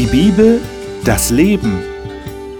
Die 0.00 0.06
Bibel, 0.06 0.62
das 1.04 1.28
Leben. 1.28 1.78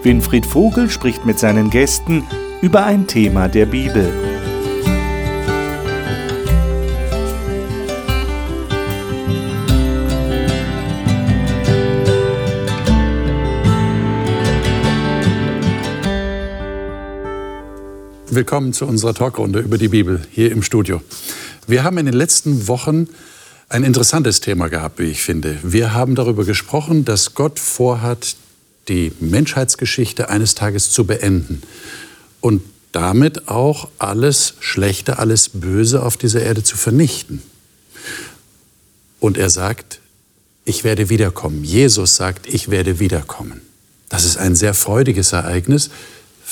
Winfried 0.03 0.45
Vogel 0.45 0.91
spricht 0.91 1.25
mit 1.25 1.39
seinen 1.39 1.71
Gästen 1.71 2.23
über 2.61 2.85
ein 2.85 3.07
Thema 3.07 3.47
der 3.47 3.65
Bibel. 3.65 4.13
Willkommen 18.29 18.73
zu 18.73 18.85
unserer 18.85 19.15
Talkrunde 19.15 19.61
über 19.61 19.79
die 19.79 19.87
Bibel 19.87 20.21
hier 20.29 20.51
im 20.51 20.61
Studio. 20.61 21.01
Wir 21.65 21.83
haben 21.83 21.97
in 21.97 22.05
den 22.05 22.13
letzten 22.13 22.67
Wochen 22.67 23.07
ein 23.71 23.83
interessantes 23.85 24.41
Thema 24.41 24.67
gehabt, 24.67 24.99
wie 24.99 25.05
ich 25.05 25.21
finde. 25.21 25.57
Wir 25.63 25.93
haben 25.93 26.15
darüber 26.15 26.43
gesprochen, 26.43 27.05
dass 27.05 27.33
Gott 27.35 27.57
vorhat, 27.57 28.35
die 28.89 29.13
Menschheitsgeschichte 29.19 30.29
eines 30.29 30.55
Tages 30.55 30.91
zu 30.91 31.05
beenden 31.05 31.61
und 32.41 32.63
damit 32.91 33.47
auch 33.47 33.87
alles 33.97 34.55
Schlechte, 34.59 35.19
alles 35.19 35.49
Böse 35.49 36.03
auf 36.03 36.17
dieser 36.17 36.41
Erde 36.41 36.63
zu 36.63 36.75
vernichten. 36.75 37.41
Und 39.21 39.37
er 39.37 39.49
sagt, 39.49 40.01
ich 40.65 40.83
werde 40.83 41.09
wiederkommen. 41.09 41.63
Jesus 41.63 42.17
sagt, 42.17 42.47
ich 42.47 42.69
werde 42.69 42.99
wiederkommen. 42.99 43.61
Das 44.09 44.25
ist 44.25 44.35
ein 44.35 44.55
sehr 44.55 44.73
freudiges 44.73 45.31
Ereignis, 45.31 45.89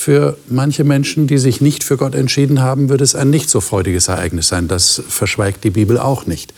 für 0.00 0.38
manche 0.48 0.82
Menschen, 0.82 1.26
die 1.26 1.36
sich 1.36 1.60
nicht 1.60 1.84
für 1.84 1.98
Gott 1.98 2.14
entschieden 2.14 2.62
haben, 2.62 2.88
wird 2.88 3.02
es 3.02 3.14
ein 3.14 3.28
nicht 3.28 3.50
so 3.50 3.60
freudiges 3.60 4.08
Ereignis 4.08 4.48
sein. 4.48 4.66
Das 4.66 5.02
verschweigt 5.06 5.62
die 5.62 5.68
Bibel 5.68 5.98
auch 5.98 6.24
nicht. 6.24 6.54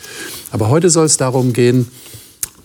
Aber 0.52 0.68
heute 0.68 0.90
soll 0.90 1.06
es 1.06 1.16
darum 1.16 1.52
gehen, 1.52 1.88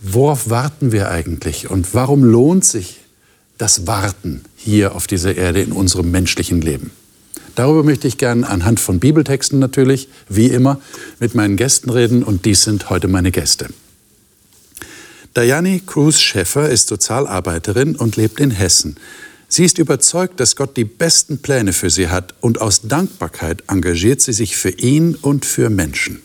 worauf 0.04 0.52
warten 0.52 0.92
wir 0.92 1.10
eigentlich 1.10 1.72
und 1.72 1.96
warum 1.96 2.24
lohnt 2.24 2.64
sich 2.64 3.00
das 3.58 3.88
Warten 3.88 4.44
hier 4.56 4.94
auf 4.94 5.08
dieser 5.08 5.36
Erde 5.36 5.64
in 5.64 5.72
unserem 5.72 6.12
menschlichen 6.12 6.62
Leben? 6.62 6.92
Darüber 7.56 7.82
möchte 7.82 8.08
ich 8.08 8.20
gerne 8.20 8.48
anhand 8.48 8.80
von 8.80 9.00
Bibeltexten 9.00 9.58
natürlich, 9.58 10.10
wie 10.30 10.46
immer, 10.46 10.80
mit 11.20 11.34
meinen 11.34 11.58
Gästen 11.58 11.90
reden 11.90 12.22
und 12.22 12.46
dies 12.46 12.62
sind 12.62 12.92
heute 12.92 13.08
meine 13.08 13.32
Gäste. 13.32 13.70
Dayani 15.34 15.82
Cruz 15.84 16.20
Schäffer 16.20 16.70
ist 16.70 16.88
Sozialarbeiterin 16.88 17.96
und 17.96 18.16
lebt 18.16 18.40
in 18.40 18.52
Hessen. 18.52 18.96
Sie 19.50 19.64
ist 19.64 19.78
überzeugt, 19.78 20.40
dass 20.40 20.56
Gott 20.56 20.76
die 20.76 20.84
besten 20.84 21.42
Pläne 21.42 21.72
für 21.72 21.90
sie 21.90 22.10
hat 22.10 22.34
und 22.42 22.62
aus 22.62 22.82
Dankbarkeit 22.82 23.64
engagiert 23.68 24.22
sie 24.22 24.34
sich 24.34 24.58
für 24.58 24.72
ihn 24.72 25.16
und 25.16 25.46
für 25.46 25.70
Menschen. 25.70 26.22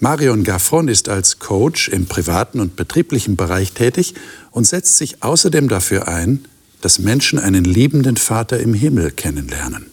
Marion 0.00 0.44
Gaffron 0.44 0.86
ist 0.86 1.08
als 1.08 1.40
Coach 1.40 1.88
im 1.88 2.06
privaten 2.06 2.60
und 2.60 2.76
betrieblichen 2.76 3.34
Bereich 3.34 3.72
tätig 3.72 4.14
und 4.52 4.64
setzt 4.64 4.96
sich 4.96 5.24
außerdem 5.24 5.68
dafür 5.68 6.06
ein, 6.06 6.44
dass 6.80 7.00
Menschen 7.00 7.40
einen 7.40 7.64
liebenden 7.64 8.16
Vater 8.16 8.60
im 8.60 8.74
Himmel 8.74 9.10
kennenlernen. 9.10 9.86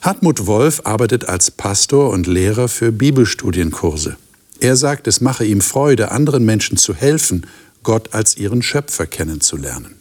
Hartmut 0.00 0.46
Wolf 0.46 0.80
arbeitet 0.84 1.28
als 1.28 1.52
Pastor 1.52 2.10
und 2.10 2.26
Lehrer 2.26 2.66
für 2.66 2.90
Bibelstudienkurse. 2.90 4.16
Er 4.58 4.74
sagt, 4.74 5.06
es 5.06 5.20
mache 5.20 5.44
ihm 5.44 5.60
Freude, 5.60 6.10
anderen 6.10 6.44
Menschen 6.44 6.76
zu 6.76 6.94
helfen 6.94 7.46
Gott 7.82 8.14
als 8.14 8.36
ihren 8.36 8.62
Schöpfer 8.62 9.06
kennenzulernen. 9.06 9.96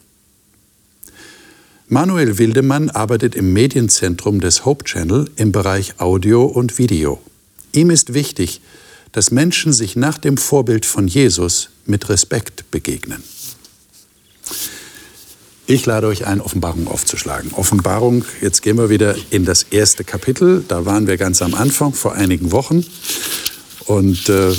Manuel 1.88 2.38
Wildemann 2.38 2.90
arbeitet 2.92 3.36
im 3.36 3.52
Medienzentrum 3.52 4.42
des 4.42 4.64
Hope 4.64 4.84
Channel 4.84 5.30
im 5.38 5.52
Bereich 5.52 6.00
Audio 6.00 6.46
und 6.46 6.78
Video. 6.78 7.20
Ihm 7.74 7.90
ist 7.90 8.14
wichtig, 8.14 8.62
dass 9.12 9.32
Menschen 9.32 9.74
sich 9.74 9.96
nach 9.96 10.18
dem 10.18 10.38
Vorbild 10.38 10.86
von 10.86 11.08
Jesus 11.08 11.70
mit 11.86 12.10
Respekt 12.10 12.70
begegnen. 12.70 13.24
Ich 15.66 15.86
lade 15.86 16.08
euch 16.08 16.26
ein, 16.26 16.42
Offenbarung 16.42 16.88
aufzuschlagen. 16.88 17.54
Offenbarung, 17.54 18.26
jetzt 18.42 18.62
gehen 18.62 18.78
wir 18.78 18.90
wieder 18.90 19.16
in 19.30 19.46
das 19.46 19.64
erste 19.64 20.04
Kapitel. 20.04 20.64
Da 20.68 20.86
waren 20.86 21.06
wir 21.06 21.18
ganz 21.18 21.42
am 21.42 21.54
Anfang, 21.54 21.94
vor 21.94 22.14
einigen 22.14 22.52
Wochen. 22.52 22.86
Und 23.86 24.30
äh, 24.30 24.52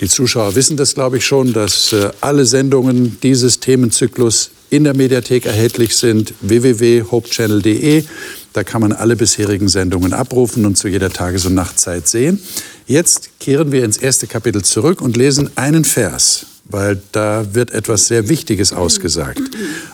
die 0.00 0.08
Zuschauer 0.08 0.54
wissen 0.54 0.76
das, 0.76 0.94
glaube 0.94 1.18
ich, 1.18 1.26
schon, 1.26 1.52
dass 1.52 1.92
äh, 1.92 2.10
alle 2.20 2.44
Sendungen 2.44 3.18
dieses 3.22 3.60
Themenzyklus 3.60 4.50
in 4.68 4.84
der 4.84 4.94
Mediathek 4.94 5.46
erhältlich 5.46 5.96
sind, 5.96 6.34
www.hopechannel.de. 6.40 8.04
Da 8.52 8.64
kann 8.64 8.80
man 8.80 8.92
alle 8.92 9.16
bisherigen 9.16 9.68
Sendungen 9.68 10.12
abrufen 10.12 10.66
und 10.66 10.76
zu 10.76 10.88
jeder 10.88 11.10
Tages- 11.10 11.46
und 11.46 11.54
Nachtzeit 11.54 12.08
sehen. 12.08 12.40
Jetzt 12.86 13.30
kehren 13.40 13.72
wir 13.72 13.84
ins 13.84 13.96
erste 13.96 14.26
Kapitel 14.26 14.62
zurück 14.62 15.00
und 15.00 15.16
lesen 15.16 15.50
einen 15.56 15.84
Vers, 15.84 16.46
weil 16.64 17.00
da 17.12 17.54
wird 17.54 17.70
etwas 17.70 18.08
sehr 18.08 18.28
Wichtiges 18.28 18.72
ausgesagt. 18.72 19.42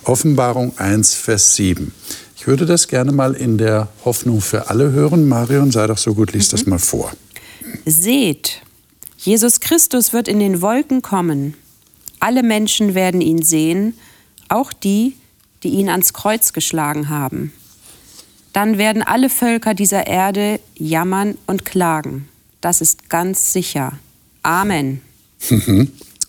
Offenbarung 0.04 0.78
1, 0.78 1.14
Vers 1.14 1.54
7. 1.56 1.92
Ich 2.36 2.46
würde 2.46 2.66
das 2.66 2.88
gerne 2.88 3.12
mal 3.12 3.34
in 3.34 3.56
der 3.56 3.88
Hoffnung 4.04 4.40
für 4.40 4.68
alle 4.68 4.90
hören. 4.90 5.28
Marion, 5.28 5.70
sei 5.70 5.86
doch 5.86 5.98
so 5.98 6.14
gut, 6.14 6.32
lies 6.32 6.48
das 6.48 6.66
mal 6.66 6.78
vor. 6.78 7.12
Seht, 7.86 8.62
Jesus 9.22 9.60
Christus 9.60 10.12
wird 10.12 10.26
in 10.26 10.40
den 10.40 10.62
Wolken 10.62 11.00
kommen. 11.00 11.54
Alle 12.18 12.42
Menschen 12.42 12.96
werden 12.96 13.20
ihn 13.20 13.40
sehen, 13.42 13.96
auch 14.48 14.72
die, 14.72 15.14
die 15.62 15.68
ihn 15.68 15.88
ans 15.88 16.12
Kreuz 16.12 16.52
geschlagen 16.52 17.08
haben. 17.08 17.52
Dann 18.52 18.78
werden 18.78 19.02
alle 19.02 19.30
Völker 19.30 19.74
dieser 19.74 20.08
Erde 20.08 20.58
jammern 20.74 21.38
und 21.46 21.64
klagen. 21.64 22.28
Das 22.60 22.80
ist 22.80 23.08
ganz 23.08 23.52
sicher. 23.52 23.92
Amen. 24.42 25.00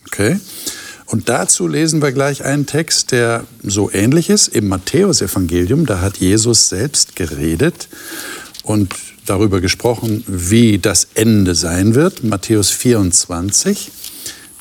Okay. 0.06 0.40
Und 1.08 1.30
dazu 1.30 1.68
lesen 1.68 2.02
wir 2.02 2.12
gleich 2.12 2.44
einen 2.44 2.68
Text, 2.68 3.12
der 3.12 3.46
so 3.64 3.90
ähnlich 3.92 4.30
ist 4.30 4.50
im 4.50 4.68
Matthäusevangelium. 4.68 5.88
Da 5.88 6.02
hat 6.02 6.18
Jesus 6.18 6.70
selbst 6.70 7.16
geredet 7.16 7.88
und 8.62 8.94
darüber 9.26 9.62
gesprochen, 9.62 10.24
wie 10.28 10.80
das 10.80 11.08
Ende 11.14 11.56
sein 11.56 11.96
wird. 11.96 12.24
Matthäus 12.24 12.70
24, 12.70 13.92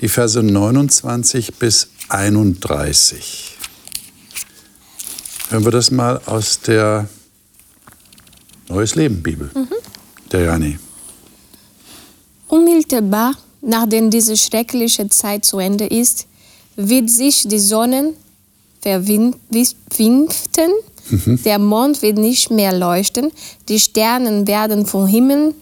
die 0.01 0.09
Verse 0.09 0.43
29 0.43 1.55
bis 1.55 1.89
31. 2.09 3.57
Hören 5.49 5.65
wir 5.65 5.73
das 5.73 5.91
mal 5.91 6.21
aus 6.27 6.61
der 6.61 7.09
Neues 8.69 8.95
Leben 8.95 9.23
Bibel. 9.23 9.51
Mhm. 9.55 9.69
Der 10.31 10.43
Jani. 10.45 10.79
Unmittelbar 12.49 13.35
nachdem 13.63 14.11
diese 14.11 14.37
schreckliche 14.37 15.09
Zeit 15.09 15.47
zu 15.47 15.59
Ende 15.59 15.87
ist, 15.87 16.27
wird 16.77 17.09
sich 17.09 17.49
die 17.49 17.59
Sonne 17.59 18.15
verwinften 18.81 20.29
Der 21.45 21.59
Mond 21.59 22.03
wird 22.03 22.19
nicht 22.19 22.51
mehr 22.51 22.73
leuchten, 22.73 23.33
die 23.69 23.81
Sterne 23.81 24.47
werden 24.47 24.87
vom 24.87 25.07
Himmel 25.07 25.55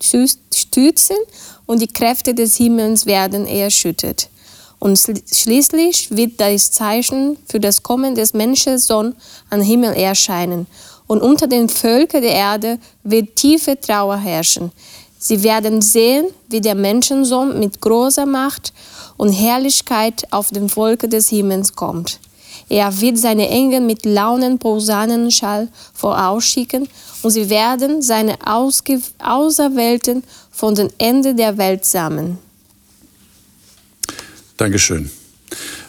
stürzen 0.00 1.16
und 1.66 1.80
die 1.80 1.86
Kräfte 1.86 2.34
des 2.34 2.56
Himmels 2.56 3.06
werden 3.06 3.46
erschüttert. 3.46 4.28
Und 4.78 4.98
schließlich 4.98 6.10
wird 6.10 6.40
das 6.40 6.70
Zeichen 6.70 7.36
für 7.46 7.60
das 7.60 7.82
Kommen 7.82 8.14
des 8.14 8.32
Menschensohn 8.32 9.14
am 9.50 9.60
Himmel 9.60 9.92
erscheinen. 9.92 10.66
Und 11.06 11.20
unter 11.20 11.46
den 11.46 11.68
Völkern 11.68 12.22
der 12.22 12.32
Erde 12.32 12.78
wird 13.02 13.36
tiefe 13.36 13.78
Trauer 13.78 14.16
herrschen. 14.16 14.72
Sie 15.18 15.42
werden 15.42 15.82
sehen, 15.82 16.28
wie 16.48 16.62
der 16.62 16.74
Menschensohn 16.74 17.58
mit 17.58 17.80
großer 17.82 18.24
Macht 18.24 18.72
und 19.18 19.32
Herrlichkeit 19.32 20.26
auf 20.32 20.50
den 20.50 20.70
Volke 20.70 21.08
des 21.08 21.28
Himmels 21.28 21.74
kommt. 21.74 22.18
Er 22.70 23.00
wird 23.00 23.18
seine 23.18 23.48
Engel 23.48 23.80
mit 23.80 24.06
launen 24.06 24.60
Posaunenschall 24.60 25.68
vorausschicken 25.92 26.88
und 27.22 27.30
sie 27.32 27.50
werden 27.50 28.00
seine 28.00 28.38
Ausge 28.46 29.00
Auserwählten 29.18 30.22
von 30.52 30.76
den 30.76 30.88
Enden 30.98 31.36
der 31.36 31.58
Welt 31.58 31.84
sammeln. 31.84 32.38
Dankeschön. 34.56 35.10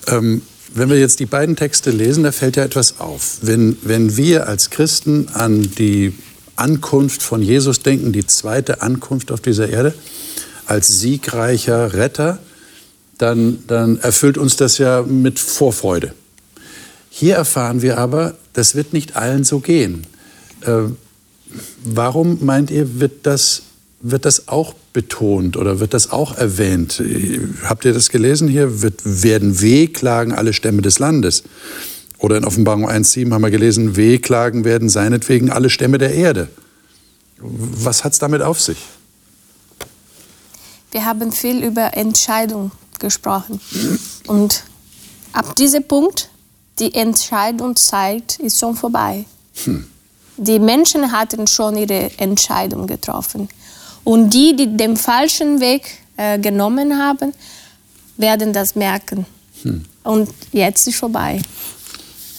Ähm, 0.07 0.41
wenn 0.73 0.89
wir 0.89 1.00
jetzt 1.00 1.19
die 1.19 1.27
beiden 1.27 1.55
Texte 1.55 1.91
lesen, 1.91 2.23
da 2.23 2.31
fällt 2.31 2.55
ja 2.55 2.63
etwas 2.63 3.00
auf. 3.00 3.38
Wenn, 3.44 3.77
wenn 3.83 4.17
wir 4.17 4.47
als 4.47 4.71
Christen 4.71 5.27
an 5.33 5.61
die 5.77 6.13
Ankunft 6.55 7.21
von 7.21 7.44
Jesus 7.44 7.81
denken, 7.81 8.11
die 8.11 8.25
zweite 8.25 8.81
Ankunft 8.81 9.31
auf 9.31 9.41
dieser 9.41 9.69
Erde, 9.69 9.94
als 10.65 10.88
siegreicher 11.00 11.94
Retter, 11.94 12.39
dann, 13.19 13.63
dann 13.67 14.00
erfüllt 14.00 14.39
uns 14.39 14.55
das 14.55 14.79
ja 14.79 15.03
mit 15.03 15.38
Vorfreude. 15.38 16.15
Hier 17.13 17.35
erfahren 17.35 17.81
wir 17.81 17.97
aber, 17.97 18.35
das 18.53 18.73
wird 18.73 18.93
nicht 18.93 19.17
allen 19.17 19.43
so 19.43 19.59
gehen. 19.59 20.07
Äh, 20.61 20.83
warum 21.83 22.43
meint 22.45 22.71
ihr, 22.71 23.01
wird 23.01 23.25
das, 23.25 23.63
wird 23.99 24.23
das 24.23 24.47
auch 24.47 24.73
betont 24.93 25.57
oder 25.57 25.81
wird 25.81 25.93
das 25.93 26.11
auch 26.11 26.37
erwähnt? 26.37 27.03
Habt 27.65 27.83
ihr 27.83 27.93
das 27.93 28.09
gelesen 28.09 28.47
hier? 28.47 28.81
Wird, 28.81 29.01
werden 29.03 29.59
Wehklagen 29.59 30.31
alle 30.31 30.53
Stämme 30.53 30.81
des 30.81 30.99
Landes? 30.99 31.43
Oder 32.17 32.37
in 32.37 32.45
Offenbarung 32.45 32.89
1,7 32.89 33.33
haben 33.33 33.41
wir 33.41 33.51
gelesen, 33.51 33.97
Wehklagen 33.97 34.63
werden 34.63 34.87
seinetwegen 34.87 35.49
alle 35.49 35.69
Stämme 35.69 35.97
der 35.97 36.13
Erde. 36.13 36.47
Was 37.39 38.05
hat 38.05 38.13
es 38.13 38.19
damit 38.19 38.41
auf 38.41 38.61
sich? 38.61 38.77
Wir 40.91 41.03
haben 41.03 41.33
viel 41.33 41.61
über 41.61 41.97
Entscheidung 41.97 42.71
gesprochen. 42.99 43.59
Und 44.27 44.63
ab 45.33 45.57
diesem 45.57 45.83
Punkt, 45.83 46.30
die 46.81 46.93
Entscheidungszeit 46.95 48.39
ist 48.39 48.59
schon 48.59 48.75
vorbei. 48.75 49.25
Hm. 49.63 49.85
Die 50.37 50.59
Menschen 50.59 51.11
hatten 51.11 51.45
schon 51.45 51.77
ihre 51.77 52.09
Entscheidung 52.17 52.87
getroffen. 52.87 53.47
Und 54.03 54.31
die, 54.31 54.55
die 54.55 54.75
den 54.75 54.97
falschen 54.97 55.61
Weg 55.61 55.83
äh, 56.17 56.39
genommen 56.39 56.97
haben, 56.97 57.33
werden 58.17 58.51
das 58.51 58.75
merken. 58.75 59.27
Hm. 59.61 59.85
Und 60.03 60.29
jetzt 60.51 60.87
ist 60.87 60.97
vorbei. 60.97 61.39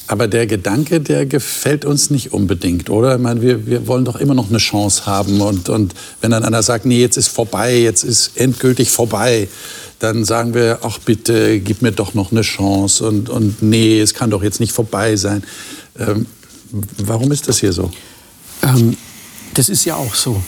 Aber 0.08 0.26
der 0.26 0.48
Gedanke, 0.48 1.00
der 1.00 1.24
gefällt 1.26 1.84
uns 1.84 2.10
nicht 2.10 2.32
unbedingt, 2.32 2.90
oder? 2.90 3.14
Ich 3.14 3.20
meine, 3.20 3.40
wir, 3.40 3.66
wir 3.66 3.86
wollen 3.86 4.04
doch 4.04 4.16
immer 4.16 4.34
noch 4.34 4.48
eine 4.48 4.58
Chance 4.58 5.06
haben. 5.06 5.40
Und, 5.40 5.68
und 5.68 5.94
wenn 6.20 6.32
dann 6.32 6.44
einer 6.44 6.62
sagt, 6.64 6.84
nee, 6.84 7.00
jetzt 7.00 7.16
ist 7.16 7.28
vorbei, 7.28 7.78
jetzt 7.78 8.02
ist 8.02 8.36
endgültig 8.36 8.90
vorbei, 8.90 9.48
dann 10.02 10.24
sagen 10.24 10.52
wir, 10.52 10.80
ach 10.82 10.98
bitte, 10.98 11.60
gib 11.60 11.80
mir 11.80 11.92
doch 11.92 12.14
noch 12.14 12.32
eine 12.32 12.42
Chance. 12.42 13.06
Und, 13.06 13.28
und 13.28 13.62
nee, 13.62 14.00
es 14.00 14.14
kann 14.14 14.30
doch 14.30 14.42
jetzt 14.42 14.58
nicht 14.58 14.72
vorbei 14.72 15.14
sein. 15.14 15.44
Ähm, 15.98 16.26
warum 16.98 17.30
ist 17.30 17.48
das 17.48 17.60
hier 17.60 17.72
so? 17.72 17.90
Ähm, 18.62 18.96
das 19.54 19.68
ist 19.68 19.84
ja 19.84 19.94
auch 19.94 20.14
so. 20.14 20.42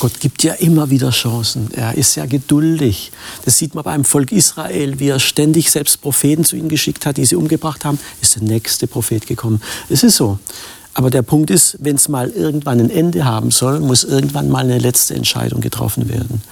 Gott 0.00 0.18
gibt 0.18 0.42
ja 0.42 0.54
immer 0.54 0.90
wieder 0.90 1.10
Chancen. 1.10 1.68
Er 1.72 1.96
ist 1.96 2.16
ja 2.16 2.26
geduldig. 2.26 3.12
Das 3.44 3.58
sieht 3.58 3.74
man 3.74 3.84
beim 3.84 4.04
Volk 4.04 4.32
Israel, 4.32 4.98
wie 4.98 5.08
er 5.08 5.20
ständig 5.20 5.70
selbst 5.70 6.00
Propheten 6.00 6.44
zu 6.44 6.56
ihnen 6.56 6.68
geschickt 6.68 7.06
hat, 7.06 7.16
die 7.16 7.24
sie 7.24 7.36
umgebracht 7.36 7.84
haben, 7.84 7.98
ist 8.20 8.36
der 8.36 8.42
nächste 8.42 8.86
Prophet 8.86 9.26
gekommen. 9.26 9.60
Es 9.88 10.02
ist 10.02 10.16
so. 10.16 10.38
Aber 10.94 11.10
der 11.10 11.22
Punkt 11.22 11.50
ist, 11.50 11.76
wenn 11.80 11.96
es 11.96 12.08
mal 12.08 12.30
irgendwann 12.30 12.80
ein 12.80 12.90
Ende 12.90 13.24
haben 13.24 13.52
soll, 13.52 13.78
muss 13.78 14.02
irgendwann 14.02 14.48
mal 14.48 14.64
eine 14.64 14.78
letzte 14.78 15.14
Entscheidung 15.14 15.60
getroffen 15.60 16.08
werden. 16.08 16.42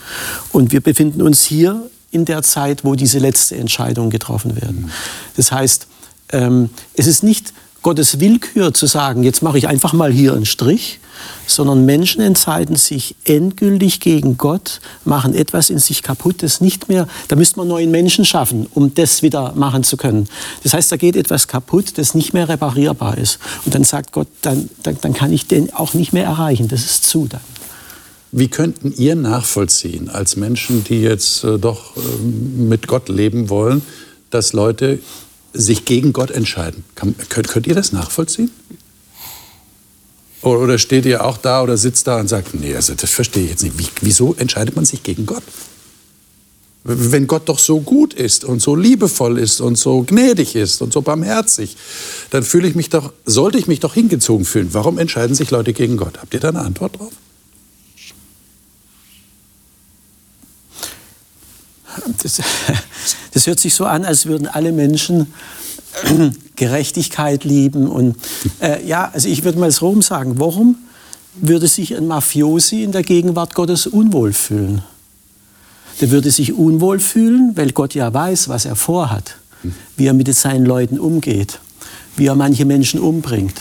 Und 0.53 0.71
wir 0.71 0.81
befinden 0.81 1.23
uns 1.23 1.43
hier 1.43 1.91
in 2.11 2.25
der 2.25 2.43
Zeit, 2.43 2.85
wo 2.85 2.95
diese 2.95 3.19
letzte 3.19 3.57
Entscheidung 3.57 4.11
getroffen 4.11 4.57
werden. 4.61 4.91
Das 5.37 5.53
heißt, 5.53 5.87
ähm, 6.31 6.71
es 6.95 7.07
ist 7.07 7.23
nicht 7.23 7.53
Gottes 7.83 8.19
Willkür 8.19 8.75
zu 8.75 8.87
sagen, 8.87 9.23
jetzt 9.23 9.43
mache 9.43 9.59
ich 9.59 9.69
einfach 9.69 9.93
mal 9.93 10.13
hier 10.13 10.35
einen 10.35 10.47
Strich, 10.47 11.01
sondern 11.47 11.85
Menschen 11.85 12.21
entscheiden 12.21 12.77
sich 12.77 13.15
endgültig 13.25 14.01
gegen 14.01 14.37
Gott, 14.37 14.81
machen 15.05 15.35
etwas 15.35 15.71
in 15.71 15.79
sich 15.79 16.03
kaputt, 16.03 16.43
das 16.43 16.61
nicht 16.61 16.89
mehr, 16.89 17.07
da 17.29 17.37
müsste 17.37 17.59
man 17.59 17.69
neuen 17.69 17.91
Menschen 17.91 18.25
schaffen, 18.25 18.67
um 18.75 18.95
das 18.95 19.23
wieder 19.23 19.53
machen 19.55 19.85
zu 19.85 19.97
können. 19.97 20.29
Das 20.65 20.75
heißt, 20.75 20.91
da 20.91 20.97
geht 20.97 21.17
etwas 21.17 21.49
kaputt, 21.49 21.99
das 21.99 22.15
nicht 22.15 22.35
mehr 22.35 22.49
reparierbar 22.49 23.17
ist. 23.17 23.39
Und 23.65 23.75
dann 23.75 23.85
sagt 23.85 24.13
Gott, 24.13 24.29
dann, 24.43 24.69
dann, 24.83 24.99
dann 25.01 25.15
kann 25.15 25.33
ich 25.33 25.47
den 25.47 25.73
auch 25.73 25.95
nicht 25.95 26.13
mehr 26.13 26.25
erreichen, 26.25 26.69
das 26.69 26.85
ist 26.85 27.05
zu 27.05 27.27
dann. 27.27 27.41
Wie 28.31 28.49
könnten 28.49 28.93
ihr 28.97 29.15
nachvollziehen, 29.15 30.11
als 30.11 30.37
Menschen, 30.37 30.85
die 30.85 31.01
jetzt 31.01 31.45
äh, 31.45 31.59
doch 31.59 31.97
äh, 31.97 32.01
mit 32.23 32.87
Gott 32.87 33.09
leben 33.09 33.49
wollen, 33.49 33.83
dass 34.31 34.53
Leute 34.53 34.99
sich 35.53 35.85
gegen 35.85 36.13
Gott 36.13 36.31
entscheiden. 36.31 36.85
Könnt, 36.95 37.31
könnt, 37.31 37.67
ihr 37.67 37.75
das 37.75 37.93
nachvollziehen? 37.93 38.51
Oder, 40.43 40.61
oder, 40.61 40.79
steht 40.79 41.07
ihr 41.07 41.25
auch 41.25 41.39
da 41.39 41.63
oder 41.63 41.77
sitzt 41.77 42.07
da 42.07 42.21
und 42.21 42.29
sagt, 42.29 42.55
nee, 42.55 42.75
also 42.75 42.95
das 42.95 43.11
verstehe 43.11 43.45
ich 43.45 43.51
jetzt 43.51 43.63
nicht. 43.65 43.79
Wie, 43.79 43.87
wieso 44.03 44.35
entscheidet 44.35 44.77
man 44.77 44.85
sich 44.85 45.03
gegen 45.03 45.27
Gott? 45.27 45.43
Wenn 46.85 47.27
Gott 47.27 47.49
doch 47.49 47.59
so 47.59 47.81
gut 47.81 48.15
ist 48.15 48.45
und 48.45 48.63
so 48.63 48.77
liebevoll 48.77 49.39
ist 49.39 49.61
und 49.61 49.77
so 49.77 50.03
gnädig 50.03 50.55
ist 50.55 50.81
und 50.81 50.93
so 50.93 51.03
barmherzig, 51.03 51.77
dann 52.31 52.45
fühle 52.45 52.69
ich 52.69 52.75
mich 52.77 52.89
doch, 52.89 53.13
sollte 53.27 53.59
ich 53.59 53.67
mich 53.67 53.81
doch 53.81 53.95
hingezogen 53.95 54.45
fühlen. 54.45 54.69
Warum 54.73 54.99
entscheiden 54.99 55.35
sich 55.35 55.51
Leute 55.51 55.73
gegen 55.73 55.97
Gott? 55.97 56.19
Habt 56.19 56.33
ihr 56.35 56.41
da 56.41 56.51
eine 56.51 56.61
Antwort 56.61 56.99
drauf? 56.99 57.13
Das, 62.23 62.41
das 63.33 63.47
hört 63.47 63.61
sich 63.61 63.75
so 63.75 63.87
an, 63.87 64.05
als 64.05 64.27
würden 64.27 64.47
alle 64.47 64.73
Menschen 64.73 65.33
Gerechtigkeit 66.57 67.45
lieben. 67.45 67.89
Und 67.89 68.17
äh, 68.61 68.87
ja, 68.87 69.11
also 69.13 69.29
ich 69.29 69.45
würde 69.45 69.59
mal 69.59 69.71
so 69.71 69.89
rum 69.89 70.03
sagen, 70.03 70.39
warum 70.39 70.77
würde 71.41 71.69
sich 71.69 71.97
ein 71.97 72.07
Mafiosi 72.07 72.83
in 72.83 72.93
der 72.93 73.03
Gegenwart 73.03 73.55
Gottes 73.55 73.87
unwohl 73.87 74.33
fühlen? 74.33 74.83
Der 76.01 76.11
würde 76.11 76.31
sich 76.31 76.53
unwohl 76.53 77.01
fühlen, 77.01 77.53
weil 77.57 77.73
Gott 77.73 77.95
ja 77.95 78.13
weiß, 78.13 78.49
was 78.49 78.65
er 78.65 78.77
vorhat, 78.77 79.37
wie 79.97 80.07
er 80.07 80.15
mit 80.15 80.33
seinen 80.35 80.65
Leuten 80.65 80.99
umgeht, 80.99 81.61
wie 82.19 82.27
er 82.27 82.35
manche 82.35 82.65
Menschen 82.65 83.01
umbringt. 83.01 83.55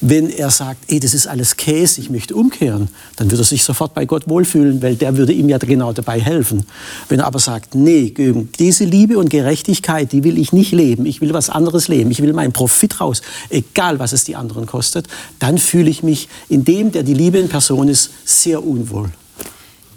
Wenn 0.00 0.30
er 0.30 0.50
sagt, 0.50 0.90
ey, 0.90 1.00
das 1.00 1.14
ist 1.14 1.26
alles 1.26 1.56
Käse, 1.56 2.00
ich 2.00 2.10
möchte 2.10 2.34
umkehren, 2.34 2.88
dann 3.16 3.30
würde 3.30 3.42
er 3.42 3.46
sich 3.46 3.64
sofort 3.64 3.94
bei 3.94 4.04
Gott 4.04 4.28
wohlfühlen, 4.28 4.82
weil 4.82 4.96
der 4.96 5.16
würde 5.16 5.32
ihm 5.32 5.48
ja 5.48 5.58
genau 5.58 5.92
dabei 5.92 6.20
helfen. 6.20 6.66
Wenn 7.08 7.20
er 7.20 7.26
aber 7.26 7.38
sagt, 7.38 7.74
nee, 7.74 8.12
diese 8.58 8.84
Liebe 8.84 9.18
und 9.18 9.30
Gerechtigkeit, 9.30 10.12
die 10.12 10.24
will 10.24 10.38
ich 10.38 10.52
nicht 10.52 10.72
leben, 10.72 11.06
ich 11.06 11.20
will 11.20 11.32
was 11.32 11.50
anderes 11.50 11.88
leben, 11.88 12.10
ich 12.10 12.22
will 12.22 12.32
meinen 12.32 12.52
Profit 12.52 13.00
raus, 13.00 13.22
egal 13.48 13.98
was 13.98 14.12
es 14.12 14.24
die 14.24 14.36
anderen 14.36 14.66
kostet, 14.66 15.06
dann 15.38 15.58
fühle 15.58 15.90
ich 15.90 16.02
mich 16.02 16.28
in 16.48 16.64
dem, 16.64 16.92
der 16.92 17.02
die 17.02 17.14
Liebe 17.14 17.38
in 17.38 17.48
Person 17.48 17.88
ist, 17.88 18.10
sehr 18.24 18.64
unwohl. 18.64 19.10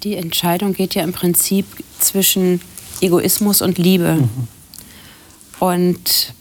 Die 0.04 0.16
Entscheidung 0.16 0.74
geht 0.74 0.96
ja 0.96 1.04
im 1.04 1.14
Prinzip 1.14 1.66
zwischen 2.00 2.60
Egoismus 3.00 3.62
und 3.62 3.78
Liebe. 3.78 4.16
Mhm. 4.16 4.30
Und 5.60 6.34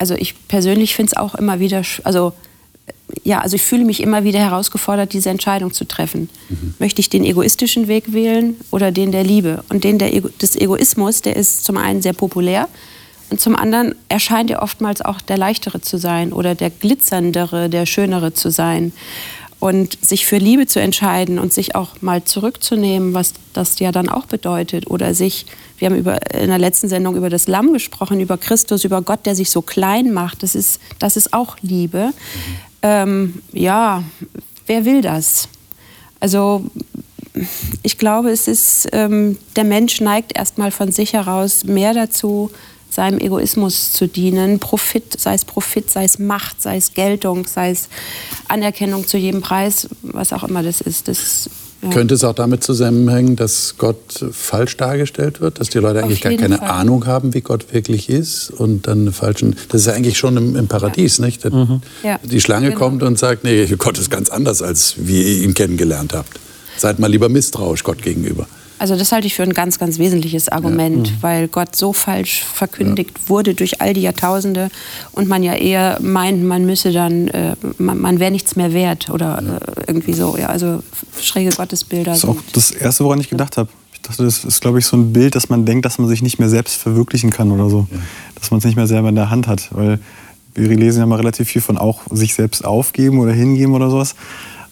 also 0.00 0.14
ich 0.14 0.34
persönlich 0.48 0.94
finde 0.94 1.12
es 1.12 1.16
auch 1.16 1.34
immer 1.34 1.60
wieder, 1.60 1.82
also 2.04 2.32
ja, 3.22 3.40
also 3.40 3.56
ich 3.56 3.62
fühle 3.62 3.84
mich 3.84 4.02
immer 4.02 4.24
wieder 4.24 4.38
herausgefordert, 4.38 5.12
diese 5.12 5.30
Entscheidung 5.30 5.72
zu 5.72 5.86
treffen. 5.86 6.28
Mhm. 6.48 6.74
Möchte 6.78 7.00
ich 7.00 7.10
den 7.10 7.24
egoistischen 7.24 7.86
Weg 7.86 8.12
wählen 8.12 8.56
oder 8.70 8.92
den 8.92 9.12
der 9.12 9.24
Liebe? 9.24 9.62
Und 9.68 9.84
den 9.84 9.98
der 9.98 10.14
Ego 10.14 10.28
des 10.40 10.56
Egoismus, 10.56 11.20
der 11.22 11.36
ist 11.36 11.64
zum 11.64 11.76
einen 11.76 12.02
sehr 12.02 12.12
populär 12.12 12.68
und 13.30 13.40
zum 13.40 13.56
anderen 13.56 13.94
erscheint 14.08 14.50
er 14.50 14.62
oftmals 14.62 15.02
auch 15.02 15.20
der 15.20 15.38
leichtere 15.38 15.80
zu 15.80 15.98
sein 15.98 16.32
oder 16.32 16.54
der 16.54 16.70
glitzerndere, 16.70 17.68
der 17.68 17.86
schönere 17.86 18.32
zu 18.32 18.50
sein. 18.50 18.92
Und 19.60 19.98
sich 20.04 20.26
für 20.26 20.38
Liebe 20.38 20.66
zu 20.66 20.80
entscheiden 20.80 21.38
und 21.38 21.52
sich 21.52 21.74
auch 21.74 22.00
mal 22.00 22.24
zurückzunehmen, 22.24 23.12
was 23.12 23.34
das 23.52 23.78
ja 23.78 23.92
dann 23.92 24.08
auch 24.08 24.24
bedeutet. 24.24 24.90
Oder 24.90 25.12
sich, 25.14 25.44
wir 25.78 25.86
haben 25.90 25.96
über, 25.96 26.18
in 26.34 26.48
der 26.48 26.58
letzten 26.58 26.88
Sendung 26.88 27.14
über 27.14 27.28
das 27.28 27.46
Lamm 27.46 27.74
gesprochen, 27.74 28.20
über 28.20 28.38
Christus, 28.38 28.84
über 28.84 29.02
Gott, 29.02 29.26
der 29.26 29.34
sich 29.34 29.50
so 29.50 29.60
klein 29.60 30.12
macht. 30.12 30.42
Das 30.42 30.54
ist, 30.54 30.80
das 30.98 31.18
ist 31.18 31.34
auch 31.34 31.58
Liebe. 31.60 32.12
Ähm, 32.82 33.42
ja, 33.52 34.02
wer 34.66 34.86
will 34.86 35.02
das? 35.02 35.48
Also 36.20 36.64
ich 37.82 37.98
glaube, 37.98 38.30
es 38.30 38.48
ist, 38.48 38.88
ähm, 38.92 39.38
der 39.56 39.64
Mensch 39.64 40.00
neigt 40.00 40.36
erstmal 40.36 40.70
von 40.70 40.92
sich 40.92 41.12
heraus 41.12 41.64
mehr 41.64 41.94
dazu, 41.94 42.50
seinem 42.90 43.18
Egoismus 43.18 43.92
zu 43.92 44.06
dienen. 44.06 44.58
Profit, 44.58 45.18
sei 45.18 45.34
es 45.34 45.44
Profit, 45.44 45.90
sei 45.90 46.04
es 46.04 46.18
Macht, 46.18 46.60
sei 46.60 46.76
es 46.76 46.94
Geltung, 46.94 47.46
sei 47.46 47.70
es 47.70 47.88
Anerkennung 48.48 49.06
zu 49.06 49.16
jedem 49.16 49.40
Preis, 49.40 49.88
was 50.02 50.32
auch 50.32 50.44
immer 50.44 50.62
das 50.62 50.80
ist. 50.80 51.08
Das 51.08 51.48
ja. 51.82 51.88
Könnte 51.90 52.14
es 52.14 52.24
auch 52.24 52.34
damit 52.34 52.62
zusammenhängen, 52.62 53.36
dass 53.36 53.76
Gott 53.78 54.26
falsch 54.32 54.76
dargestellt 54.76 55.40
wird, 55.40 55.60
dass 55.60 55.70
die 55.70 55.78
Leute 55.78 56.02
eigentlich 56.02 56.20
gar 56.20 56.34
keine 56.34 56.58
Fall. 56.58 56.68
Ahnung 56.68 57.06
haben, 57.06 57.32
wie 57.32 57.40
Gott 57.40 57.72
wirklich 57.72 58.10
ist 58.10 58.50
und 58.50 58.86
dann 58.86 59.00
eine 59.00 59.12
falschen. 59.12 59.56
Das 59.70 59.82
ist 59.82 59.86
ja 59.86 59.94
eigentlich 59.94 60.18
schon 60.18 60.36
im, 60.36 60.56
im 60.56 60.68
Paradies, 60.68 61.18
ja. 61.18 61.24
nicht? 61.24 61.42
Mhm. 61.44 61.80
Die 62.24 62.40
Schlange 62.42 62.68
genau. 62.68 62.78
kommt 62.78 63.02
und 63.02 63.18
sagt, 63.18 63.44
nee, 63.44 63.64
Gott 63.78 63.98
ist 63.98 64.10
ganz 64.10 64.28
anders, 64.28 64.60
als 64.60 64.94
wie 64.98 65.22
ihr 65.22 65.42
ihn 65.42 65.54
kennengelernt 65.54 66.12
habt. 66.12 66.38
Seid 66.76 66.98
mal 66.98 67.10
lieber 67.10 67.30
misstrauisch 67.30 67.82
Gott 67.82 68.02
gegenüber. 68.02 68.46
Also 68.80 68.96
das 68.96 69.12
halte 69.12 69.26
ich 69.26 69.34
für 69.34 69.42
ein 69.42 69.52
ganz, 69.52 69.78
ganz 69.78 69.98
wesentliches 69.98 70.48
Argument, 70.48 71.08
ja. 71.08 71.12
mhm. 71.12 71.22
weil 71.22 71.48
Gott 71.48 71.76
so 71.76 71.92
falsch 71.92 72.42
verkündigt 72.42 73.10
ja. 73.14 73.28
wurde 73.28 73.54
durch 73.54 73.82
all 73.82 73.92
die 73.92 74.00
Jahrtausende 74.00 74.70
und 75.12 75.28
man 75.28 75.42
ja 75.42 75.52
eher 75.52 75.98
meint, 76.00 76.42
man 76.42 76.64
müsse 76.64 76.90
dann, 76.90 77.28
äh, 77.28 77.56
man, 77.76 78.00
man 78.00 78.20
wäre 78.20 78.30
nichts 78.30 78.56
mehr 78.56 78.72
wert 78.72 79.10
oder 79.10 79.42
ja. 79.42 79.56
äh, 79.56 79.84
irgendwie 79.86 80.14
so. 80.14 80.34
Ja, 80.38 80.46
also 80.46 80.82
schräge 81.20 81.50
Gottesbilder. 81.50 82.12
Das 82.12 82.24
ist 82.24 82.24
auch 82.24 82.38
das 82.54 82.70
Erste, 82.70 83.04
woran 83.04 83.20
ich 83.20 83.28
gedacht 83.28 83.58
habe. 83.58 83.68
Ich 83.92 84.00
dachte, 84.00 84.24
das 84.24 84.44
ist, 84.44 84.62
glaube 84.62 84.78
ich, 84.78 84.86
so 84.86 84.96
ein 84.96 85.12
Bild, 85.12 85.34
dass 85.34 85.50
man 85.50 85.66
denkt, 85.66 85.84
dass 85.84 85.98
man 85.98 86.08
sich 86.08 86.22
nicht 86.22 86.38
mehr 86.38 86.48
selbst 86.48 86.76
verwirklichen 86.76 87.28
kann 87.28 87.52
oder 87.52 87.68
so. 87.68 87.86
Dass 88.36 88.50
man 88.50 88.58
es 88.58 88.64
nicht 88.64 88.76
mehr 88.76 88.86
selber 88.86 89.10
in 89.10 89.14
der 89.14 89.28
Hand 89.28 89.46
hat. 89.46 89.68
Weil 89.72 90.00
wir 90.54 90.74
lesen 90.74 91.00
ja 91.00 91.06
mal 91.06 91.16
relativ 91.16 91.48
viel 91.48 91.60
von 91.60 91.76
auch 91.76 92.00
sich 92.10 92.32
selbst 92.32 92.64
aufgeben 92.64 93.18
oder 93.18 93.32
hingeben 93.32 93.74
oder 93.74 93.90
sowas. 93.90 94.14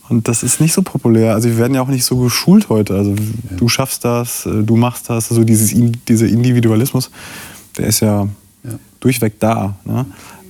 Und 0.09 0.27
das 0.29 0.43
ist 0.43 0.61
nicht 0.61 0.73
so 0.73 0.83
populär. 0.83 1.35
Also 1.35 1.49
wir 1.49 1.59
werden 1.59 1.75
ja 1.75 1.83
auch 1.83 1.89
nicht 1.89 2.05
so 2.05 2.17
geschult 2.17 2.69
heute. 2.69 2.95
Also 2.95 3.11
ja. 3.11 3.57
du 3.57 3.69
schaffst 3.69 4.05
das, 4.05 4.47
äh, 4.47 4.63
du 4.63 4.77
machst 4.77 5.11
das. 5.11 5.31
Also 5.31 5.45
dieses, 5.45 5.75
dieser 6.09 6.27
Individualismus, 6.27 7.11
der 7.77 7.87
ist 7.89 8.01
ja, 8.01 8.29
ja. 8.65 8.71
durchweg 9.01 9.39
da. 9.39 9.77
Ne? 9.85 10.07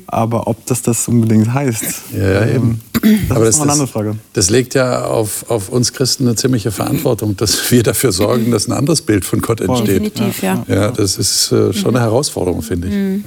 Aber 0.07 0.47
ob 0.47 0.65
das 0.65 0.81
das 0.81 1.07
unbedingt 1.07 1.53
heißt, 1.53 1.85
ja, 2.17 2.43
ähm, 2.47 2.81
das 3.03 3.37
Aber 3.37 3.47
ist 3.47 3.57
das, 3.57 3.61
eine 3.63 3.73
andere 3.73 3.87
Frage. 3.87 4.17
Das 4.33 4.49
legt 4.49 4.75
ja 4.75 5.05
auf, 5.05 5.51
auf 5.51 5.69
uns 5.69 5.93
Christen 5.93 6.27
eine 6.27 6.35
ziemliche 6.35 6.71
Verantwortung, 6.71 7.37
dass 7.37 7.71
wir 7.71 7.83
dafür 7.83 8.13
sorgen, 8.13 8.51
dass 8.51 8.69
ein 8.69 8.73
anderes 8.73 9.03
Bild 9.03 9.27
von 9.27 9.43
Gott 9.43 9.61
entsteht. 9.61 10.17
Definitiv, 10.17 10.43
ja. 10.43 10.65
Ja, 10.67 10.91
das 10.91 11.19
ist 11.19 11.53
äh, 11.53 11.75
schon 11.75 11.95
eine 11.95 12.01
Herausforderung, 12.01 12.63
finde 12.63 12.89
ich. 12.89 12.95
Mhm. 12.95 13.25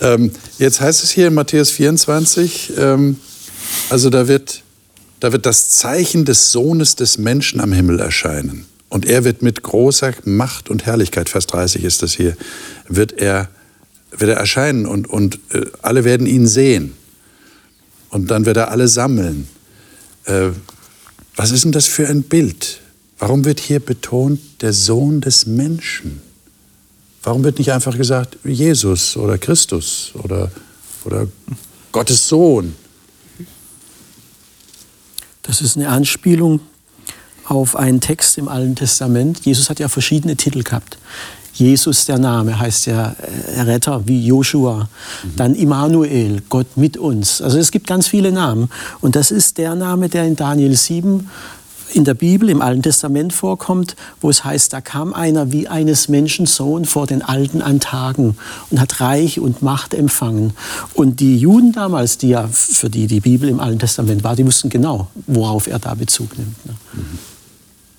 Ja. 0.00 0.14
Ähm, 0.14 0.30
jetzt 0.58 0.80
heißt 0.80 1.04
es 1.04 1.10
hier 1.10 1.28
in 1.28 1.34
Matthäus 1.34 1.70
24, 1.70 2.72
ähm, 2.78 3.16
also 3.90 4.08
da 4.08 4.26
wird 4.26 4.63
da 5.24 5.32
wird 5.32 5.46
das 5.46 5.70
Zeichen 5.70 6.26
des 6.26 6.52
Sohnes 6.52 6.96
des 6.96 7.16
Menschen 7.16 7.58
am 7.58 7.72
Himmel 7.72 7.98
erscheinen. 7.98 8.66
Und 8.90 9.06
er 9.06 9.24
wird 9.24 9.40
mit 9.40 9.62
großer 9.62 10.12
Macht 10.24 10.68
und 10.68 10.84
Herrlichkeit, 10.84 11.30
Vers 11.30 11.46
30 11.46 11.82
ist 11.82 12.02
das 12.02 12.12
hier, 12.12 12.36
wird 12.88 13.12
er, 13.12 13.48
wird 14.10 14.32
er 14.32 14.36
erscheinen 14.36 14.84
und, 14.84 15.08
und 15.08 15.38
äh, 15.48 15.64
alle 15.80 16.04
werden 16.04 16.26
ihn 16.26 16.46
sehen. 16.46 16.92
Und 18.10 18.30
dann 18.30 18.44
wird 18.44 18.58
er 18.58 18.70
alle 18.70 18.86
sammeln. 18.86 19.48
Äh, 20.26 20.50
was 21.36 21.52
ist 21.52 21.64
denn 21.64 21.72
das 21.72 21.86
für 21.86 22.06
ein 22.06 22.24
Bild? 22.24 22.82
Warum 23.18 23.46
wird 23.46 23.60
hier 23.60 23.80
betont 23.80 24.40
der 24.60 24.74
Sohn 24.74 25.22
des 25.22 25.46
Menschen? 25.46 26.20
Warum 27.22 27.44
wird 27.44 27.56
nicht 27.56 27.72
einfach 27.72 27.96
gesagt 27.96 28.36
Jesus 28.44 29.16
oder 29.16 29.38
Christus 29.38 30.12
oder, 30.22 30.50
oder 31.06 31.28
Gottes 31.92 32.28
Sohn? 32.28 32.74
Das 35.44 35.60
ist 35.60 35.76
eine 35.76 35.88
Anspielung 35.88 36.60
auf 37.44 37.76
einen 37.76 38.00
Text 38.00 38.38
im 38.38 38.48
Alten 38.48 38.74
Testament. 38.74 39.44
Jesus 39.44 39.70
hat 39.70 39.78
ja 39.78 39.88
verschiedene 39.88 40.36
Titel 40.36 40.62
gehabt. 40.62 40.98
Jesus, 41.52 42.06
der 42.06 42.18
Name, 42.18 42.58
heißt 42.58 42.86
ja 42.86 43.14
äh, 43.56 43.60
Retter, 43.60 44.02
wie 44.06 44.26
Joshua. 44.26 44.88
Dann 45.36 45.54
Immanuel, 45.54 46.42
Gott 46.48 46.76
mit 46.76 46.96
uns. 46.96 47.40
Also 47.40 47.58
es 47.58 47.70
gibt 47.70 47.86
ganz 47.86 48.08
viele 48.08 48.32
Namen. 48.32 48.68
Und 49.00 49.14
das 49.14 49.30
ist 49.30 49.58
der 49.58 49.76
Name, 49.76 50.08
der 50.08 50.24
in 50.24 50.34
Daniel 50.34 50.76
7 50.76 51.30
in 51.94 52.04
der 52.04 52.14
Bibel, 52.14 52.48
im 52.50 52.60
Alten 52.60 52.82
Testament 52.82 53.32
vorkommt, 53.32 53.96
wo 54.20 54.30
es 54.30 54.44
heißt, 54.44 54.72
da 54.72 54.80
kam 54.80 55.14
einer 55.14 55.52
wie 55.52 55.68
eines 55.68 56.08
Menschen 56.08 56.46
Sohn 56.46 56.84
vor 56.84 57.06
den 57.06 57.22
Alten 57.22 57.62
an 57.62 57.80
Tagen 57.80 58.36
und 58.70 58.80
hat 58.80 59.00
Reich 59.00 59.40
und 59.40 59.62
Macht 59.62 59.94
empfangen. 59.94 60.52
Und 60.94 61.20
die 61.20 61.38
Juden 61.38 61.72
damals, 61.72 62.18
die 62.18 62.28
ja 62.28 62.48
für 62.48 62.90
die 62.90 63.06
die 63.06 63.20
Bibel 63.20 63.48
im 63.48 63.60
Alten 63.60 63.78
Testament 63.78 64.24
war, 64.24 64.36
die 64.36 64.46
wussten 64.46 64.70
genau, 64.70 65.08
worauf 65.26 65.66
er 65.66 65.78
da 65.78 65.94
Bezug 65.94 66.36
nimmt. 66.36 66.66
Ne? 66.66 66.74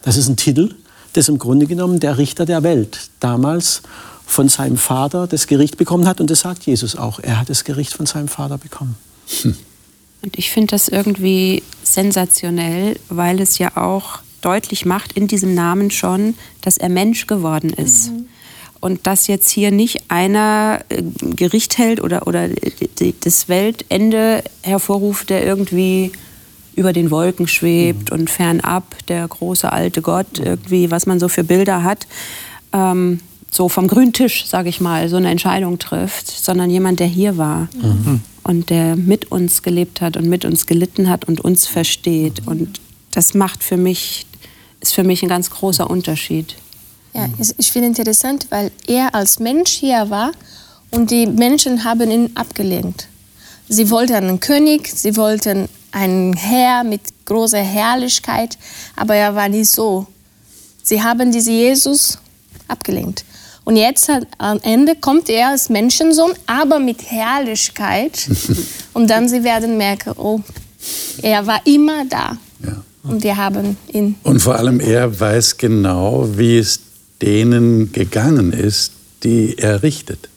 Das 0.01 0.17
ist 0.17 0.27
ein 0.27 0.37
Titel, 0.37 0.75
das 1.13 1.29
im 1.29 1.39
Grunde 1.39 1.65
genommen 1.65 1.99
der 1.99 2.17
Richter 2.17 2.45
der 2.45 2.63
Welt 2.63 3.09
damals 3.19 3.81
von 4.25 4.49
seinem 4.49 4.77
Vater 4.77 5.27
das 5.27 5.47
Gericht 5.47 5.77
bekommen 5.77 6.07
hat. 6.07 6.19
Und 6.19 6.29
das 6.29 6.41
sagt 6.41 6.65
Jesus 6.65 6.95
auch. 6.95 7.19
Er 7.19 7.39
hat 7.39 7.49
das 7.49 7.63
Gericht 7.63 7.93
von 7.93 8.05
seinem 8.05 8.27
Vater 8.27 8.57
bekommen. 8.57 8.95
Hm. 9.41 9.55
Und 10.23 10.37
ich 10.37 10.49
finde 10.49 10.71
das 10.71 10.87
irgendwie 10.87 11.61
sensationell, 11.95 12.99
weil 13.09 13.41
es 13.41 13.57
ja 13.57 13.75
auch 13.75 14.19
deutlich 14.41 14.85
macht 14.85 15.13
in 15.13 15.27
diesem 15.27 15.55
Namen 15.55 15.89
schon, 15.89 16.35
dass 16.61 16.77
er 16.77 16.89
Mensch 16.89 17.25
geworden 17.25 17.71
ist. 17.71 18.11
Mhm. 18.11 18.27
Und 18.79 19.07
dass 19.07 19.25
jetzt 19.25 19.49
hier 19.49 19.71
nicht 19.71 20.11
einer 20.11 20.81
äh, 20.89 21.01
Gericht 21.35 21.79
hält 21.79 21.99
oder, 22.03 22.27
oder 22.27 22.49
das 23.21 23.49
Weltende 23.49 24.43
hervorruft, 24.61 25.31
der 25.31 25.43
irgendwie 25.43 26.11
über 26.75 26.93
den 26.93 27.09
Wolken 27.09 27.47
schwebt 27.47 28.11
mhm. 28.11 28.19
und 28.19 28.29
fernab 28.29 28.83
der 29.07 29.27
große 29.27 29.71
alte 29.71 30.03
Gott, 30.03 30.37
irgendwie, 30.37 30.91
was 30.91 31.07
man 31.07 31.19
so 31.19 31.27
für 31.29 31.43
Bilder 31.43 31.83
hat, 31.83 32.05
ähm, 32.73 33.21
so 33.49 33.69
vom 33.69 33.87
grünen 33.87 34.13
Tisch, 34.13 34.45
sage 34.45 34.69
ich 34.69 34.81
mal, 34.81 35.09
so 35.09 35.15
eine 35.15 35.31
Entscheidung 35.31 35.79
trifft, 35.79 36.27
sondern 36.27 36.69
jemand, 36.69 36.99
der 36.99 37.07
hier 37.07 37.37
war 37.37 37.69
mhm. 37.81 38.21
Und 38.45 38.69
der 38.69 38.95
mit 38.95 39.31
uns 39.31 39.63
gelebt 39.63 40.01
hat 40.01 40.17
und 40.17 40.29
mit 40.29 40.45
uns 40.45 40.67
gelitten 40.67 41.09
hat 41.09 41.25
und 41.25 41.41
uns 41.41 41.65
versteht. 41.65 42.47
Und 42.47 42.79
das 43.11 43.33
macht 43.33 43.63
für 43.63 43.75
mich, 43.75 44.27
ist 44.81 44.93
für 44.93 45.03
mich 45.03 45.23
ein 45.23 45.29
ganz 45.29 45.49
großer 45.49 45.89
Unterschied. 45.89 46.55
Ja, 47.13 47.27
ich 47.57 47.71
finde 47.71 47.87
interessant, 47.87 48.47
weil 48.51 48.71
er 48.87 49.15
als 49.15 49.39
Mensch 49.39 49.71
hier 49.71 50.09
war 50.09 50.31
und 50.91 51.09
die 51.09 51.25
Menschen 51.25 51.83
haben 51.83 52.11
ihn 52.11 52.31
abgelehnt. 52.35 53.07
Sie 53.67 53.89
wollten 53.89 54.13
einen 54.13 54.39
König, 54.39 54.89
sie 54.93 55.15
wollten 55.15 55.67
einen 55.91 56.33
Herr 56.35 56.83
mit 56.83 57.01
großer 57.25 57.63
Herrlichkeit, 57.63 58.59
aber 58.95 59.15
er 59.15 59.33
war 59.33 59.49
nicht 59.49 59.71
so. 59.71 60.05
Sie 60.83 61.01
haben 61.01 61.31
diesen 61.31 61.53
Jesus 61.53 62.19
abgelehnt. 62.67 63.25
Und 63.65 63.77
jetzt 63.77 64.09
am 64.37 64.59
Ende 64.61 64.95
kommt 64.95 65.27
er 65.27 65.49
als 65.49 65.69
Menschensohn, 65.69 66.33
aber 66.45 66.79
mit 66.79 67.11
Herrlichkeit. 67.11 68.29
Und 68.93 69.09
dann 69.09 69.27
sie 69.27 69.43
werden 69.43 69.77
merken, 69.77 70.13
oh, 70.17 70.39
er 71.21 71.45
war 71.45 71.61
immer 71.65 72.05
da. 72.07 72.37
Ja. 72.63 72.83
Und 73.03 73.23
wir 73.23 73.35
haben 73.35 73.75
ihn. 73.91 74.15
Und 74.23 74.39
vor 74.39 74.55
allem 74.55 74.79
er 74.79 75.19
weiß 75.19 75.57
genau, 75.57 76.29
wie 76.37 76.57
es 76.57 76.79
denen 77.21 77.91
gegangen 77.91 78.53
ist, 78.53 78.93
die 79.23 79.57
er 79.57 79.81
richtet. 79.81 80.29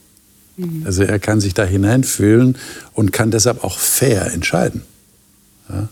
Mhm. 0.56 0.82
Also 0.86 1.02
er 1.02 1.18
kann 1.18 1.40
sich 1.40 1.52
da 1.52 1.64
hineinfühlen 1.64 2.56
und 2.94 3.12
kann 3.12 3.30
deshalb 3.30 3.62
auch 3.62 3.78
fair 3.78 4.32
entscheiden. 4.32 4.82
Ja? 5.68 5.88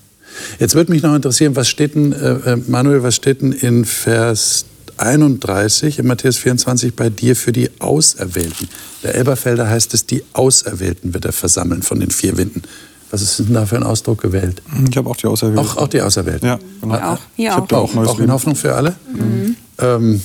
Jetzt 0.59 0.75
würde 0.75 0.93
mich 0.93 1.03
noch 1.03 1.15
interessieren, 1.15 1.57
was 1.57 1.69
steht 1.69 1.95
denn, 1.95 2.13
äh, 2.13 2.53
äh 2.53 2.57
Manuel, 2.67 3.03
was 3.03 3.15
steht 3.17 3.43
denn 3.43 3.53
in 3.53 3.85
Vers 3.85 4.65
31 4.99 5.99
in 5.99 6.07
Matthäus 6.07 6.37
24 6.37 6.95
bei 6.95 7.11
dir 7.11 7.37
für 7.37 7.53
die 7.53 7.71
Auserwählten? 7.81 8.69
Der 9.03 9.15
Elberfelder 9.15 9.69
heißt 9.69 9.95
es, 9.95 10.07
die 10.07 10.23
Auserwählten 10.33 11.15
wird 11.15 11.25
er 11.25 11.33
versammeln 11.33 11.83
von 11.83 12.01
den 12.01 12.11
vier 12.11 12.37
Winden. 12.37 12.63
Was 13.11 13.23
ist 13.23 13.39
denn 13.39 13.55
da 13.55 13.67
für 13.67 13.77
ein 13.77 13.83
Ausdruck 13.83 14.21
gewählt? 14.21 14.63
Ich 14.91 14.97
habe 14.97 15.09
auch 15.09 15.17
die 15.17 15.27
Auserwählten. 15.27 15.65
Auch, 15.65 15.77
auch 15.77 15.89
die 15.89 16.03
Auserwählten? 16.03 16.49
Ja, 16.49 16.59
genau. 16.81 16.95
Ja, 16.95 17.13
auch. 17.15 17.19
Ich 17.37 17.51
auch. 17.51 17.73
Auch, 17.73 17.97
auch 17.97 18.21
in 18.21 18.33
Hoffnung 18.33 18.57
für 18.57 18.75
alle? 18.75 18.97
Mhm. 19.13 19.57
Ähm, 19.79 20.23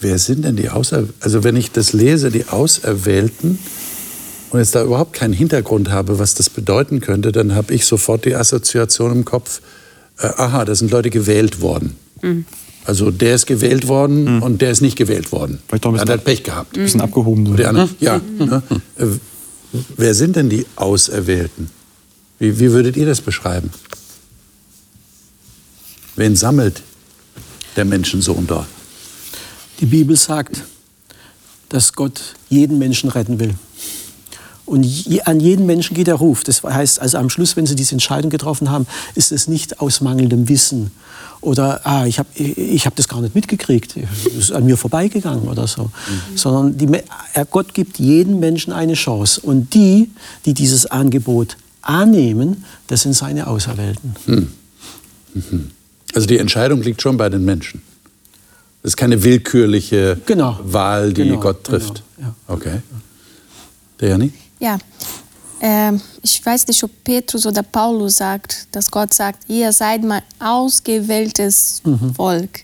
wer 0.00 0.18
sind 0.18 0.44
denn 0.44 0.56
die 0.56 0.70
Auserwählten? 0.70 1.14
Also 1.20 1.42
wenn 1.42 1.56
ich 1.56 1.72
das 1.72 1.92
lese, 1.92 2.30
die 2.30 2.46
Auserwählten, 2.48 3.58
und 4.54 4.60
jetzt 4.60 4.76
da 4.76 4.84
überhaupt 4.84 5.14
keinen 5.14 5.32
Hintergrund 5.32 5.90
habe, 5.90 6.20
was 6.20 6.34
das 6.34 6.48
bedeuten 6.48 7.00
könnte, 7.00 7.32
dann 7.32 7.56
habe 7.56 7.74
ich 7.74 7.86
sofort 7.86 8.24
die 8.24 8.36
Assoziation 8.36 9.10
im 9.10 9.24
Kopf, 9.24 9.60
äh, 10.20 10.28
aha, 10.28 10.64
da 10.64 10.76
sind 10.76 10.92
Leute 10.92 11.10
gewählt 11.10 11.60
worden. 11.60 11.96
Mhm. 12.22 12.44
Also 12.84 13.10
der 13.10 13.34
ist 13.34 13.46
gewählt 13.46 13.88
worden 13.88 14.36
mhm. 14.36 14.42
und 14.42 14.60
der 14.60 14.70
ist 14.70 14.82
nicht 14.82 14.96
gewählt 14.96 15.32
worden. 15.32 15.58
Vielleicht 15.68 15.84
doch 15.84 15.90
ein 15.90 15.94
bisschen, 15.94 16.08
hat 16.08 16.16
halt 16.16 16.24
Pech 16.24 16.42
gehabt. 16.42 16.76
Ein 16.76 16.82
bisschen 16.82 17.00
abgehoben. 17.00 17.46
So. 17.46 17.64
Andere, 17.64 17.88
ja. 17.98 18.20
Ne? 18.38 18.62
Äh, 18.98 19.06
wer 19.96 20.14
sind 20.14 20.36
denn 20.36 20.50
die 20.50 20.66
Auserwählten? 20.76 21.70
Wie, 22.38 22.58
wie 22.58 22.70
würdet 22.72 22.96
ihr 22.96 23.06
das 23.06 23.20
beschreiben? 23.20 23.70
Wen 26.16 26.36
sammelt 26.36 26.82
der 27.76 27.84
Menschensohn 27.84 28.46
dort? 28.46 28.66
Die 29.80 29.86
Bibel 29.86 30.16
sagt, 30.16 30.62
dass 31.70 31.92
Gott 31.92 32.20
jeden 32.50 32.78
Menschen 32.78 33.08
retten 33.08 33.40
will. 33.40 33.54
Und 34.66 34.84
je, 34.84 35.22
an 35.22 35.40
jeden 35.40 35.66
Menschen 35.66 35.94
geht 35.94 36.06
der 36.06 36.14
Ruf. 36.14 36.44
Das 36.44 36.62
heißt 36.62 37.00
also 37.00 37.18
am 37.18 37.28
Schluss, 37.30 37.56
wenn 37.56 37.66
Sie 37.66 37.74
diese 37.74 37.92
Entscheidung 37.92 38.30
getroffen 38.30 38.70
haben, 38.70 38.86
ist 39.14 39.32
es 39.32 39.48
nicht 39.48 39.80
aus 39.80 40.00
mangelndem 40.00 40.48
Wissen 40.48 40.90
oder 41.44 41.86
ah, 41.86 42.06
ich 42.06 42.18
habe 42.18 42.28
ich 42.36 42.86
hab 42.86 42.96
das 42.96 43.06
gar 43.08 43.20
nicht 43.20 43.34
mitgekriegt, 43.34 43.96
es 43.96 44.34
ist 44.34 44.52
an 44.52 44.64
mir 44.64 44.76
vorbeigegangen 44.76 45.48
oder 45.48 45.66
so. 45.66 45.84
Mhm. 45.84 46.36
Sondern 46.36 46.78
die, 46.78 46.88
Gott 47.50 47.74
gibt 47.74 47.98
jedem 47.98 48.40
Menschen 48.40 48.72
eine 48.72 48.94
Chance. 48.94 49.40
Und 49.40 49.74
die, 49.74 50.10
die 50.46 50.54
dieses 50.54 50.86
Angebot 50.86 51.56
annehmen, 51.82 52.64
das 52.86 53.02
sind 53.02 53.14
seine 53.14 53.46
Auserwählten. 53.46 54.14
Mhm. 54.26 54.48
Mhm. 55.34 55.70
Also 56.14 56.26
die 56.26 56.38
Entscheidung 56.38 56.82
liegt 56.82 57.02
schon 57.02 57.16
bei 57.16 57.28
den 57.28 57.44
Menschen. 57.44 57.82
Das 58.82 58.92
ist 58.92 58.96
keine 58.96 59.22
willkürliche 59.22 60.18
genau. 60.26 60.58
Wahl, 60.62 61.12
die 61.12 61.24
genau. 61.24 61.40
Gott 61.40 61.64
trifft. 61.64 62.02
Genau. 62.16 62.28
Ja. 62.48 62.54
Okay. 62.54 62.80
Dejani? 64.00 64.32
Ja, 64.60 64.74
ähm, 64.74 64.80
ich 66.22 66.44
weiß 66.44 66.66
nicht, 66.66 66.84
ob 66.84 66.90
Petrus 67.04 67.46
oder 67.46 67.62
Paulus 67.62 68.16
sagt, 68.16 68.68
dass 68.72 68.90
Gott 68.90 69.14
sagt, 69.14 69.48
ihr 69.48 69.72
seid 69.72 70.02
mein 70.02 70.22
ausgewähltes 70.38 71.80
mhm. 71.84 72.14
Volk. 72.14 72.60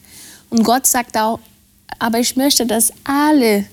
Und 0.50 0.62
Gott 0.64 0.86
sagt 0.86 1.16
auch, 1.16 1.38
aber 1.98 2.18
ich 2.18 2.36
möchte, 2.36 2.66
dass 2.66 2.92
alle 3.04 3.64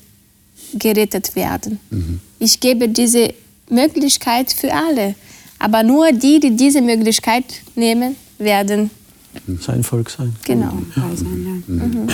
gerettet 0.74 1.36
werden. 1.36 1.79
Mhm. 1.89 2.22
Ich 2.39 2.60
gebe 2.60 2.88
diese 2.88 3.34
Möglichkeit 3.69 4.53
für 4.53 4.74
alle. 4.74 5.15
Aber 5.60 5.84
nur 5.84 6.12
die, 6.12 6.39
die 6.39 6.55
diese 6.55 6.81
Möglichkeit 6.81 7.46
nehmen, 7.75 8.15
werden 8.38 8.91
sein 9.60 9.84
Volk 9.84 10.10
sein. 10.10 10.36
Genau. 10.46 10.72
Mhm. 11.67 12.07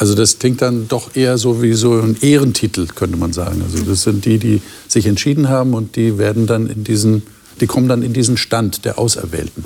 Also 0.00 0.14
das 0.14 0.38
klingt 0.38 0.62
dann 0.62 0.88
doch 0.88 1.14
eher 1.14 1.36
so 1.36 1.60
wie 1.60 1.74
so 1.74 2.00
ein 2.00 2.16
Ehrentitel, 2.22 2.86
könnte 2.86 3.18
man 3.18 3.34
sagen. 3.34 3.60
Also 3.62 3.84
das 3.84 4.02
sind 4.02 4.24
die, 4.24 4.38
die 4.38 4.62
sich 4.88 5.04
entschieden 5.04 5.50
haben 5.50 5.74
und 5.74 5.94
die 5.94 6.16
werden 6.16 6.46
dann 6.46 6.68
in 6.68 6.84
diesen, 6.84 7.22
die 7.60 7.66
kommen 7.66 7.86
dann 7.86 8.02
in 8.02 8.14
diesen 8.14 8.38
Stand 8.38 8.86
der 8.86 8.98
Auserwählten. 8.98 9.62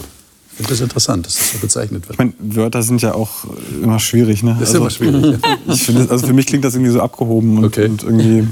Ich 0.50 0.56
finde 0.56 0.70
das 0.70 0.80
interessant, 0.80 1.26
dass 1.26 1.36
das 1.36 1.52
so 1.52 1.58
bezeichnet 1.58 2.08
wird. 2.08 2.14
Ich 2.14 2.18
meine, 2.18 2.32
Wörter 2.40 2.82
sind 2.82 3.00
ja 3.00 3.14
auch 3.14 3.44
immer 3.80 4.00
schwierig. 4.00 4.42
Ne? 4.42 4.56
Das 4.58 4.70
ist 4.70 4.74
also, 4.74 4.78
immer 4.78 4.90
schwierig. 4.90 5.40
Ja. 5.40 5.56
Ich 5.72 5.82
find, 5.84 6.10
also 6.10 6.26
für 6.26 6.32
mich 6.32 6.46
klingt 6.46 6.64
das 6.64 6.74
irgendwie 6.74 6.90
so 6.90 7.00
abgehoben 7.00 7.58
und, 7.58 7.66
okay. 7.66 7.86
und 7.86 8.02
irgendwie 8.02 8.48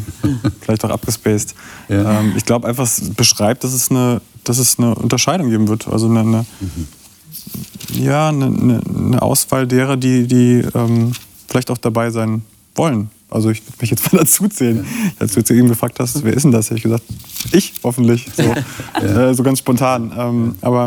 vielleicht 0.60 0.84
auch 0.84 0.90
abgespaced. 0.90 1.56
Ja. 1.88 2.20
Ähm, 2.20 2.34
ich 2.36 2.44
glaube 2.44 2.68
einfach, 2.68 2.84
es 2.84 3.10
beschreibt, 3.10 3.64
dass 3.64 3.72
es, 3.72 3.90
eine, 3.90 4.20
dass 4.44 4.58
es 4.58 4.78
eine 4.78 4.94
Unterscheidung 4.94 5.50
geben 5.50 5.66
wird. 5.66 5.88
Also 5.88 6.06
eine, 6.06 6.20
eine 6.20 6.46
mhm. 6.60 8.04
ja, 8.04 8.28
eine, 8.28 8.46
eine, 8.46 9.20
Auswahl 9.20 9.66
derer, 9.66 9.96
die, 9.96 10.28
die 10.28 10.64
ähm, 10.74 11.12
vielleicht 11.52 11.70
auch 11.70 11.78
dabei 11.78 12.10
sein 12.10 12.42
wollen. 12.74 13.10
Also 13.30 13.50
ich 13.50 13.62
würde 13.64 13.76
mich 13.80 13.90
jetzt 13.90 14.12
mal 14.12 14.18
dazu 14.18 14.48
zählen. 14.48 14.84
Als 15.18 15.34
du 15.34 15.44
zu 15.44 15.54
ihm 15.54 15.68
gefragt 15.68 16.00
hast, 16.00 16.24
wer 16.24 16.34
ist 16.34 16.42
denn 16.42 16.50
das? 16.50 16.66
Hätte 16.66 16.78
ich 16.78 16.82
gesagt, 16.82 17.04
ich 17.52 17.74
hoffentlich. 17.84 18.26
So, 18.34 18.42
ja. 19.02 19.30
äh, 19.30 19.34
so 19.34 19.42
ganz 19.42 19.60
spontan. 19.60 20.12
Ähm, 20.16 20.54
aber 20.60 20.86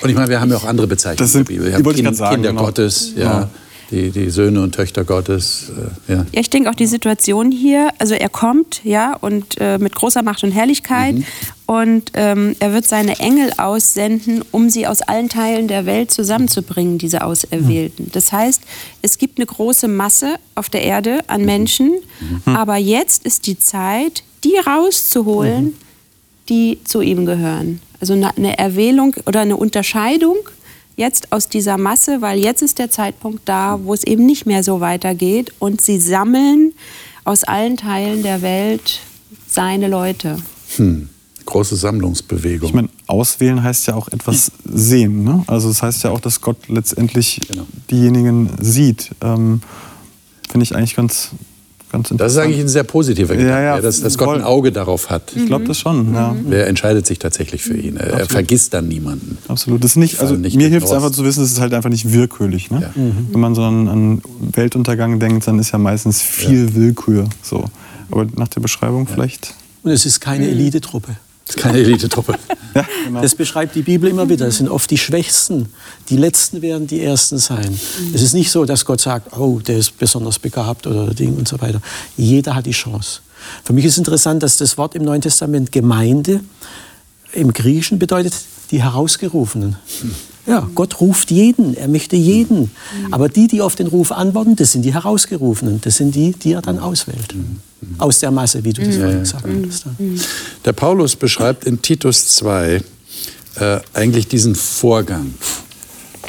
und 0.00 0.08
ich 0.08 0.14
meine, 0.14 0.28
wir 0.28 0.40
haben 0.40 0.50
ja 0.50 0.56
auch 0.56 0.64
andere 0.64 0.86
Bezeichnungen 0.86 1.18
das 1.18 1.32
sind, 1.32 1.50
in 1.50 1.56
der 1.56 1.64
Bibel. 1.64 1.66
Wir 1.66 1.74
haben 1.74 1.94
kind, 1.94 2.16
sagen, 2.16 2.36
Kinder 2.36 2.50
genau. 2.50 2.64
Gottes, 2.64 3.12
ja. 3.16 3.50
Die, 3.90 4.10
die 4.10 4.28
Söhne 4.30 4.60
und 4.62 4.74
Töchter 4.74 5.04
Gottes. 5.04 5.70
Äh, 6.08 6.12
ja. 6.12 6.18
Ja, 6.32 6.40
ich 6.40 6.50
denke 6.50 6.68
auch 6.70 6.74
die 6.74 6.86
Situation 6.86 7.50
hier, 7.50 7.88
also 7.98 8.14
er 8.14 8.28
kommt, 8.28 8.82
ja, 8.84 9.14
und 9.14 9.56
äh, 9.60 9.78
mit 9.78 9.94
großer 9.94 10.22
Macht 10.22 10.44
und 10.44 10.52
Herrlichkeit 10.52 11.14
Mhm. 11.16 11.24
und 11.66 12.10
ähm, 12.14 12.54
er 12.60 12.72
wird 12.72 12.86
seine 12.86 13.18
Engel 13.18 13.52
aussenden, 13.56 14.42
um 14.52 14.68
sie 14.70 14.86
aus 14.86 15.00
allen 15.02 15.28
Teilen 15.28 15.68
der 15.68 15.86
Welt 15.86 16.10
zusammenzubringen, 16.10 16.98
diese 16.98 17.22
Auserwählten. 17.24 18.10
Das 18.12 18.32
heißt, 18.32 18.62
es 19.02 19.18
gibt 19.18 19.38
eine 19.38 19.46
große 19.46 19.88
Masse 19.88 20.34
auf 20.54 20.68
der 20.68 20.82
Erde 20.82 21.20
an 21.28 21.44
Menschen, 21.44 21.92
aber 22.44 22.76
jetzt 22.76 23.24
ist 23.24 23.46
die 23.46 23.58
Zeit, 23.58 24.22
die 24.44 24.56
rauszuholen, 24.56 25.74
die 26.48 26.78
zu 26.84 27.00
ihm 27.00 27.26
gehören. 27.26 27.80
Also 28.00 28.14
eine 28.14 28.58
Erwählung 28.58 29.14
oder 29.26 29.40
eine 29.40 29.56
Unterscheidung 29.56 30.36
jetzt 30.98 31.32
aus 31.32 31.48
dieser 31.48 31.78
Masse, 31.78 32.20
weil 32.20 32.38
jetzt 32.38 32.60
ist 32.60 32.78
der 32.78 32.90
Zeitpunkt 32.90 33.42
da, 33.48 33.78
wo 33.82 33.94
es 33.94 34.04
eben 34.04 34.26
nicht 34.26 34.44
mehr 34.46 34.62
so 34.62 34.80
weitergeht 34.80 35.52
und 35.58 35.80
sie 35.80 35.98
sammeln 35.98 36.72
aus 37.24 37.44
allen 37.44 37.76
Teilen 37.76 38.22
der 38.22 38.42
Welt 38.42 39.00
seine 39.46 39.88
Leute. 39.88 40.36
Hm. 40.76 41.08
Große 41.46 41.76
Sammlungsbewegung. 41.76 42.68
Ich 42.68 42.74
meine, 42.74 42.90
auswählen 43.06 43.62
heißt 43.62 43.86
ja 43.86 43.94
auch 43.94 44.08
etwas 44.08 44.52
sehen. 44.64 45.24
Ne? 45.24 45.44
Also 45.46 45.68
das 45.68 45.82
heißt 45.82 46.04
ja 46.04 46.10
auch, 46.10 46.20
dass 46.20 46.42
Gott 46.42 46.68
letztendlich 46.68 47.40
Genau. 47.48 47.66
diejenigen 47.90 48.50
sieht. 48.60 49.12
Ähm, 49.22 49.62
Finde 50.50 50.64
ich 50.64 50.74
eigentlich 50.76 50.94
ganz, 50.94 51.30
ganz 51.90 52.10
interessant. 52.10 52.20
das 52.20 52.32
ist 52.32 52.38
eigentlich 52.38 52.60
ein 52.60 52.68
sehr 52.68 52.84
positiver 52.84 53.34
Gedanke, 53.34 53.52
Ja, 53.52 53.76
ja, 53.76 53.80
dass, 53.80 54.00
dass 54.00 54.18
Gott 54.18 54.38
ein. 54.38 54.42
Auge 54.44 54.72
darauf 54.72 55.10
hat. 55.10 55.32
ich 55.34 55.46
glaube 55.46 55.64
das 55.64 55.78
schon, 55.78 56.14
ja. 56.14 56.34
Wer 56.46 56.66
entscheidet 56.66 57.06
sich 57.06 57.18
tatsächlich 57.18 57.62
für 57.62 57.76
ihn? 57.76 57.96
Er, 57.96 58.20
er 58.20 58.26
vergisst 58.26 58.74
dann 58.74 58.88
niemanden. 58.88 59.38
Absolut. 59.48 59.82
Das 59.84 59.92
ist 59.92 59.96
nicht, 59.96 60.20
also 60.20 60.34
nicht 60.34 60.56
mir 60.56 60.68
hilft 60.68 60.86
es 60.86 60.92
einfach 60.92 61.10
zu 61.10 61.24
wissen, 61.24 61.42
es 61.42 61.52
ist 61.52 61.60
halt 61.60 61.74
einfach 61.74 61.90
nicht 61.90 62.12
willkürlich. 62.12 62.70
Ne? 62.70 62.80
Ja. 62.82 62.90
Wenn 62.94 63.40
man 63.40 63.54
so 63.54 63.62
an, 63.62 63.88
an 63.88 64.22
Weltuntergang 64.52 65.18
denkt, 65.20 65.46
dann 65.46 65.58
ist 65.58 65.72
ja 65.72 65.78
meistens 65.78 66.20
viel 66.22 66.74
Willkür. 66.74 67.24
So. 67.42 67.64
Aber 68.10 68.26
nach 68.36 68.48
der 68.48 68.60
Beschreibung 68.60 69.06
vielleicht. 69.06 69.54
Und 69.82 69.90
es 69.92 70.06
ist 70.06 70.20
keine 70.20 70.48
Elitetruppe. 70.48 71.16
Das 71.48 71.56
ist 71.56 71.62
keine 71.62 71.78
Elitetruppe. 71.78 72.38
Ja, 72.74 72.86
genau. 73.06 73.22
Das 73.22 73.34
beschreibt 73.34 73.74
die 73.74 73.80
Bibel 73.80 74.10
immer 74.10 74.28
wieder. 74.28 74.46
Es 74.46 74.58
sind 74.58 74.68
oft 74.68 74.90
die 74.90 74.98
Schwächsten. 74.98 75.72
Die 76.10 76.18
Letzten 76.18 76.60
werden 76.60 76.86
die 76.86 77.02
Ersten 77.02 77.38
sein. 77.38 77.78
Es 78.12 78.20
ist 78.20 78.34
nicht 78.34 78.50
so, 78.50 78.66
dass 78.66 78.84
Gott 78.84 79.00
sagt, 79.00 79.36
oh, 79.36 79.58
der 79.58 79.78
ist 79.78 79.98
besonders 79.98 80.38
begabt 80.38 80.86
oder 80.86 81.14
Ding 81.14 81.36
und 81.36 81.48
so 81.48 81.58
weiter. 81.60 81.80
Jeder 82.18 82.54
hat 82.54 82.66
die 82.66 82.72
Chance. 82.72 83.20
Für 83.64 83.72
mich 83.72 83.86
ist 83.86 83.96
interessant, 83.96 84.42
dass 84.42 84.58
das 84.58 84.76
Wort 84.76 84.94
im 84.94 85.04
Neuen 85.04 85.22
Testament 85.22 85.72
Gemeinde 85.72 86.40
im 87.32 87.52
Griechischen 87.54 87.98
bedeutet 87.98 88.34
die 88.70 88.82
Herausgerufenen. 88.82 89.76
Ja, 90.48 90.68
Gott 90.74 91.00
ruft 91.00 91.30
jeden, 91.30 91.76
er 91.76 91.88
möchte 91.88 92.16
jeden. 92.16 92.70
Aber 93.10 93.28
die, 93.28 93.48
die 93.48 93.60
auf 93.60 93.76
den 93.76 93.86
Ruf 93.86 94.12
antworten, 94.12 94.56
das 94.56 94.72
sind 94.72 94.82
die 94.82 94.94
Herausgerufenen. 94.94 95.80
Das 95.82 95.98
sind 95.98 96.14
die, 96.14 96.32
die 96.32 96.52
er 96.52 96.62
dann 96.62 96.78
auswählt. 96.78 97.34
Aus 97.98 98.20
der 98.20 98.30
Masse, 98.30 98.64
wie 98.64 98.72
du 98.72 98.82
das 98.82 98.96
vorhin 98.96 99.22
gesagt 99.22 99.44
hast. 99.60 99.84
Der 100.64 100.72
Paulus 100.72 101.16
beschreibt 101.16 101.64
in 101.64 101.82
Titus 101.82 102.28
2 102.36 102.82
äh, 103.56 103.80
eigentlich 103.92 104.26
diesen 104.26 104.54
Vorgang. 104.54 105.34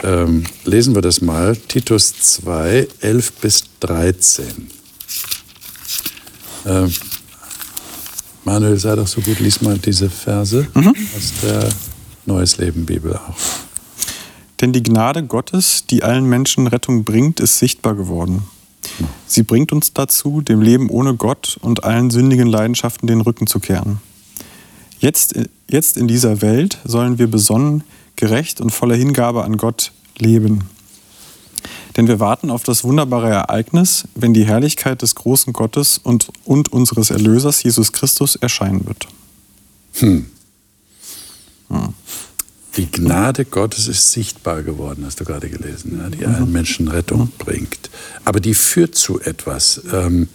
Ähm, 0.03 0.43
lesen 0.65 0.95
wir 0.95 1.01
das 1.01 1.21
mal. 1.21 1.55
Titus 1.55 2.13
2, 2.19 2.88
11 2.99 3.31
bis 3.33 3.63
13. 3.79 4.45
Ähm, 6.65 6.93
Manuel, 8.43 8.77
sei 8.77 8.95
doch 8.95 9.07
so 9.07 9.21
gut, 9.21 9.39
lies 9.39 9.61
mal 9.61 9.77
diese 9.77 10.09
Verse 10.09 10.67
aus 10.75 11.33
der 11.41 11.69
Neues 12.25 12.57
Leben 12.57 12.85
Bibel 12.85 13.15
auch. 13.15 13.68
Denn 14.61 14.73
die 14.73 14.83
Gnade 14.83 15.23
Gottes, 15.23 15.85
die 15.85 16.03
allen 16.03 16.25
Menschen 16.25 16.67
Rettung 16.67 17.03
bringt, 17.03 17.39
ist 17.39 17.59
sichtbar 17.59 17.95
geworden. 17.95 18.43
Sie 19.25 19.43
bringt 19.43 19.71
uns 19.71 19.93
dazu, 19.93 20.41
dem 20.41 20.62
Leben 20.62 20.89
ohne 20.89 21.15
Gott 21.15 21.57
und 21.62 21.84
allen 21.84 22.10
sündigen 22.10 22.47
Leidenschaften 22.47 23.07
den 23.07 23.21
Rücken 23.21 23.47
zu 23.47 23.60
kehren. 23.60 24.01
Jetzt, 24.99 25.36
jetzt 25.69 25.97
in 25.97 26.07
dieser 26.07 26.41
Welt 26.41 26.79
sollen 26.84 27.19
wir 27.19 27.27
besonnen, 27.27 27.84
gerecht 28.15 28.60
und 28.60 28.71
voller 28.71 28.95
Hingabe 28.95 29.43
an 29.43 29.55
Gott 29.57 29.93
leben. 30.17 30.65
Denn 31.95 32.07
wir 32.07 32.19
warten 32.19 32.49
auf 32.49 32.63
das 32.63 32.84
wunderbare 32.84 33.29
Ereignis, 33.29 34.05
wenn 34.15 34.34
die 34.34 34.45
Herrlichkeit 34.45 35.01
des 35.01 35.15
großen 35.15 35.53
Gottes 35.53 35.97
und, 35.97 36.29
und 36.45 36.71
unseres 36.71 37.12
Erlösers 37.12 37.63
Jesus 37.63 37.91
Christus 37.93 38.36
erscheinen 38.36 38.86
wird. 38.86 39.07
Die 42.79 42.89
Gnade 42.89 43.43
Gottes 43.43 43.89
ist 43.89 44.13
sichtbar 44.13 44.63
geworden, 44.63 45.03
hast 45.05 45.19
du 45.19 45.25
gerade 45.25 45.49
gelesen, 45.49 45.99
ja, 46.01 46.09
die 46.09 46.25
allen 46.25 46.49
Menschen 46.49 46.87
Rettung 46.87 47.29
bringt. 47.37 47.89
Aber 48.23 48.39
die 48.39 48.53
führt 48.53 48.95
zu 48.95 49.19
etwas. 49.19 49.81
Ähm, 49.91 50.29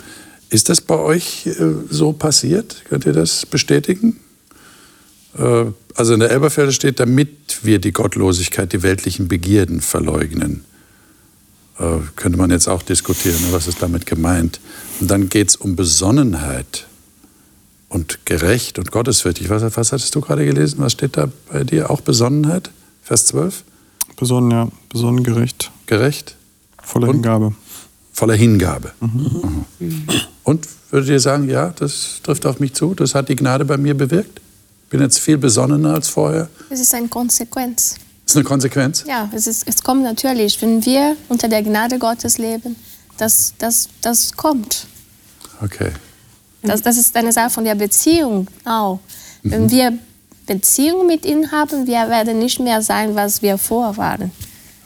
ist 0.51 0.69
das 0.69 0.83
bei 0.83 0.97
euch 0.99 1.47
äh, 1.47 1.55
so 1.89 2.13
passiert? 2.13 2.83
Könnt 2.87 3.07
ihr 3.07 3.15
das 3.15 3.47
bestätigen? 3.47 4.21
Äh, 5.39 5.65
also 5.95 6.13
in 6.13 6.21
der 6.21 6.33
Elberfelder 6.33 6.73
steht, 6.73 7.01
damit 7.01 7.61
wir 7.63 7.79
die 7.79 7.93
Gottlosigkeit, 7.93 8.75
die 8.75 8.83
weltlichen 8.83 9.27
Begierden 9.27 9.81
verleugnen. 9.81 10.67
Äh, 11.79 12.01
könnte 12.15 12.37
man 12.37 12.51
jetzt 12.51 12.69
auch 12.69 12.83
diskutieren, 12.83 13.41
ne, 13.41 13.53
was 13.53 13.69
ist 13.69 13.81
damit 13.81 14.05
gemeint. 14.05 14.61
Und 15.01 15.11
dann 15.11 15.31
geht 15.31 15.49
es 15.49 15.57
um 15.57 15.77
Besonnenheit 15.77 16.89
und 17.95 18.27
gerecht 18.27 18.79
und 18.79 18.91
gottesfürchtig. 18.91 19.49
Was, 19.51 19.63
was 19.77 19.93
hattest 19.93 20.15
du 20.15 20.21
gerade 20.21 20.45
gelesen? 20.45 20.81
Was 20.81 20.93
steht 20.93 21.17
da 21.17 21.29
bei 21.51 21.63
dir? 21.63 21.91
Auch 21.91 22.01
Besonnenheit? 22.01 22.71
Vers 23.03 23.27
12? 23.27 23.63
Besonnen, 24.17 24.51
ja, 24.51 24.69
besonnen 24.89 25.23
gerecht, 25.23 25.71
Gerecht? 25.87 26.37
voller 26.83 27.09
Und? 27.09 27.15
Hingabe. 27.17 27.55
Voller 28.13 28.35
Hingabe. 28.35 28.93
Mhm. 29.01 29.65
Und 30.43 30.69
würdet 30.91 31.09
ihr 31.09 31.21
sagen, 31.21 31.49
ja, 31.49 31.71
das 31.71 32.21
trifft 32.23 32.47
auf 32.47 32.61
mich 32.61 32.75
zu, 32.75 32.95
das 32.95 33.15
hat 33.15 33.29
die 33.29 33.37
Gnade 33.37 33.65
bei 33.65 33.77
mir 33.77 33.97
bewirkt? 33.97 34.41
Bin 34.91 35.01
jetzt 35.01 35.19
viel 35.19 35.39
besonnener 35.39 35.95
als 35.95 36.09
vorher. 36.09 36.49
Es 36.71 36.81
ist 36.81 36.95
eine 36.95 37.09
Konsequenz. 37.09 37.97
Das 38.25 38.33
ist 38.33 38.37
eine 38.37 38.45
Konsequenz. 38.45 39.05
Ja, 39.07 39.31
es, 39.35 39.47
ist, 39.47 39.67
es 39.67 39.83
kommt 39.83 40.03
natürlich, 40.03 40.61
wenn 40.63 40.85
wir 40.85 41.17
unter 41.29 41.49
der 41.49 41.63
Gnade 41.63 41.99
Gottes 41.99 42.39
leben, 42.39 42.77
das, 43.19 43.55
das, 43.59 43.89
das 44.01 44.33
kommt. 44.33 44.87
Okay. 45.61 45.93
Das, 46.65 46.83
das 46.83 46.97
ist 46.97 47.15
eine 47.17 47.33
Sache 47.33 47.51
von 47.51 47.65
der 47.65 47.75
Beziehung 47.75 48.49
auch. 48.65 48.99
Wenn 49.43 49.71
wir 49.71 49.99
Beziehung 50.47 51.07
mit 51.07 51.27
ihm 51.27 51.51
haben, 51.53 51.87
wir 51.87 52.09
werden 52.09 52.39
nicht 52.39 52.59
mehr 52.59 52.81
sein, 52.83 53.15
was 53.15 53.43
wir 53.43 53.59
vorher 53.59 53.97
waren. 53.97 54.31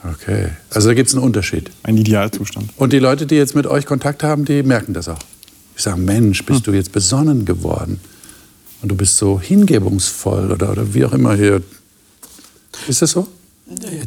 Okay. 0.03 0.49
Also 0.69 0.89
da 0.89 0.93
gibt 0.93 1.09
es 1.09 1.15
einen 1.15 1.23
Unterschied. 1.23 1.71
Ein 1.83 1.97
Idealzustand. 1.97 2.71
Und 2.77 2.93
die 2.93 2.99
Leute, 2.99 3.25
die 3.25 3.35
jetzt 3.35 3.55
mit 3.55 3.67
euch 3.67 3.85
Kontakt 3.85 4.23
haben, 4.23 4.45
die 4.45 4.63
merken 4.63 4.93
das 4.93 5.07
auch. 5.07 5.19
Die 5.77 5.81
sagen, 5.81 6.05
Mensch, 6.05 6.45
bist 6.45 6.67
du 6.67 6.71
jetzt 6.73 6.91
besonnen 6.91 7.45
geworden? 7.45 7.99
Und 8.81 8.89
du 8.89 8.95
bist 8.95 9.17
so 9.17 9.39
hingebungsvoll 9.39 10.51
oder, 10.51 10.71
oder 10.71 10.93
wie 10.93 11.03
auch 11.05 11.13
immer 11.13 11.35
hier. 11.35 11.61
Ist 12.87 13.01
das 13.01 13.11
so? 13.11 13.27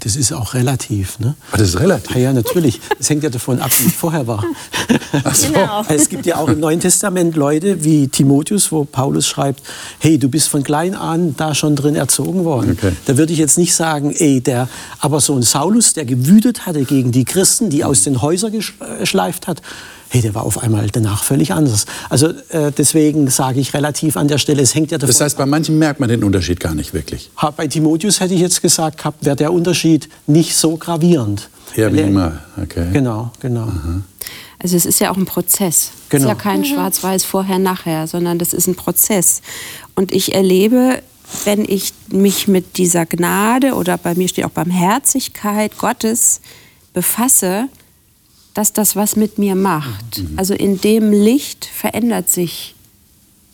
Das 0.01 0.17
ist 0.17 0.33
auch 0.33 0.55
relativ. 0.55 1.19
Ne? 1.21 1.35
Ah, 1.53 1.57
das 1.57 1.69
ist 1.69 1.81
relativ. 1.81 2.17
Ja, 2.17 2.23
ja, 2.23 2.33
natürlich. 2.33 2.81
Das 2.99 3.09
hängt 3.09 3.23
ja 3.23 3.31
davon 3.31 3.61
ab, 3.61 3.71
wie 3.81 3.87
es 3.87 3.95
vorher 3.95 4.27
war. 4.27 4.45
Genau. 5.47 5.85
Es 5.89 6.09
gibt 6.09 6.27
ja 6.27 6.37
auch 6.37 6.49
im 6.49 6.59
Neuen 6.61 6.81
Testament 6.81 7.37
Leute 7.37 7.85
wie 7.85 8.09
Timotheus, 8.09 8.73
wo 8.73 8.85
Paulus 8.85 9.27
schreibt, 9.27 9.63
hey, 10.01 10.19
du 10.19 10.29
bist 10.29 10.49
von 10.49 10.63
klein 10.63 10.95
an 10.95 11.35
da 11.37 11.55
schon 11.55 11.77
drin 11.77 11.95
erzogen 11.97 12.45
worden. 12.45 12.73
Okay. 12.79 12.93
Da 13.07 13.17
würde 13.17 13.33
ich 13.33 13.39
jetzt 13.39 13.59
nicht 13.59 13.75
sagen, 13.75 14.13
ey, 14.17 14.41
der, 14.41 14.69
aber 15.01 15.21
so 15.21 15.35
ein 15.37 15.43
Saulus, 15.43 15.93
der 15.93 16.05
gewütet 16.07 16.67
hatte 16.67 16.85
gegen 16.85 17.13
die 17.13 17.25
Christen, 17.25 17.69
die 17.71 17.85
aus 17.85 18.03
den 18.03 18.21
Häusern 18.23 18.53
gesch- 18.53 18.73
geschleift 18.99 19.47
hat, 19.47 19.61
hey, 20.13 20.21
der 20.21 20.35
war 20.35 20.45
auf 20.45 20.59
einmal 20.63 20.89
danach 20.91 21.25
völlig 21.25 21.53
anders. 21.55 21.87
Also 22.11 22.29
äh, 22.51 22.71
deswegen 22.77 23.29
sage 23.31 23.61
ich 23.61 23.73
relativ 23.73 24.19
an 24.19 24.29
der 24.29 24.37
Stelle, 24.37 24.61
es 24.61 24.75
hängt 24.75 24.91
ja 24.91 24.99
davon 24.99 25.09
Das 25.13 25.21
heißt, 25.23 25.39
bei 25.39 25.47
manchen 25.47 25.79
merkt 25.79 26.01
man 26.01 26.09
den 26.11 26.23
Unterschied 26.23 26.61
gar 26.61 26.75
nicht 26.75 26.93
wirklich. 26.93 27.31
Bei 27.57 27.67
Timotheus 27.67 28.21
hätte 28.21 28.35
ich 28.35 28.41
jetzt 28.41 28.61
gesagt, 28.61 28.99
gehabt, 28.99 29.25
wäre 29.25 29.37
der 29.37 29.53
Unterschied 29.55 30.11
nicht 30.27 30.55
so 30.55 30.77
gravierend. 30.77 31.49
Ja, 31.77 31.91
wie 31.95 32.01
er- 32.01 32.09
immer. 32.09 32.41
Okay. 32.63 32.89
Genau, 32.93 33.31
genau. 33.41 33.69
Also 34.59 34.77
es 34.77 34.85
ist 34.85 35.01
ja 35.01 35.11
auch 35.11 35.17
ein 35.17 35.25
Prozess. 35.25 35.91
Es 36.05 36.09
Genau. 36.11 36.25
ist 36.25 36.29
ja 36.29 36.35
kein 36.35 36.65
Schwarz-Weiß 36.67 37.25
vorher, 37.25 37.59
nachher, 37.59 38.07
sondern 38.07 38.39
das 38.39 38.53
ist 38.53 38.67
ein 38.67 38.75
Prozess. 38.75 39.41
Und 39.95 40.13
ich 40.13 40.35
erlebe, 40.35 41.03
wenn 41.47 41.65
ich 41.65 41.95
mich 42.11 42.49
mit 42.49 42.77
dieser 42.77 43.07
Gnade 43.07 43.73
oder 43.73 43.97
bei 43.97 44.15
mir 44.15 44.29
steht 44.29 44.45
auch 44.45 44.51
Barmherzigkeit 44.51 45.79
Gottes 45.79 46.43
befasse, 46.93 47.69
dass 48.55 48.73
das 48.73 48.97
was 48.97 49.17
mit 49.17 49.39
mir 49.39 49.55
macht. 49.55 50.23
Also 50.37 50.55
in 50.55 50.81
dem 50.81 51.11
Licht 51.11 51.65
verändert 51.65 52.29
sich, 52.29 52.75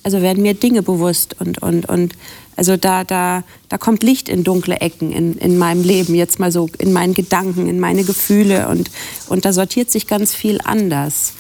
also 0.03 0.23
werden 0.23 0.43
mir 0.43 0.55
Dinge 0.55 0.83
bewusst 0.83 1.37
und, 1.41 1.63
und, 1.63 1.89
und 1.89 2.15
also 2.57 2.77
da, 2.77 3.05
da, 3.05 3.45
da 3.69 3.79
kommt 3.79 4.03
Licht 4.03 4.29
in 4.29 4.43
dunkle 4.43 4.81
Ecken 4.81 5.13
in, 5.13 5.39
in 5.39 5.59
meinem 5.59 5.85
Leben, 5.85 6.15
jetzt 6.17 6.41
mal 6.41 6.51
so 6.51 6.69
in 6.79 6.93
meinen 6.93 7.15
Gedanken, 7.15 7.69
in 7.69 7.79
meine 7.79 8.03
Gefühle 8.03 8.69
und, 8.69 8.91
und 9.29 9.45
da 9.45 9.53
sortiert 9.53 9.93
sich 9.93 10.09
ganz 10.09 10.35
viel 10.35 10.59
anders. 10.65 11.35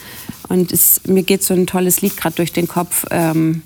Und 0.48 0.70
es, 0.72 1.00
mir 1.06 1.24
geht 1.24 1.42
so 1.42 1.54
ein 1.54 1.66
tolles 1.66 2.00
Lied 2.02 2.16
gerade 2.16 2.36
durch 2.36 2.52
den 2.52 2.68
Kopf. 2.68 3.04
Ähm, 3.10 3.62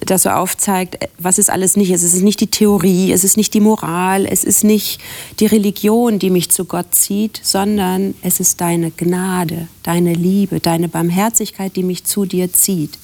das 0.00 0.24
so 0.24 0.30
aufzeigt, 0.30 0.98
was 1.18 1.38
es 1.38 1.48
alles 1.48 1.76
nicht 1.76 1.90
ist. 1.90 2.02
Es 2.02 2.14
ist 2.14 2.22
nicht 2.22 2.40
die 2.40 2.48
Theorie, 2.48 3.12
es 3.12 3.24
ist 3.24 3.36
nicht 3.36 3.54
die 3.54 3.60
Moral, 3.60 4.26
es 4.26 4.44
ist 4.44 4.64
nicht 4.64 5.00
die 5.40 5.46
Religion, 5.46 6.18
die 6.18 6.30
mich 6.30 6.50
zu 6.50 6.64
Gott 6.64 6.94
zieht, 6.94 7.40
sondern 7.42 8.14
es 8.22 8.40
ist 8.40 8.60
deine 8.60 8.90
Gnade, 8.90 9.68
deine 9.82 10.14
Liebe, 10.14 10.60
deine 10.60 10.88
Barmherzigkeit, 10.88 11.76
die 11.76 11.82
mich 11.82 12.04
zu 12.04 12.24
dir 12.24 12.52
zieht. 12.52 12.98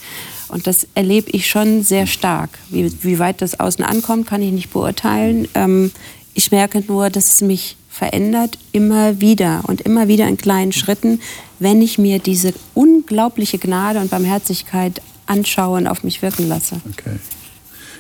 Und 0.49 0.67
das 0.67 0.87
erlebe 0.95 1.31
ich 1.31 1.49
schon 1.49 1.83
sehr 1.83 2.07
stark. 2.07 2.51
Wie, 2.71 2.91
wie 3.03 3.19
weit 3.19 3.43
das 3.43 3.61
außen 3.61 3.85
ankommt, 3.85 4.27
kann 4.27 4.43
ich 4.43 4.51
nicht 4.51 4.71
beurteilen. 4.71 5.47
Ähm, 5.55 5.91
ich 6.35 6.51
merke 6.51 6.83
nur, 6.87 7.11
dass 7.11 7.35
es 7.35 7.41
mich 7.43 7.77
verändert 7.89 8.59
immer 8.73 9.21
wieder 9.21 9.63
und 9.67 9.81
immer 9.81 10.09
wieder 10.09 10.29
in 10.29 10.37
kleinen 10.37 10.73
Schritten, 10.73 11.21
wenn 11.59 11.83
ich 11.83 11.99
mir 11.99 12.19
diese 12.21 12.55
unglaubliche 12.75 13.59
Gnade 13.59 13.99
und 13.99 14.11
Barmherzigkeit 14.11 15.03
anschaue 15.29 15.79
und 15.79 15.87
auf 15.87 16.03
mich 16.03 16.23
wirken 16.23 16.49
lasse. 16.49 16.81
Okay. 16.91 17.19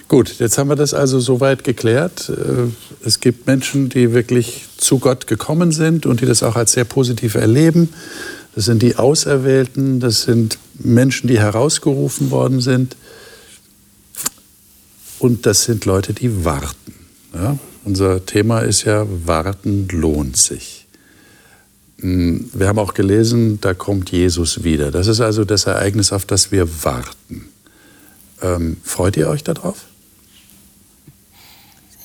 Gut, 0.08 0.38
jetzt 0.38 0.56
haben 0.56 0.68
wir 0.70 0.76
das 0.76 0.94
also 0.94 1.20
soweit 1.20 1.64
geklärt. 1.64 2.30
Äh, 2.30 2.70
es 3.04 3.20
gibt 3.20 3.46
Menschen, 3.46 3.90
die 3.90 4.14
wirklich 4.14 4.64
zu 4.78 4.98
Gott 4.98 5.26
gekommen 5.26 5.70
sind 5.70 6.06
und 6.06 6.22
die 6.22 6.26
das 6.26 6.42
auch 6.42 6.56
als 6.56 6.72
sehr 6.72 6.84
positiv 6.84 7.34
erleben. 7.34 7.90
Das 8.54 8.64
sind 8.64 8.82
die 8.82 8.96
Auserwählten, 8.96 10.00
das 10.00 10.22
sind 10.22 10.58
Menschen, 10.78 11.28
die 11.28 11.38
herausgerufen 11.38 12.30
worden 12.30 12.60
sind. 12.60 12.96
Und 15.18 15.46
das 15.46 15.64
sind 15.64 15.84
Leute, 15.84 16.14
die 16.14 16.44
warten. 16.44 16.94
Ja? 17.34 17.58
Unser 17.84 18.24
Thema 18.24 18.60
ist 18.60 18.84
ja, 18.84 19.06
warten 19.26 19.88
lohnt 19.90 20.36
sich. 20.36 20.77
Hm, 22.00 22.50
wir 22.52 22.68
haben 22.68 22.78
auch 22.78 22.94
gelesen, 22.94 23.60
da 23.60 23.74
kommt 23.74 24.10
Jesus 24.10 24.62
wieder. 24.62 24.90
Das 24.90 25.06
ist 25.08 25.20
also 25.20 25.44
das 25.44 25.64
Ereignis, 25.64 26.12
auf 26.12 26.24
das 26.24 26.52
wir 26.52 26.84
warten. 26.84 27.48
Ähm, 28.40 28.76
freut 28.84 29.16
ihr 29.16 29.28
euch 29.28 29.42
darauf? 29.42 29.86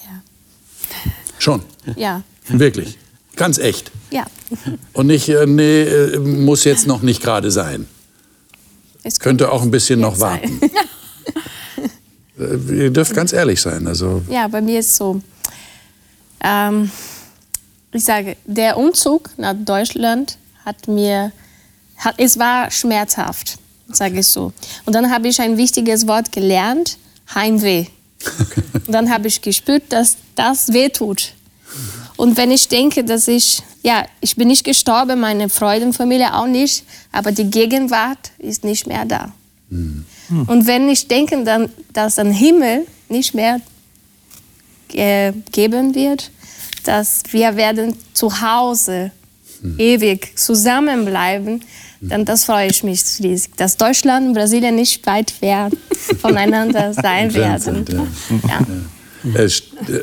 Ja. 0.05 0.21
Schon? 1.37 1.61
Ja. 1.95 2.23
Wirklich? 2.47 2.97
Ganz 3.35 3.57
echt? 3.57 3.91
Ja. 4.11 4.25
Und 4.93 5.07
nicht, 5.07 5.29
äh, 5.29 5.45
nee, 5.45 5.83
äh, 5.83 6.17
muss 6.19 6.63
jetzt 6.63 6.87
noch 6.87 7.01
nicht 7.01 7.21
gerade 7.21 7.51
sein. 7.51 7.87
Es 9.03 9.19
Könnte 9.19 9.51
auch 9.51 9.61
ein 9.61 9.71
bisschen 9.71 9.99
noch 9.99 10.19
warten. 10.19 10.59
Äh, 12.39 12.55
ihr 12.85 12.89
dürft 12.89 13.13
ganz 13.13 13.31
ehrlich 13.31 13.61
sein. 13.61 13.85
Also, 13.85 14.23
Ja, 14.27 14.47
bei 14.47 14.59
mir 14.59 14.79
ist 14.79 14.95
so. 14.95 15.21
Ähm, 16.43 16.89
ich 17.93 18.03
sage, 18.03 18.37
der 18.45 18.77
Umzug 18.77 19.29
nach 19.37 19.53
Deutschland 19.53 20.37
hat 20.65 20.87
mir, 20.87 21.31
hat, 21.97 22.15
es 22.17 22.39
war 22.39 22.71
schmerzhaft, 22.71 23.57
sage 23.89 24.19
ich 24.19 24.27
so. 24.27 24.53
Und 24.85 24.93
dann 24.93 25.11
habe 25.11 25.27
ich 25.27 25.39
ein 25.41 25.57
wichtiges 25.57 26.07
Wort 26.07 26.31
gelernt, 26.31 26.97
Heimweh. 27.33 27.87
Und 28.73 28.91
dann 28.91 29.09
habe 29.09 29.27
ich 29.27 29.41
gespürt, 29.41 29.83
dass 29.89 30.17
das 30.35 30.71
weh 30.71 30.89
tut. 30.89 31.33
Und 32.15 32.37
wenn 32.37 32.51
ich 32.51 32.67
denke, 32.67 33.03
dass 33.03 33.27
ich, 33.27 33.63
ja, 33.81 34.05
ich 34.21 34.35
bin 34.35 34.47
nicht 34.47 34.63
gestorben, 34.63 35.19
meine 35.19 35.49
Freudenfamilie 35.49 36.33
auch 36.33 36.47
nicht, 36.47 36.83
aber 37.11 37.31
die 37.31 37.49
Gegenwart 37.49 38.31
ist 38.37 38.63
nicht 38.63 38.87
mehr 38.87 39.05
da. 39.05 39.31
Und 40.47 40.67
wenn 40.67 40.87
ich 40.89 41.07
denke, 41.07 41.43
dann, 41.43 41.69
dass 41.91 42.19
ein 42.19 42.31
Himmel 42.31 42.85
nicht 43.09 43.33
mehr 43.33 43.59
äh, 44.93 45.33
geben 45.51 45.95
wird, 45.95 46.29
dass 46.87 47.23
wir 47.31 47.55
werden 47.55 47.95
zu 48.13 48.41
Hause 48.41 49.11
ewig 49.77 50.37
zusammenbleiben, 50.37 51.63
dann 52.01 52.25
das 52.25 52.43
freue 52.45 52.67
ich 52.69 52.83
mich 52.83 53.01
riesig. 53.21 53.55
Dass 53.55 53.77
Deutschland 53.77 54.27
und 54.27 54.33
Brasilien 54.33 54.75
nicht 54.75 55.05
weit 55.07 55.33
wer- 55.39 55.69
voneinander 56.21 56.93
sein 56.93 57.33
werden. 57.33 57.85
sind, 57.85 57.89
ja. 57.93 58.05
Ja. 58.49 59.39
Äh, 59.41 59.49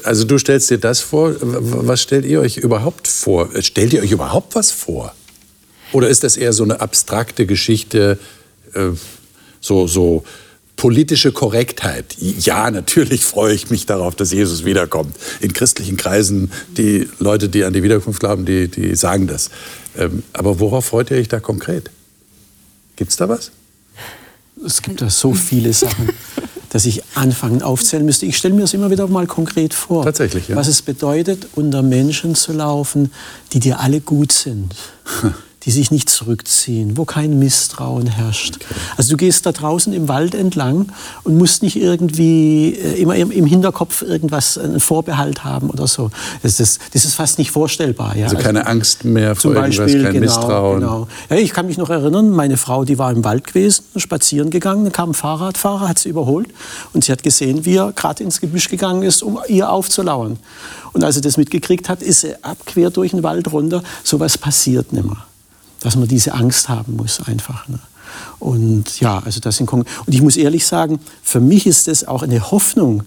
Also 0.05 0.25
du 0.25 0.39
stellst 0.39 0.71
dir 0.71 0.79
das 0.79 1.01
vor. 1.01 1.35
Was 1.41 2.01
stellt 2.01 2.25
ihr 2.25 2.41
euch 2.41 2.57
überhaupt 2.57 3.07
vor? 3.07 3.55
Äh, 3.55 3.61
Stellt 3.63 3.93
ihr 3.93 4.01
euch 4.03 4.13
überhaupt 4.13 4.55
was 4.55 4.71
vor? 4.71 5.15
Oder 5.93 6.09
ist 6.09 6.25
das 6.25 6.39
eher 6.39 6.55
so 6.55 6.63
eine 6.65 6.81
abstrakte 6.81 7.45
Geschichte, 7.45 8.19
äh, 8.75 8.91
so, 9.61 9.87
so 9.87 10.25
politische 10.81 11.31
Korrektheit? 11.31 12.17
Ja, 12.19 12.71
natürlich 12.71 13.27
freue 13.27 13.53
ich 13.53 13.69
mich 13.69 13.85
darauf, 13.85 14.15
dass 14.15 14.33
Jesus 14.33 14.65
wiederkommt. 14.65 15.15
In 15.41 15.53
christlichen 15.53 15.99
Kreisen, 15.99 16.51
die 16.75 17.07
Leute, 17.19 17.51
die 17.51 17.65
an 17.65 17.75
die 17.75 17.83
Wiederkunft 17.83 18.19
glauben, 18.19 18.47
die, 18.47 18.69
die 18.69 18.97
sagen 18.97 19.27
das. 19.27 19.51
Ähm, 19.99 20.23
Aber 20.33 20.59
worauf 20.59 20.87
freut 20.87 21.11
ihr 21.11 21.19
euch 21.19 21.29
da 21.29 21.39
konkret? 21.39 21.91
Gibt's 22.97 23.17
da 23.17 23.29
was? 23.29 23.51
Es 24.65 24.81
gibt 24.81 25.03
da 25.03 25.11
so 25.11 25.35
viele 25.35 25.75
Sachen, 25.75 26.09
dass 26.71 26.87
ich 26.87 27.03
anfangen 27.15 27.61
aufzählen 27.61 28.07
müsste. 28.07 28.25
Ich 28.25 28.39
stelle 28.39 28.55
mir 28.55 28.63
das 28.63 28.73
immer 28.73 28.91
wieder 28.91 29.07
mal 29.07 29.27
konkret 29.27 29.75
vor. 29.75 30.03
Tatsächlich, 30.03 30.49
ja. 30.49 30.57
Was 30.57 30.67
es 30.67 30.81
bedeutet, 30.81 31.47
unter 31.57 31.83
Menschen 31.83 32.35
zu 32.35 32.55
laufen, 32.55 33.13
die 33.53 33.61
dir 33.61 33.81
alle 33.81 34.01
gut 34.01 34.33
sind. 34.33 34.75
Die 35.65 35.71
sich 35.71 35.91
nicht 35.91 36.09
zurückziehen, 36.09 36.97
wo 36.97 37.05
kein 37.05 37.39
Misstrauen 37.39 38.07
herrscht. 38.07 38.59
Also 38.97 39.11
du 39.11 39.17
gehst 39.19 39.45
da 39.45 39.53
draußen 39.53 39.93
im 39.93 40.09
Wald 40.09 40.35
entlang 40.35 40.91
und 41.23 41.37
musst 41.37 41.63
nicht 41.63 41.77
irgendwie 41.77 42.75
äh, 42.75 43.01
immer 43.01 43.15
im 43.15 43.45
Hinterkopf 43.45 44.03
irgendwas, 44.03 44.57
einen 44.57 44.81
Vorbehalt 44.81 45.45
haben 45.45 45.69
oder 45.69 45.87
so. 45.87 46.11
Das 46.43 46.61
ist, 46.61 46.81
das 46.93 47.05
ist 47.05 47.15
fast 47.15 47.39
nicht 47.39 47.51
vorstellbar. 47.51 48.17
Ja? 48.17 48.25
Also 48.25 48.39
keine 48.39 48.67
Angst 48.67 49.05
mehr 49.05 49.35
vor 49.35 49.53
Zum 49.53 49.55
irgendwas, 49.55 49.77
Beispiel, 49.77 50.03
kein 50.03 50.13
genau, 50.15 50.25
Misstrauen. 50.27 50.81
Genau. 50.81 51.09
Ja, 51.29 51.37
ich 51.37 51.53
kann 51.53 51.67
mich 51.67 51.77
noch 51.77 51.91
erinnern, 51.91 52.31
meine 52.31 52.57
Frau, 52.57 52.85
die 52.85 52.99
war 52.99 53.13
im 53.13 53.25
Wald 53.25 53.47
gewesen, 53.47 53.85
spazieren 53.97 54.51
gegangen, 54.51 54.85
dann 54.85 54.93
kam 54.93 55.11
ein 55.11 55.15
Fahrradfahrer, 55.15 55.89
hat 55.89 55.99
sie 55.99 56.09
überholt 56.09 56.49
und 56.93 57.05
sie 57.05 57.13
hat 57.13 57.23
gesehen, 57.23 57.65
wie 57.65 57.77
er 57.77 57.93
gerade 57.93 58.25
ins 58.25 58.41
Gebüsch 58.41 58.69
gegangen 58.69 59.03
ist, 59.03 59.23
um 59.23 59.39
ihr 59.49 59.71
aufzulauern. 59.71 60.39
Und 60.93 61.05
als 61.05 61.17
sie 61.17 61.21
das 61.21 61.37
mitgekriegt 61.37 61.89
hat, 61.89 62.03
ist 62.03 62.21
sie 62.21 62.43
ab 62.43 62.59
quer 62.67 62.91
durch 62.91 63.13
den 63.13 63.23
Wald 63.23 63.53
runter. 63.53 63.83
Sowas 64.03 64.39
passiert 64.39 64.93
nicht 64.93 65.05
mehr. 65.05 65.30
Dass 65.81 65.97
man 65.97 66.09
diese 66.09 66.35
Angst 66.35 66.69
haben 66.69 66.97
muss 66.97 67.21
einfach. 67.21 67.67
Ne? 67.69 67.79
Und 68.39 69.01
ja, 69.01 69.19
also 69.19 69.41
das 69.41 69.57
sind 69.57 69.67
Kon 69.67 69.81
und 69.81 70.15
ich 70.15 70.23
muss 70.23 70.37
ehrlich 70.37 70.67
sagen, 70.67 71.01
für 71.23 71.41
mich 71.41 71.67
ist 71.67 71.89
das 71.89 72.05
auch 72.05 72.23
eine 72.23 72.51
Hoffnung. 72.51 73.05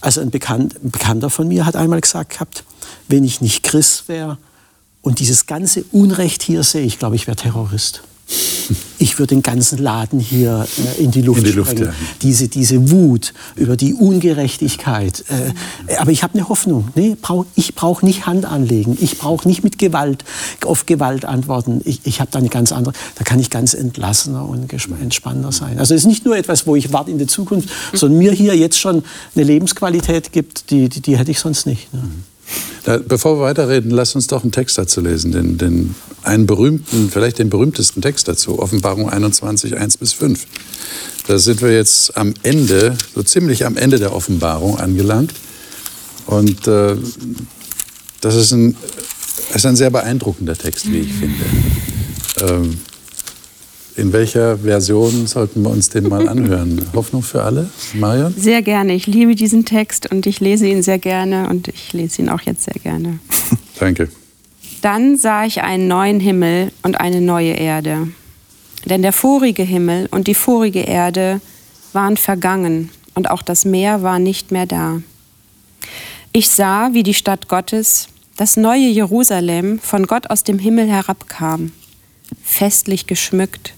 Also 0.00 0.20
ein, 0.20 0.30
Bekannt, 0.30 0.76
ein 0.82 0.90
Bekannter 0.90 1.30
von 1.30 1.48
mir 1.48 1.66
hat 1.66 1.74
einmal 1.74 2.00
gesagt 2.00 2.30
gehabt, 2.30 2.64
wenn 3.08 3.24
ich 3.24 3.40
nicht 3.40 3.62
Christ 3.62 4.08
wäre 4.08 4.38
und 5.02 5.20
dieses 5.20 5.46
ganze 5.46 5.84
Unrecht 5.92 6.42
hier 6.42 6.62
sehe, 6.62 6.82
ich 6.82 6.98
glaube, 6.98 7.16
ich 7.16 7.26
wäre 7.26 7.36
Terrorist. 7.36 8.02
Ich 8.98 9.18
würde 9.18 9.34
den 9.34 9.42
ganzen 9.42 9.78
Laden 9.78 10.18
hier 10.18 10.66
äh, 10.98 11.02
in 11.02 11.12
die 11.12 11.22
Luft, 11.22 11.38
In 11.38 11.44
die 11.44 11.52
Luft 11.52 11.70
sprengen. 11.70 11.86
jagen. 11.86 12.06
Diese, 12.22 12.48
diese 12.48 12.90
Wut 12.90 13.32
über 13.54 13.76
die 13.76 13.94
Ungerechtigkeit. 13.94 15.24
Äh, 15.28 15.96
aber 15.98 16.10
ich 16.10 16.22
habe 16.22 16.34
eine 16.34 16.48
Hoffnung. 16.48 16.88
Nee, 16.96 17.16
brauch, 17.20 17.46
ich 17.54 17.74
brauche 17.74 18.04
nicht 18.04 18.26
Hand 18.26 18.44
anlegen. 18.44 18.98
Ich 19.00 19.18
brauche 19.18 19.46
nicht 19.46 19.62
mit 19.62 19.78
Gewalt 19.78 20.24
auf 20.64 20.86
Gewalt 20.86 21.24
antworten. 21.24 21.80
Ich, 21.84 22.00
ich 22.04 22.20
habe 22.20 22.30
da 22.32 22.40
eine 22.40 22.48
ganz 22.48 22.72
andere. 22.72 22.94
Da 23.14 23.24
kann 23.24 23.38
ich 23.38 23.50
ganz 23.50 23.74
entlassener 23.74 24.48
und 24.48 24.72
entspannter 24.72 25.52
sein. 25.52 25.78
Also 25.78 25.94
es 25.94 26.00
ist 26.00 26.06
nicht 26.08 26.24
nur 26.24 26.36
etwas, 26.36 26.66
wo 26.66 26.74
ich 26.74 26.92
warte 26.92 27.10
in 27.12 27.18
die 27.18 27.26
Zukunft, 27.26 27.68
sondern 27.92 28.18
mir 28.18 28.32
hier 28.32 28.56
jetzt 28.56 28.78
schon 28.78 29.04
eine 29.34 29.44
Lebensqualität 29.44 30.32
gibt, 30.32 30.70
die, 30.70 30.88
die, 30.88 31.00
die 31.00 31.16
hätte 31.16 31.30
ich 31.30 31.38
sonst 31.38 31.66
nicht. 31.66 31.92
Ne? 31.94 32.02
Da, 32.84 32.98
bevor 32.98 33.38
wir 33.38 33.42
weiterreden, 33.42 33.90
lass 33.90 34.14
uns 34.14 34.28
doch 34.28 34.42
einen 34.42 34.52
Text 34.52 34.78
dazu 34.78 35.00
lesen, 35.00 35.32
den, 35.32 35.58
den, 35.58 35.94
einen 36.22 36.46
berühmten, 36.46 37.10
vielleicht 37.10 37.38
den 37.38 37.50
berühmtesten 37.50 38.00
Text 38.00 38.28
dazu, 38.28 38.58
Offenbarung 38.58 39.08
21, 39.08 39.76
1 39.76 39.96
bis 39.96 40.12
5. 40.12 40.46
Da 41.26 41.38
sind 41.38 41.62
wir 41.62 41.72
jetzt 41.72 42.16
am 42.16 42.34
Ende, 42.42 42.96
so 43.14 43.22
ziemlich 43.22 43.66
am 43.66 43.76
Ende 43.76 43.98
der 43.98 44.14
Offenbarung 44.14 44.78
angelangt. 44.78 45.34
Und 46.26 46.66
äh, 46.68 46.96
das 48.20 48.36
ist 48.36 48.52
ein, 48.52 48.76
ist 49.54 49.66
ein 49.66 49.76
sehr 49.76 49.90
beeindruckender 49.90 50.56
Text, 50.56 50.90
wie 50.90 50.98
ich 50.98 51.12
finde. 51.12 51.44
Ähm, 52.40 52.78
in 53.96 54.12
welcher 54.12 54.58
Version 54.58 55.26
sollten 55.26 55.62
wir 55.62 55.70
uns 55.70 55.88
den 55.88 56.08
mal 56.08 56.28
anhören? 56.28 56.80
Hoffnung 56.94 57.22
für 57.22 57.42
alle? 57.42 57.70
Marion? 57.94 58.34
Sehr 58.36 58.62
gerne. 58.62 58.94
Ich 58.94 59.06
liebe 59.06 59.34
diesen 59.34 59.64
Text 59.64 60.10
und 60.10 60.26
ich 60.26 60.40
lese 60.40 60.66
ihn 60.66 60.82
sehr 60.82 60.98
gerne 60.98 61.48
und 61.48 61.68
ich 61.68 61.92
lese 61.92 62.22
ihn 62.22 62.28
auch 62.28 62.42
jetzt 62.42 62.64
sehr 62.64 62.80
gerne. 62.82 63.18
Danke. 63.80 64.08
Dann 64.82 65.16
sah 65.16 65.44
ich 65.44 65.62
einen 65.62 65.88
neuen 65.88 66.20
Himmel 66.20 66.70
und 66.82 67.00
eine 67.00 67.20
neue 67.20 67.52
Erde. 67.52 68.08
Denn 68.84 69.02
der 69.02 69.12
vorige 69.12 69.62
Himmel 69.62 70.08
und 70.10 70.28
die 70.28 70.34
vorige 70.34 70.80
Erde 70.80 71.40
waren 71.92 72.16
vergangen 72.16 72.90
und 73.14 73.30
auch 73.30 73.42
das 73.42 73.64
Meer 73.64 74.02
war 74.02 74.18
nicht 74.18 74.52
mehr 74.52 74.66
da. 74.66 75.00
Ich 76.32 76.50
sah, 76.50 76.92
wie 76.92 77.02
die 77.02 77.14
Stadt 77.14 77.48
Gottes, 77.48 78.08
das 78.36 78.58
neue 78.58 78.88
Jerusalem, 78.88 79.78
von 79.78 80.06
Gott 80.06 80.28
aus 80.28 80.44
dem 80.44 80.58
Himmel 80.58 80.86
herabkam, 80.86 81.72
festlich 82.44 83.06
geschmückt, 83.06 83.72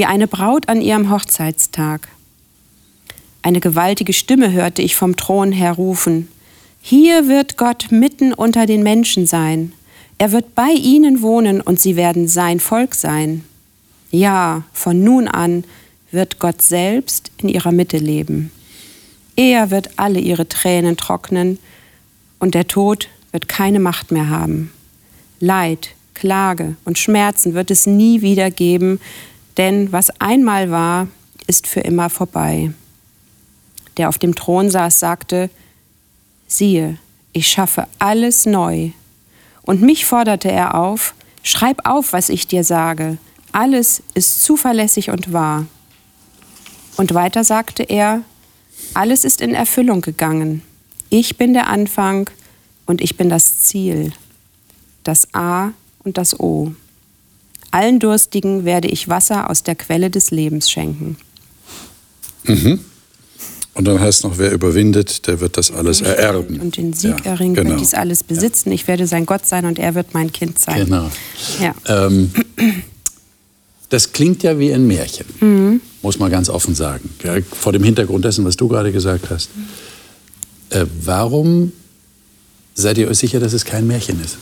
wie 0.00 0.06
eine 0.06 0.26
Braut 0.26 0.70
an 0.70 0.80
ihrem 0.80 1.10
Hochzeitstag. 1.10 2.08
Eine 3.42 3.60
gewaltige 3.60 4.14
Stimme 4.14 4.50
hörte 4.50 4.80
ich 4.80 4.96
vom 4.96 5.14
Thron 5.14 5.52
her 5.52 5.72
rufen. 5.72 6.28
Hier 6.80 7.28
wird 7.28 7.58
Gott 7.58 7.88
mitten 7.90 8.32
unter 8.32 8.64
den 8.64 8.82
Menschen 8.82 9.26
sein. 9.26 9.74
Er 10.16 10.32
wird 10.32 10.54
bei 10.54 10.70
ihnen 10.70 11.20
wohnen 11.20 11.60
und 11.60 11.82
sie 11.82 11.96
werden 11.96 12.28
sein 12.28 12.60
Volk 12.60 12.94
sein. 12.94 13.44
Ja, 14.10 14.62
von 14.72 15.04
nun 15.04 15.28
an 15.28 15.64
wird 16.10 16.38
Gott 16.38 16.62
selbst 16.62 17.30
in 17.36 17.50
ihrer 17.50 17.70
Mitte 17.70 17.98
leben. 17.98 18.50
Er 19.36 19.70
wird 19.70 19.90
alle 19.98 20.20
ihre 20.20 20.48
Tränen 20.48 20.96
trocknen 20.96 21.58
und 22.38 22.54
der 22.54 22.66
Tod 22.66 23.08
wird 23.32 23.48
keine 23.48 23.80
Macht 23.80 24.12
mehr 24.12 24.30
haben. 24.30 24.72
Leid, 25.40 25.90
Klage 26.14 26.76
und 26.86 26.98
Schmerzen 26.98 27.52
wird 27.52 27.70
es 27.70 27.86
nie 27.86 28.22
wieder 28.22 28.50
geben, 28.50 28.98
denn 29.60 29.92
was 29.92 30.08
einmal 30.20 30.70
war, 30.70 31.06
ist 31.46 31.66
für 31.66 31.80
immer 31.80 32.08
vorbei. 32.08 32.72
Der 33.98 34.08
auf 34.08 34.16
dem 34.16 34.34
Thron 34.34 34.70
saß, 34.70 34.98
sagte, 34.98 35.50
siehe, 36.46 36.96
ich 37.34 37.48
schaffe 37.48 37.86
alles 37.98 38.46
neu. 38.46 38.92
Und 39.60 39.82
mich 39.82 40.06
forderte 40.06 40.50
er 40.50 40.76
auf, 40.76 41.14
schreib 41.42 41.86
auf, 41.86 42.14
was 42.14 42.30
ich 42.30 42.46
dir 42.46 42.64
sage. 42.64 43.18
Alles 43.52 44.02
ist 44.14 44.42
zuverlässig 44.42 45.10
und 45.10 45.34
wahr. 45.34 45.66
Und 46.96 47.12
weiter 47.12 47.44
sagte 47.44 47.82
er, 47.82 48.22
alles 48.94 49.26
ist 49.26 49.42
in 49.42 49.52
Erfüllung 49.52 50.00
gegangen. 50.00 50.62
Ich 51.10 51.36
bin 51.36 51.52
der 51.52 51.66
Anfang 51.66 52.30
und 52.86 53.02
ich 53.02 53.18
bin 53.18 53.28
das 53.28 53.58
Ziel, 53.64 54.14
das 55.04 55.34
A 55.34 55.72
und 56.02 56.16
das 56.16 56.40
O. 56.40 56.72
Allen 57.70 57.98
Durstigen 58.00 58.64
werde 58.64 58.88
ich 58.88 59.08
Wasser 59.08 59.48
aus 59.50 59.62
der 59.62 59.74
Quelle 59.76 60.10
des 60.10 60.30
Lebens 60.30 60.70
schenken. 60.70 61.16
Mhm. 62.44 62.80
Und 63.74 63.84
dann 63.84 64.00
heißt 64.00 64.24
noch, 64.24 64.36
wer 64.38 64.50
überwindet, 64.52 65.26
der 65.28 65.40
wird 65.40 65.56
das 65.56 65.70
alles 65.70 66.00
ererben. 66.00 66.60
Und 66.60 66.76
den 66.76 66.92
Sieg 66.92 67.24
Ja, 67.24 67.32
erringen, 67.32 67.54
genau. 67.54 67.70
wird 67.70 67.80
dies 67.80 67.94
alles 67.94 68.24
besitzen. 68.24 68.72
Ich 68.72 68.88
werde 68.88 69.06
sein 69.06 69.24
Gott 69.26 69.46
sein 69.46 69.64
und 69.64 69.78
er 69.78 69.94
wird 69.94 70.12
mein 70.12 70.32
Kind 70.32 70.58
sein. 70.58 70.84
Genau. 70.86 71.08
Ja. 71.60 71.74
Ähm, 72.06 72.32
das 73.90 74.12
klingt 74.12 74.42
ja 74.42 74.58
wie 74.58 74.72
ein 74.74 74.86
Märchen, 74.86 75.26
Mhm. 75.40 75.80
muss 76.02 76.18
man 76.18 76.30
ganz 76.30 76.48
offen 76.48 76.74
sagen. 76.74 77.10
Ja, 77.22 77.36
vor 77.52 77.72
dem 77.72 77.84
Hintergrund 77.84 78.24
dessen, 78.24 78.44
was 78.44 78.56
du 78.56 78.66
gerade 78.68 78.90
gesagt 78.92 79.30
hast. 79.30 79.50
Äh, 80.70 80.86
warum 81.02 81.72
seid 82.74 82.98
ihr 82.98 83.08
euch 83.08 83.18
sicher, 83.18 83.38
dass 83.40 83.52
es 83.52 83.64
kein 83.64 83.86
Märchen 83.86 84.20
ist? 84.22 84.36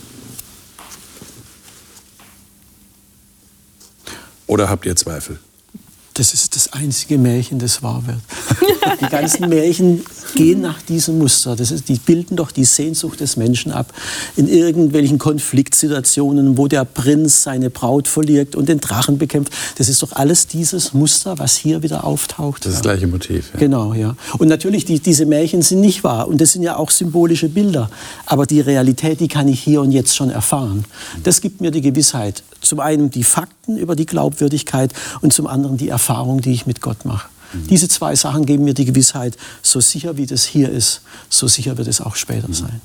Oder 4.49 4.69
habt 4.69 4.85
ihr 4.87 4.97
Zweifel? 4.97 5.39
Das 6.15 6.35
ist 6.35 6.57
das 6.57 6.73
einzige 6.73 7.17
Märchen, 7.17 7.61
das 7.61 7.81
wahr 7.81 8.03
wird. 8.05 8.19
Die 9.01 9.07
ganzen 9.07 9.49
Märchen 9.49 10.05
gehen 10.35 10.61
nach 10.61 10.83
diesem 10.83 11.19
Muster. 11.19 11.55
Das 11.55 11.71
ist, 11.71 11.89
die 11.89 11.95
bilden 11.95 12.35
doch 12.35 12.51
die 12.51 12.65
Sehnsucht 12.65 13.21
des 13.21 13.37
Menschen 13.37 13.71
ab. 13.71 13.93
In 14.35 14.49
irgendwelchen 14.49 15.19
Konfliktsituationen, 15.19 16.59
wo 16.59 16.67
der 16.67 16.85
Prinz 16.85 17.45
seine 17.45 17.71
Braut 17.71 18.09
verliert 18.09 18.57
und 18.57 18.69
den 18.69 18.81
Drachen 18.81 19.19
bekämpft. 19.19 19.53
Das 19.77 19.89
ist 19.89 20.03
doch 20.03 20.11
alles 20.11 20.49
dieses 20.49 20.93
Muster, 20.93 21.39
was 21.39 21.57
hier 21.57 21.85
wieder 21.85 22.03
auftaucht. 22.03 22.65
Das 22.65 22.73
ist 22.73 22.79
das 22.79 22.83
gleiche 22.83 23.07
Motiv. 23.07 23.53
Ja. 23.53 23.61
Genau, 23.61 23.95
ja. 23.95 24.17
Und 24.39 24.49
natürlich, 24.49 24.85
die, 24.85 24.99
diese 24.99 25.25
Märchen 25.25 25.63
sind 25.63 25.81
nicht 25.81 26.03
wahr. 26.03 26.27
Und 26.27 26.41
das 26.41 26.53
sind 26.53 26.65
ja 26.65 26.75
auch 26.77 26.91
symbolische 26.91 27.49
Bilder. 27.49 27.91
Aber 28.27 28.45
die 28.45 28.61
Realität, 28.61 29.21
die 29.21 29.29
kann 29.29 29.47
ich 29.47 29.61
hier 29.61 29.83
und 29.83 29.93
jetzt 29.93 30.17
schon 30.17 30.31
erfahren. 30.31 30.85
Das 31.23 31.41
gibt 31.41 31.61
mir 31.61 31.71
die 31.71 31.83
Gewissheit. 31.83 32.43
Zum 32.61 32.81
einen 32.81 33.11
die 33.11 33.25
Fakten 33.25 33.77
über 33.77 33.97
die 33.97 34.07
Glaubwürdigkeit 34.07 34.93
und 35.21 35.33
zum 35.33 35.47
anderen 35.47 35.77
die 35.77 35.89
Erfahrung, 35.89 36.41
die 36.41 36.53
ich 36.53 36.67
mit 36.67 36.81
Gott 36.81 37.05
mache. 37.05 37.29
Diese 37.71 37.89
zwei 37.89 38.15
Sachen 38.15 38.45
geben 38.45 38.65
mir 38.65 38.75
die 38.75 38.85
Gewissheit, 38.85 39.37
so 39.63 39.81
sicher 39.81 40.17
wie 40.17 40.27
das 40.27 40.45
hier 40.45 40.71
ist, 40.71 41.01
so 41.31 41.49
sicher 41.49 41.79
wird 41.79 41.89
es 41.89 42.01
auch 42.01 42.15
später 42.15 42.53
sein. 42.53 42.81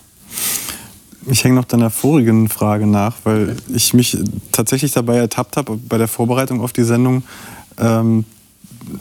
Ich 1.28 1.44
hänge 1.44 1.56
noch 1.56 1.66
deiner 1.66 1.90
vorigen 1.90 2.50
Frage 2.50 2.88
nach, 2.88 3.16
weil 3.24 3.56
ich 3.74 3.94
mich 3.94 4.18
tatsächlich 4.52 4.92
dabei 4.92 5.18
ertappt 5.18 5.58
habe, 5.58 5.78
bei 5.78 5.98
der 5.98 6.08
Vorbereitung 6.08 6.62
auf 6.62 6.74
die 6.74 6.84
Sendung, 6.84 7.24
ähm, 7.78 8.26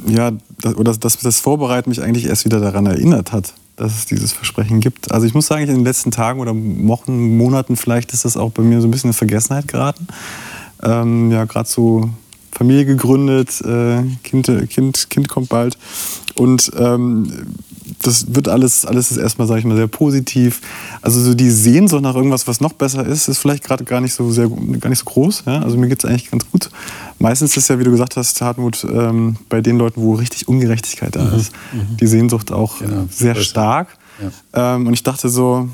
ja, 0.06 0.32
das, 0.60 0.76
oder 0.76 0.94
dass 0.94 1.18
das 1.18 1.40
Vorbereiten 1.40 1.90
mich 1.90 2.02
eigentlich 2.02 2.26
erst 2.26 2.44
wieder 2.44 2.60
daran 2.60 2.86
erinnert 2.86 3.32
hat, 3.32 3.54
dass 3.76 3.98
es 3.98 4.06
dieses 4.06 4.32
Versprechen 4.32 4.80
gibt. 4.80 5.10
Also 5.10 5.26
ich 5.26 5.34
muss 5.34 5.46
sagen, 5.46 5.62
in 5.62 5.68
den 5.68 5.84
letzten 5.84 6.12
Tagen 6.12 6.40
oder 6.40 6.52
Wochen, 6.54 7.36
Monaten 7.36 7.76
vielleicht 7.76 8.12
ist 8.12 8.24
das 8.24 8.36
auch 8.36 8.50
bei 8.50 8.62
mir 8.62 8.80
so 8.80 8.86
ein 8.86 8.92
bisschen 8.92 9.10
in 9.10 9.14
Vergessenheit 9.14 9.66
geraten. 9.66 10.06
Ähm, 10.82 11.30
ja, 11.30 11.44
gerade 11.44 11.68
so 11.68 12.10
Familie 12.50 12.84
gegründet, 12.84 13.60
äh, 13.62 14.02
kind, 14.22 14.50
kind, 14.68 15.10
kind 15.10 15.28
kommt 15.28 15.48
bald. 15.48 15.78
Und 16.34 16.70
ähm, 16.76 17.30
das 18.02 18.34
wird 18.34 18.48
alles, 18.48 18.84
alles 18.84 19.10
ist 19.10 19.16
erstmal, 19.16 19.46
sage 19.46 19.60
ich 19.60 19.66
mal, 19.66 19.76
sehr 19.76 19.86
positiv. 19.86 20.60
Also 21.02 21.20
so 21.20 21.34
die 21.34 21.50
Sehnsucht 21.50 22.02
nach 22.02 22.14
irgendwas, 22.14 22.46
was 22.46 22.60
noch 22.60 22.72
besser 22.72 23.06
ist, 23.06 23.28
ist 23.28 23.38
vielleicht 23.38 23.64
gerade 23.64 23.84
gar 23.84 24.00
nicht 24.00 24.12
so 24.14 24.30
sehr 24.30 24.48
gar 24.48 24.88
nicht 24.90 24.98
so 24.98 25.04
groß. 25.04 25.44
Ja? 25.46 25.60
Also 25.62 25.76
mir 25.76 25.88
geht 25.88 26.02
es 26.02 26.08
eigentlich 26.08 26.30
ganz 26.30 26.50
gut. 26.50 26.70
Meistens 27.18 27.56
ist 27.56 27.68
ja, 27.68 27.78
wie 27.78 27.84
du 27.84 27.90
gesagt 27.90 28.16
hast, 28.16 28.40
Hartmut, 28.40 28.84
ähm, 28.84 29.36
bei 29.48 29.60
den 29.60 29.78
Leuten, 29.78 30.00
wo 30.02 30.14
richtig 30.14 30.48
Ungerechtigkeit 30.48 31.14
da 31.16 31.28
ist, 31.34 31.52
die 32.00 32.06
Sehnsucht 32.06 32.50
auch 32.52 32.78
Genau. 32.80 33.06
sehr 33.10 33.34
stark. 33.36 33.88
Ähm, 34.52 34.86
und 34.86 34.94
ich 34.94 35.02
dachte 35.02 35.28
so, 35.28 35.68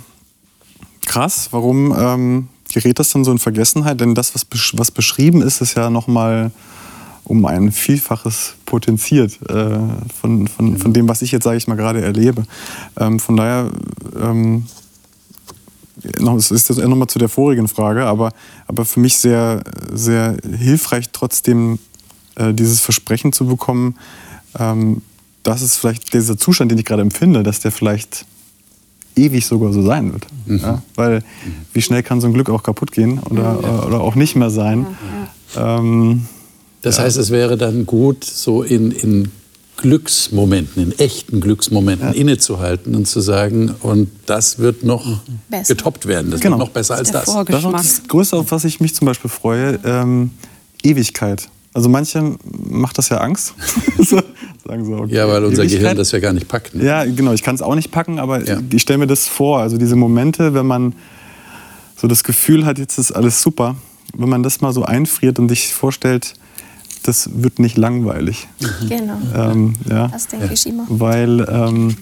krass, 1.07 1.49
warum 1.51 1.95
ähm, 1.99 2.49
gerät 2.69 2.99
das 2.99 3.11
dann 3.11 3.25
so 3.25 3.33
in 3.33 3.39
Vergessenheit? 3.39 4.01
Denn 4.01 4.15
das, 4.15 4.35
was, 4.35 4.45
besch 4.45 4.75
was 4.77 4.91
beschrieben 4.91 5.43
ist, 5.43 5.61
ist 5.61 5.75
ja 5.75 5.91
nochmal 5.91 6.51
um 7.25 7.45
ein 7.45 7.73
Vielfaches 7.73 8.55
potenziert 8.65 9.39
äh, 9.51 9.79
von, 10.21 10.49
von, 10.49 10.79
von 10.79 10.93
dem, 10.93 11.09
was 11.09 11.23
ich 11.23 11.31
jetzt, 11.31 11.45
sage 11.45 11.59
ich 11.59 11.69
mal, 11.69 11.77
gerade 11.77 12.01
erlebe. 12.01 12.45
Ähm, 12.99 13.21
von 13.21 13.37
daher, 13.37 13.71
ähm, 14.19 14.65
noch, 16.19 16.37
es 16.37 16.51
ist 16.51 16.69
jetzt 16.69 16.79
nochmal 16.79 17.09
zu 17.09 17.19
der 17.19 17.29
vorigen 17.29 17.69
Frage, 17.69 18.07
aber, 18.07 18.33
aber 18.67 18.85
für 18.85 19.01
mich 19.01 19.19
sehr, 19.19 19.63
sehr 19.93 20.37
hilfreich 20.57 21.11
trotzdem 21.13 21.79
äh, 22.37 22.55
dieses 22.55 22.81
Versprechen 22.81 23.33
zu 23.33 23.47
bekommen, 23.47 23.97
ähm, 24.59 25.03
dass 25.43 25.63
es 25.63 25.77
vielleicht 25.77 26.15
dieser 26.15 26.39
Zustand, 26.39 26.71
den 26.71 26.79
ich 26.79 26.85
gerade 26.85 27.03
empfinde, 27.03 27.43
dass 27.43 27.61
der 27.61 27.73
vielleicht 27.73 28.25
ewig 29.19 29.45
sogar 29.47 29.73
so 29.73 29.83
sein 29.83 30.13
wird. 30.13 30.27
Ja? 30.47 30.83
Weil 30.95 31.23
wie 31.73 31.83
schnell 31.83 32.03
kann 32.03 32.21
so 32.21 32.27
ein 32.27 32.33
Glück 32.35 32.49
auch 32.51 32.63
kaputt 32.63 32.93
gehen 32.93 33.19
oder, 33.31 33.87
oder 33.87 34.01
auch 34.01 34.15
nicht 34.15 34.37
mehr 34.37 34.51
sein. 34.51 34.87
Ähm, 35.57 36.27
Das 36.83 36.99
heißt, 36.99 37.17
es 37.17 37.31
wäre 37.31 37.57
dann 37.57 37.85
gut, 37.87 38.25
so 38.25 38.63
in, 38.63 38.91
in 38.93 39.31
Glücksmomenten, 39.77 40.83
in 40.83 40.99
echten 40.99 41.41
Glücksmomenten 41.41 42.13
innezuhalten 42.13 42.95
und 42.97 43.07
zu 43.07 43.21
sagen, 43.21 43.75
und 43.81 44.11
das 44.27 44.59
wird 44.59 44.83
noch 44.85 45.21
Besser. 45.49 45.75
getoppt 45.75 46.07
werden. 46.07 46.31
Das 46.31 46.41
Genau. 46.41 46.59
wird 46.59 46.67
noch 46.69 46.73
besser 46.75 46.97
als 46.97 47.11
das. 47.13 47.27
Das 47.27 47.65
ist 47.65 47.73
das 47.73 48.03
Größte, 48.09 48.37
auf 48.37 48.51
was 48.51 48.65
ich 48.65 48.81
mich 48.81 48.95
zum 48.95 49.07
Beispiel 49.07 49.31
freue, 49.31 49.79
ähm, 49.85 50.31
Ewigkeit. 50.83 51.49
Also 51.75 51.89
manchen 51.89 52.39
macht 52.69 52.99
das 52.99 53.09
ja 53.09 53.19
Angst. 53.19 53.55
so, 53.99 54.21
sagen 54.69 54.85
so, 54.85 54.93
okay, 54.99 55.15
Ja, 55.15 55.27
weil 55.29 55.45
unser. 55.45 55.67
Gehirn 55.67 55.97
das 55.97 56.13
ja 56.13 56.19
gar 56.21 56.33
nicht 56.33 56.47
packt. 56.47 56.75
Ne? 56.75 56.85
Ja, 56.85 57.05
genau, 57.05 57.33
ich 57.33 57.43
kann 57.43 57.55
es 57.55 57.63
auch 57.63 57.75
nicht 57.75 57.91
packen, 57.91 58.19
aber 58.19 58.45
Ja. 58.47 58.59
ich 58.71 58.83
stelle 58.83 58.99
mir 58.99 59.07
das 59.07 59.27
vor. 59.27 59.61
Also 59.61 59.79
diese 59.79 59.97
Momente, 59.97 60.55
wenn 60.55 60.67
man 60.67 60.95
so 61.97 62.07
das 62.07 62.23
Gefühl 62.23 62.65
hat, 62.67 62.79
jetzt 62.79 62.99
ist 62.99 63.11
alles 63.13 63.43
super, 63.43 63.77
wenn 64.17 64.29
man 64.29 64.43
das 64.43 64.61
mal 64.61 64.73
so 64.73 64.85
einfriert 64.85 65.39
und 65.39 65.49
sich 65.49 65.73
vorstellt, 65.73 66.35
das 67.03 67.31
wird 67.35 67.59
nicht 67.59 67.77
langweilig. 67.77 68.49
Genau. 68.89 69.19
Ähm, 69.35 69.75
ja. 69.89 70.09
Das 70.09 70.27
denke 70.29 70.53
ich 70.53 70.67
immer. 70.67 70.85
Weil, 70.89 71.47
ähm, 71.51 71.97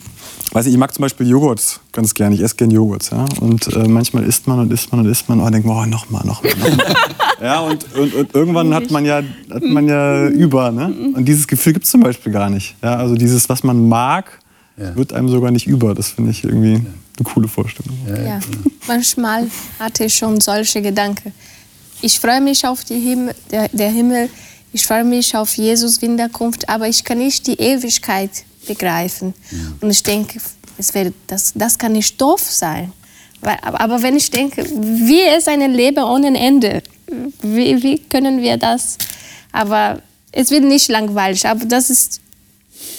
weiß 0.52 0.66
ich, 0.66 0.72
ich 0.72 0.78
mag 0.78 0.92
zum 0.94 1.02
Beispiel 1.02 1.28
Joghurt 1.28 1.80
ganz 1.92 2.14
gerne. 2.14 2.35
Ich 2.35 2.40
esse 2.42 2.56
gerne 2.56 2.74
Joghurt. 2.74 3.11
Ja? 3.11 3.24
Und 3.40 3.66
äh, 3.74 3.87
manchmal 3.88 4.24
isst 4.24 4.46
man 4.46 4.59
und 4.61 4.72
isst 4.72 4.90
man 4.92 5.00
und 5.00 5.11
isst 5.11 5.28
man 5.28 5.40
und 5.40 5.52
denkt, 5.52 5.66
man, 5.66 5.76
oh, 5.76 5.87
nochmal, 5.87 6.24
nochmal, 6.24 6.52
nochmal. 6.61 6.96
ja, 7.40 7.61
und, 7.61 7.85
und, 7.96 8.14
und 8.14 8.35
irgendwann 8.35 8.74
hat 8.74 8.90
man 8.90 9.04
ja, 9.04 9.22
hat 9.50 9.62
man 9.62 9.88
ja 9.88 10.28
über. 10.28 10.70
Ne? 10.72 10.92
Und 11.14 11.24
dieses 11.26 11.46
Gefühl 11.46 11.74
gibt 11.74 11.85
es 11.85 11.90
zum 11.90 12.00
Beispiel 12.00 12.32
gar 12.32 12.50
nicht. 12.50 12.74
Ja? 12.82 12.96
Also 12.96 13.14
dieses, 13.14 13.48
was 13.48 13.62
man 13.62 13.88
mag, 13.88 14.38
Ja. 14.78 14.94
wird 14.96 15.12
einem 15.12 15.28
sogar 15.28 15.50
nicht 15.50 15.66
über. 15.66 15.94
Das 15.94 16.09
finde 16.09 16.30
ich 16.30 16.44
irgendwie 16.44 16.74
eine 16.76 17.24
coole 17.24 17.48
Vorstellung. 17.48 17.96
Ja. 18.06 18.40
Manchmal 18.87 19.48
hatte 19.78 20.04
ich 20.04 20.14
schon 20.14 20.40
solche 20.40 20.82
Gedanken. 20.82 21.32
Ich 22.02 22.20
freue 22.20 22.42
mich 22.42 22.66
auf 22.66 22.85
die 22.85 22.98
Himmel, 23.00 23.35
der, 23.50 23.68
der 23.70 23.88
Himmel, 23.90 24.28
ich 24.76 24.86
freue 24.86 25.04
mich 25.04 25.34
auf 25.34 25.56
Jesus 25.56 26.02
Wiederkunft, 26.02 26.68
aber 26.68 26.86
ich 26.86 27.02
kann 27.02 27.16
nicht 27.16 27.46
die 27.46 27.58
Ewigkeit 27.58 28.30
begreifen. 28.66 29.32
Und 29.80 29.90
ich 29.90 30.02
denke, 30.02 30.38
es 30.76 30.92
wäre, 30.92 31.14
das, 31.26 31.52
das 31.54 31.78
kann 31.78 31.92
nicht 31.92 32.20
doof 32.20 32.42
sein. 32.42 32.92
Aber 33.40 34.02
wenn 34.02 34.16
ich 34.16 34.30
denke, 34.30 34.66
wie 34.66 35.22
ist 35.34 35.48
ein 35.48 35.72
Leben 35.72 36.04
ohne 36.04 36.38
Ende? 36.38 36.82
Wie, 37.40 37.82
wie 37.82 37.98
können 38.00 38.42
wir 38.42 38.58
das? 38.58 38.98
Aber 39.50 40.02
es 40.30 40.50
wird 40.50 40.64
nicht 40.64 40.88
langweilig. 40.88 41.46
Aber 41.48 41.64
das 41.64 41.88
ist 41.88 42.20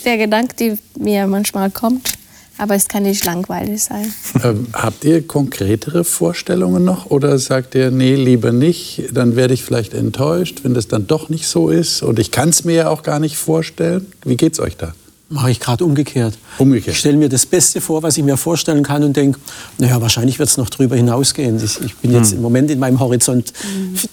der 0.04 0.18
Gedanke, 0.18 0.56
der 0.56 0.78
mir 0.98 1.28
manchmal 1.28 1.70
kommt. 1.70 2.17
Aber 2.58 2.76
es 2.76 2.88
kann 2.88 3.04
nicht 3.04 3.24
langweilig 3.24 3.84
sein. 3.84 4.14
Ähm, 4.44 4.68
habt 4.74 5.04
ihr 5.04 5.26
konkretere 5.26 6.04
Vorstellungen 6.04 6.84
noch 6.84 7.08
oder 7.08 7.38
sagt 7.38 7.76
ihr, 7.76 7.92
nee, 7.92 8.16
lieber 8.16 8.52
nicht, 8.52 9.10
dann 9.12 9.36
werde 9.36 9.54
ich 9.54 9.64
vielleicht 9.64 9.94
enttäuscht, 9.94 10.60
wenn 10.64 10.74
das 10.74 10.88
dann 10.88 11.08
doch 11.08 11.30
nicht 11.30 11.48
so 11.48 11.70
ist 11.70 12.02
und 12.02 12.20
ich 12.20 12.32
kann 12.32 12.50
es 12.50 12.64
mir 12.64 12.76
ja 12.76 12.90
auch 12.90 13.04
gar 13.04 13.20
nicht 13.20 13.38
vorstellen? 13.38 14.08
Wie 14.24 14.38
geht's 14.38 14.60
euch 14.60 14.78
da? 14.78 14.94
Mache 15.30 15.52
ich 15.52 15.60
gerade 15.60 15.84
umgekehrt. 15.84 16.38
Umgekehrt. 16.58 16.94
Ich 16.94 17.00
stelle 17.00 17.18
mir 17.18 17.28
das 17.28 17.46
Beste 17.46 17.82
vor, 17.82 18.02
was 18.02 18.18
ich 18.18 18.24
mir 18.24 18.38
vorstellen 18.38 18.82
kann 18.82 19.04
und 19.04 19.18
denke, 19.18 19.38
naja, 19.78 20.00
wahrscheinlich 20.00 20.40
wird 20.40 20.48
es 20.48 20.56
noch 20.56 20.70
drüber 20.70 20.96
hinausgehen. 20.96 21.62
Ich, 21.62 21.82
ich 21.82 21.98
bin 21.98 22.14
jetzt 22.14 22.32
im 22.32 22.42
Moment 22.42 22.72
in 22.72 22.80
meinem 22.80 23.02
Horizont, 23.02 23.52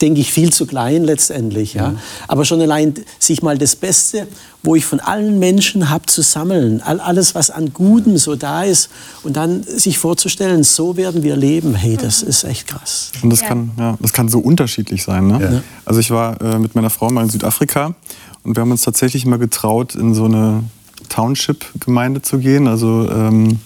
denke 0.01 0.21
ich, 0.21 0.33
viel 0.33 0.53
zu 0.53 0.67
klein 0.67 1.05
letztendlich. 1.05 1.75
Ja? 1.75 1.95
Aber 2.27 2.45
schon 2.45 2.61
allein 2.61 2.95
sich 3.21 3.43
mal 3.43 3.57
das 3.57 3.77
Beste, 3.77 4.27
wo 4.65 4.75
ich 4.75 4.85
von 4.85 4.99
allen 4.99 5.39
Menschen 5.39 5.89
habe, 5.89 6.07
zu 6.07 6.21
sammeln. 6.21 6.81
All, 6.81 6.99
alles, 6.99 7.37
was 7.37 7.49
an 7.49 7.73
Gutem 7.73 8.19
so 8.19 8.35
da 8.35 8.65
ist. 8.65 8.91
Und 9.23 9.37
dann 9.37 9.63
sich 9.63 9.99
vorzustellen, 9.99 10.65
so 10.65 10.97
werden 10.97 11.23
wir 11.23 11.37
leben. 11.37 11.77
Hey, 11.77 11.97
das 11.97 12.25
ist 12.25 12.43
echt 12.43 12.67
krass. 12.67 13.13
Und 13.23 13.31
das, 13.31 13.43
kann, 13.43 13.71
ja, 13.79 13.97
das 14.01 14.13
kann 14.13 14.29
so 14.29 14.41
unterschiedlich 14.41 15.05
sein. 15.05 15.29
Ne? 15.29 15.41
Ja. 15.41 15.63
Also 15.85 16.01
ich 16.01 16.11
war 16.11 16.41
äh, 16.41 16.59
mit 16.59 16.75
meiner 16.75 16.91
Frau 16.91 17.09
mal 17.09 17.23
in 17.23 17.31
Südafrika 17.31 17.95
und 18.43 18.57
wir 18.57 18.63
haben 18.63 18.73
uns 18.73 18.83
tatsächlich 18.83 19.27
mal 19.27 19.39
getraut, 19.39 19.95
in 19.95 20.13
so 20.13 20.25
eine 20.25 20.65
Township-Gemeinde 21.09 22.23
zu 22.23 22.39
gehen. 22.39 22.67
Also 22.67 23.09
ähm, 23.11 23.61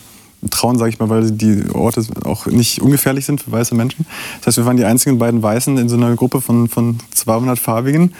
trauen, 0.51 0.79
sage 0.79 0.91
ich 0.91 0.99
mal, 0.99 1.09
weil 1.09 1.31
die 1.31 1.65
Orte 1.73 2.05
auch 2.25 2.47
nicht 2.47 2.81
ungefährlich 2.81 3.27
sind 3.27 3.43
für 3.43 3.51
weiße 3.51 3.75
Menschen. 3.75 4.07
Das 4.39 4.49
heißt, 4.49 4.59
wir 4.59 4.67
waren 4.67 4.77
die 4.77 4.85
einzigen 4.85 5.19
beiden 5.19 5.43
Weißen 5.43 5.77
in 5.79 5.89
so 5.89 5.97
einer 5.97 6.15
Gruppe 6.15 6.41
von, 6.41 6.69
von 6.69 6.99
200 7.15 7.59
Farbigen. 7.59 8.15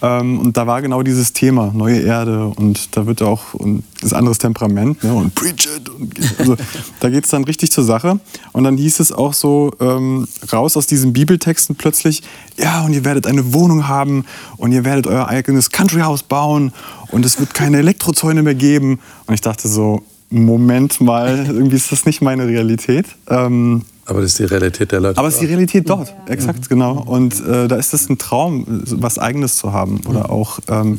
Ähm, 0.00 0.38
und 0.38 0.56
da 0.56 0.66
war 0.66 0.80
genau 0.80 1.02
dieses 1.02 1.32
Thema, 1.32 1.72
neue 1.74 2.00
Erde 2.00 2.46
und 2.56 2.96
da 2.96 3.06
wird 3.06 3.22
auch 3.22 3.54
und 3.54 3.82
das 4.00 4.12
anderes 4.12 4.38
Temperament 4.38 5.02
ne, 5.02 5.12
und 5.12 5.34
preach 5.34 5.66
it. 5.76 5.88
Und, 5.88 6.14
also, 6.38 6.56
da 7.00 7.10
geht 7.10 7.24
es 7.24 7.30
dann 7.30 7.44
richtig 7.44 7.72
zur 7.72 7.84
Sache. 7.84 8.20
Und 8.52 8.64
dann 8.64 8.76
hieß 8.76 9.00
es 9.00 9.10
auch 9.10 9.32
so, 9.32 9.72
ähm, 9.80 10.28
raus 10.52 10.76
aus 10.76 10.86
diesen 10.86 11.12
Bibeltexten 11.12 11.74
plötzlich, 11.74 12.22
ja, 12.56 12.84
und 12.84 12.92
ihr 12.92 13.04
werdet 13.04 13.26
eine 13.26 13.52
Wohnung 13.52 13.88
haben 13.88 14.24
und 14.56 14.72
ihr 14.72 14.84
werdet 14.84 15.06
euer 15.06 15.28
eigenes 15.28 15.70
Countryhouse 15.70 16.22
bauen 16.22 16.72
und 17.10 17.26
es 17.26 17.40
wird 17.40 17.54
keine 17.54 17.78
Elektrozäune 17.78 18.42
mehr 18.42 18.54
geben. 18.54 19.00
Und 19.26 19.34
ich 19.34 19.40
dachte 19.40 19.66
so, 19.66 20.02
Moment 20.30 21.00
mal, 21.00 21.46
irgendwie 21.46 21.76
ist 21.76 21.90
das 21.90 22.06
nicht 22.06 22.22
meine 22.22 22.46
Realität. 22.46 23.06
Ähm, 23.28 23.82
Aber 24.08 24.20
das 24.22 24.30
ist 24.32 24.38
die 24.40 24.44
Realität 24.44 24.90
der 24.92 25.00
Leute. 25.00 25.18
aber 25.18 25.28
es 25.28 25.34
ist 25.34 25.40
die 25.42 25.46
Realität 25.46 25.88
dort, 25.88 26.14
exakt, 26.26 26.68
genau. 26.68 27.02
Und 27.04 27.38
äh, 27.46 27.68
da 27.68 27.76
ist 27.76 27.92
es 27.94 28.08
ein 28.08 28.18
Traum, 28.18 28.64
was 28.86 29.18
Eigenes 29.18 29.56
zu 29.58 29.72
haben 29.72 30.00
oder 30.08 30.30
auch 30.30 30.58
ähm, 30.68 30.98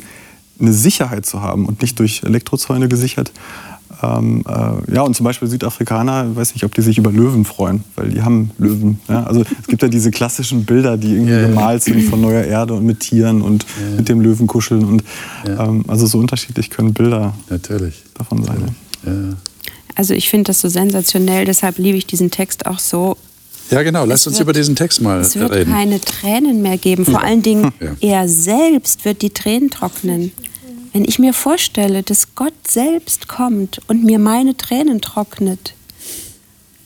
eine 0.60 0.72
Sicherheit 0.72 1.26
zu 1.26 1.42
haben 1.42 1.66
und 1.66 1.82
nicht 1.82 1.98
durch 1.98 2.22
Elektrozäune 2.24 2.88
gesichert. 2.88 3.32
Ähm, 4.02 4.44
äh, 4.48 4.94
ja, 4.94 5.02
und 5.02 5.14
zum 5.16 5.24
Beispiel 5.24 5.48
Südafrikaner, 5.48 6.28
ich 6.30 6.36
weiß 6.36 6.54
nicht, 6.54 6.64
ob 6.64 6.72
die 6.74 6.80
sich 6.82 6.96
über 6.98 7.10
Löwen 7.12 7.44
freuen, 7.44 7.84
weil 7.96 8.08
die 8.10 8.22
haben 8.22 8.50
Löwen. 8.58 8.98
Ja? 9.08 9.24
Also 9.24 9.42
es 9.60 9.66
gibt 9.66 9.82
ja 9.82 9.88
diese 9.88 10.10
klassischen 10.10 10.64
Bilder, 10.64 10.96
die 10.96 11.12
irgendwie 11.14 11.32
Ja, 11.32 11.40
ja. 11.40 11.48
gemalt 11.48 11.82
sind 11.82 12.02
von 12.04 12.20
neuer 12.20 12.44
Erde 12.44 12.74
und 12.74 12.86
mit 12.86 13.00
Tieren 13.00 13.42
und 13.42 13.66
mit 13.98 14.08
dem 14.08 14.20
Löwen 14.22 14.46
kuscheln. 14.46 14.84
Und, 14.84 15.02
Ja. 15.46 15.64
ähm, 15.66 15.84
also 15.88 16.06
so 16.06 16.18
unterschiedlich 16.18 16.70
können 16.70 16.94
Bilder 16.94 17.34
Natürlich. 17.50 18.04
davon 18.14 18.42
sein. 18.44 18.56
Ja. 19.04 19.12
Also 20.00 20.14
ich 20.14 20.30
finde 20.30 20.44
das 20.44 20.62
so 20.62 20.68
sensationell, 20.70 21.44
deshalb 21.44 21.76
liebe 21.76 21.98
ich 21.98 22.06
diesen 22.06 22.30
Text 22.30 22.64
auch 22.64 22.78
so. 22.78 23.18
ja, 23.70 23.82
genau. 23.82 24.06
Lass 24.06 24.20
Es 24.22 24.28
uns 24.28 24.36
wird- 24.38 24.44
über 24.46 24.52
diesen 24.54 24.74
Text 24.74 25.02
mal 25.02 25.20
Es 25.20 25.36
wird 25.36 25.52
reden. 25.52 25.70
keine 25.74 26.00
Tränen 26.00 26.62
mehr 26.62 26.78
geben. 26.78 27.04
Vor 27.04 27.22
allen 27.22 27.42
Dingen, 27.42 27.70
Ja. 27.80 27.96
er 28.22 28.26
selbst 28.26 29.04
wird 29.04 29.20
die 29.20 29.28
Tränen 29.28 29.68
trocknen. 29.70 30.32
Wenn 30.94 31.04
ich 31.04 31.18
mir 31.18 31.34
vorstelle, 31.34 32.02
dass 32.02 32.34
Gott 32.34 32.54
selbst 32.66 33.28
kommt 33.28 33.78
und 33.88 34.02
mir 34.02 34.18
meine 34.18 34.56
Tränen 34.56 35.02
trocknet, 35.02 35.74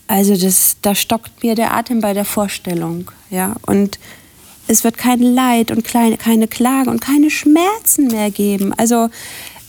also 0.09 0.37
das, 0.37 0.79
da 0.83 0.96
stockt 0.96 1.44
mir 1.44 1.55
der 1.55 1.72
Atem 1.72 2.00
bei 2.00 2.14
der 2.14 2.24
Vorstellung. 2.24 3.12
Ja? 3.31 3.55
Und 3.64 4.00
es 4.66 4.83
wird 4.83 4.98
kein 4.98 5.20
Leid 5.20 5.70
und 5.70 5.85
kleine, 5.85 6.16
keine 6.16 6.48
Klage 6.48 6.90
und 6.90 7.00
keine 7.00 7.31
Schmerzen 7.31 8.09
mehr 8.09 8.33
geben. 8.33 8.74
Also 8.77 9.09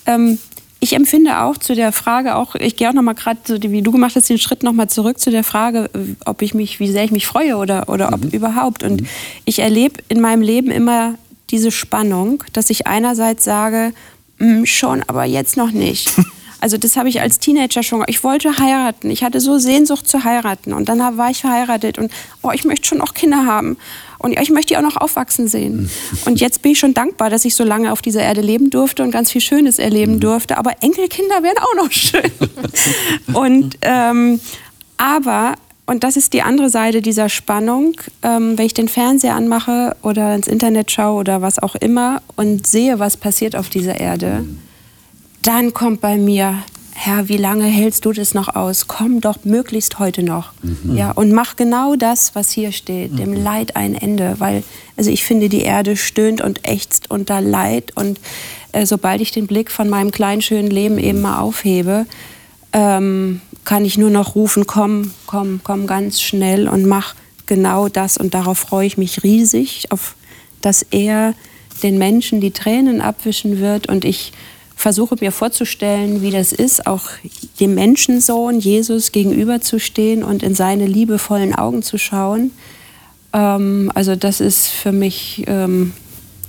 ähm, 0.07 0.39
ich 0.85 0.93
empfinde 0.93 1.41
auch 1.41 1.57
zu 1.57 1.73
der 1.73 1.91
Frage, 1.91 2.35
auch 2.35 2.53
ich 2.53 2.75
gehe 2.75 2.87
auch 2.87 2.93
noch 2.93 3.01
mal 3.01 3.15
gerade, 3.15 3.39
so 3.43 3.59
wie 3.59 3.81
du 3.81 3.91
gemacht 3.91 4.15
hast, 4.15 4.29
den 4.29 4.37
Schritt 4.37 4.61
noch 4.61 4.71
mal 4.71 4.87
zurück 4.87 5.19
zu 5.19 5.31
der 5.31 5.43
Frage, 5.43 5.89
ob 6.25 6.43
ich 6.43 6.53
mich, 6.53 6.79
wie 6.79 6.91
sehr 6.91 7.03
ich 7.03 7.09
mich 7.09 7.25
freue 7.25 7.57
oder, 7.57 7.89
oder 7.89 8.13
ob 8.13 8.31
überhaupt. 8.31 8.83
Und 8.83 9.01
ich 9.45 9.57
erlebe 9.59 9.95
in 10.09 10.21
meinem 10.21 10.43
Leben 10.43 10.69
immer 10.69 11.15
diese 11.49 11.71
Spannung, 11.71 12.43
dass 12.53 12.69
ich 12.69 12.85
einerseits 12.85 13.43
sage, 13.43 13.93
"Mm, 14.37 14.65
schon, 14.65 15.01
aber 15.07 15.25
jetzt 15.25 15.57
noch 15.57 15.71
nicht. 15.71 16.11
Also 16.65 16.79
das 16.79 16.97
habe 16.97 17.09
ich 17.09 17.21
als 17.21 17.37
Teenager 17.37 17.83
schon. 17.83 18.03
Ich 18.07 18.23
wollte 18.23 18.57
heiraten. 18.57 19.11
Ich 19.11 19.23
hatte 19.23 19.39
so 19.39 19.59
Sehnsucht 19.59 20.07
zu 20.07 20.23
heiraten. 20.23 20.73
Und 20.73 20.89
dann 20.89 20.97
war 21.15 21.29
ich 21.29 21.41
verheiratet 21.41 21.99
und 21.99 22.11
oh, 22.41 22.49
ich 22.55 22.65
möchte 22.65 22.87
schon 22.87 22.97
noch 22.97 23.13
Kinder 23.13 23.45
haben. 23.45 23.77
Und 24.17 24.31
ich 24.39 24.49
möchte 24.49 24.69
die 24.69 24.77
auch 24.77 24.81
noch 24.81 24.97
aufwachsen 24.97 25.47
sehen. 25.47 25.91
Und 26.25 26.39
jetzt 26.39 26.63
bin 26.63 26.71
ich 26.71 26.79
schon 26.79 26.95
dankbar, 26.95 27.29
dass 27.29 27.45
ich 27.45 27.53
so 27.53 27.63
lange 27.63 27.91
auf 27.91 28.01
dieser 28.01 28.23
Erde 28.23 28.41
leben 28.41 28.71
durfte 28.71 29.03
und 29.03 29.11
ganz 29.11 29.29
viel 29.29 29.41
Schönes 29.41 29.77
erleben 29.77 30.19
durfte. 30.19 30.57
Aber 30.57 30.71
Enkelkinder 30.81 31.43
wären 31.43 31.59
auch 31.59 31.75
noch 31.83 31.91
schön. 31.91 32.31
und 33.35 33.77
ähm, 33.81 34.39
aber 34.97 35.53
und 35.85 36.03
das 36.03 36.17
ist 36.17 36.33
die 36.33 36.41
andere 36.41 36.71
Seite 36.71 37.03
dieser 37.03 37.29
Spannung, 37.29 37.93
ähm, 38.23 38.57
wenn 38.57 38.65
ich 38.65 38.73
den 38.73 38.87
Fernseher 38.87 39.35
anmache 39.35 39.95
oder 40.01 40.33
ins 40.33 40.47
Internet 40.47 40.89
schaue 40.89 41.19
oder 41.19 41.43
was 41.43 41.59
auch 41.59 41.75
immer 41.75 42.23
und 42.35 42.65
sehe, 42.65 42.97
was 42.97 43.17
passiert 43.17 43.55
auf 43.55 43.69
dieser 43.69 43.99
Erde, 43.99 44.45
dann 45.45 45.73
kommt 45.73 46.01
bei 46.01 46.17
mir, 46.17 46.63
Herr, 46.97 47.27
wie 47.27 47.37
lange 47.37 47.65
hältst 47.65 48.05
du 48.05 48.13
das 48.13 48.33
noch 48.33 48.55
aus? 48.55 48.87
Komm 48.87 49.19
doch 49.19 49.43
möglichst 49.43 49.99
heute 49.99 50.23
noch. 50.23 50.53
Ja, 50.95 51.11
und 51.11 51.33
mach 51.33 51.57
genau 51.57 51.95
das, 51.95 52.33
was 52.35 52.51
hier 52.51 52.71
steht, 52.71 53.19
dem 53.19 53.33
Leid 53.33 53.75
ein 53.75 53.95
Ende. 53.95 54.35
Weil, 54.39 54.63
also 54.95 55.11
ich 55.11 55.23
finde, 55.25 55.49
die 55.49 55.61
Erde 55.61 55.97
stöhnt 55.97 56.41
und 56.41 56.67
ächzt 56.67 57.11
unter 57.11 57.41
Leid. 57.41 57.91
Und 57.95 58.19
äh, 58.71 58.85
sobald 58.85 59.19
ich 59.21 59.31
den 59.31 59.45
Blick 59.45 59.71
von 59.71 59.89
meinem 59.89 60.11
kleinen, 60.11 60.41
schönen 60.41 60.71
Leben 60.71 60.97
eben 60.97 61.21
mal 61.21 61.39
aufhebe, 61.41 62.05
ähm, 62.71 63.41
kann 63.65 63.83
ich 63.83 63.97
nur 63.97 64.09
noch 64.09 64.35
rufen, 64.35 64.65
komm, 64.65 65.11
komm, 65.27 65.59
komm 65.63 65.85
ganz 65.85 66.21
schnell 66.21 66.69
und 66.69 66.85
mach 66.85 67.13
genau 67.45 67.89
das. 67.89 68.17
Und 68.17 68.33
darauf 68.33 68.57
freue 68.57 68.87
ich 68.87 68.97
mich 68.97 69.21
riesig, 69.21 69.91
auf 69.91 70.15
dass 70.61 70.81
er 70.81 71.35
den 71.83 71.97
Menschen 71.97 72.41
die 72.41 72.51
Tränen 72.51 73.01
abwischen 73.01 73.59
wird. 73.59 73.87
Und 73.87 74.05
ich 74.05 74.31
versuche 74.75 75.15
mir 75.19 75.31
vorzustellen, 75.31 76.21
wie 76.21 76.31
das 76.31 76.51
ist, 76.51 76.85
auch 76.85 77.03
dem 77.59 77.75
Menschensohn 77.75 78.59
Jesus 78.59 79.11
gegenüberzustehen 79.11 80.23
und 80.23 80.43
in 80.43 80.53
seine 80.53 80.85
liebevollen 80.85 81.55
Augen 81.55 81.81
zu 81.81 81.97
schauen. 81.97 82.51
Ähm, 83.33 83.91
also 83.95 84.15
das 84.15 84.41
ist 84.41 84.67
für 84.67 84.91
mich 84.91 85.43
ähm, 85.47 85.93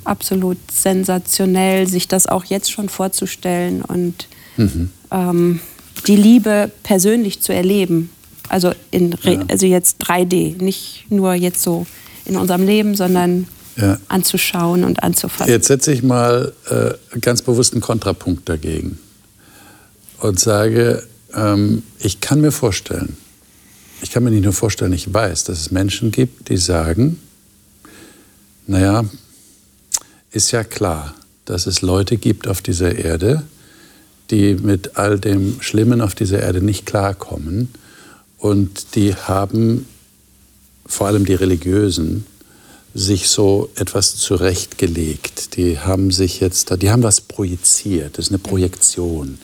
absolut 0.04 0.58
sensationell, 0.70 1.86
sich 1.86 2.08
das 2.08 2.26
auch 2.26 2.44
jetzt 2.44 2.70
schon 2.70 2.88
vorzustellen 2.88 3.82
und 3.82 4.28
ähm, 5.10 5.60
die 6.06 6.16
Liebe 6.16 6.70
persönlich 6.82 7.40
zu 7.40 7.52
erleben. 7.52 8.10
Also, 8.48 8.72
in 8.90 9.12
Re 9.12 9.44
also 9.48 9.66
jetzt 9.66 10.00
3D, 10.02 10.62
nicht 10.62 11.06
nur 11.08 11.34
jetzt 11.34 11.62
so 11.62 11.86
in 12.24 12.36
unserem 12.36 12.64
Leben, 12.64 12.94
sondern 12.94 13.48
Ja. 13.76 13.98
anzuschauen 14.08 14.84
und 14.84 15.02
anzufassen. 15.02 15.50
Jetzt 15.50 15.66
setze 15.66 15.92
ich 15.92 16.02
mal 16.02 16.52
äh, 16.70 17.18
ganz 17.20 17.42
bewusst 17.42 17.74
einen 17.74 17.82
Kontrapunkt 17.82 18.48
dagegen 18.48 18.98
und 20.18 20.40
sage, 20.40 21.02
ähm, 21.34 21.82
ich 21.98 22.20
kann 22.20 22.40
mir 22.40 22.52
vorstellen, 22.52 23.16
ich 24.00 24.10
kann 24.10 24.24
mir 24.24 24.30
nicht 24.30 24.44
nur 24.44 24.52
vorstellen, 24.52 24.92
ich 24.92 25.12
weiß, 25.12 25.44
dass 25.44 25.60
es 25.60 25.70
Menschen 25.70 26.10
gibt, 26.10 26.48
die 26.48 26.56
sagen, 26.56 27.20
naja, 28.66 29.04
ist 30.30 30.50
ja 30.50 30.64
klar, 30.64 31.14
dass 31.44 31.66
es 31.66 31.82
Leute 31.82 32.16
gibt 32.16 32.48
auf 32.48 32.62
dieser 32.62 32.94
Erde, 32.96 33.42
die 34.30 34.54
mit 34.54 34.96
all 34.96 35.18
dem 35.18 35.60
Schlimmen 35.60 36.00
auf 36.00 36.14
dieser 36.14 36.40
Erde 36.40 36.62
nicht 36.62 36.86
klarkommen 36.86 37.68
und 38.38 38.94
die 38.96 39.14
haben, 39.14 39.86
vor 40.84 41.06
allem 41.06 41.24
die 41.24 41.34
Religiösen, 41.34 42.26
sich 42.96 43.28
so 43.28 43.68
etwas 43.74 44.16
zurechtgelegt. 44.16 45.56
Die 45.56 45.78
haben 45.78 46.10
sich 46.10 46.40
jetzt, 46.40 46.70
die 46.80 46.90
haben 46.90 47.02
was 47.02 47.20
projiziert. 47.20 48.16
Das 48.16 48.26
ist 48.26 48.30
eine 48.30 48.38
Projektion 48.38 49.38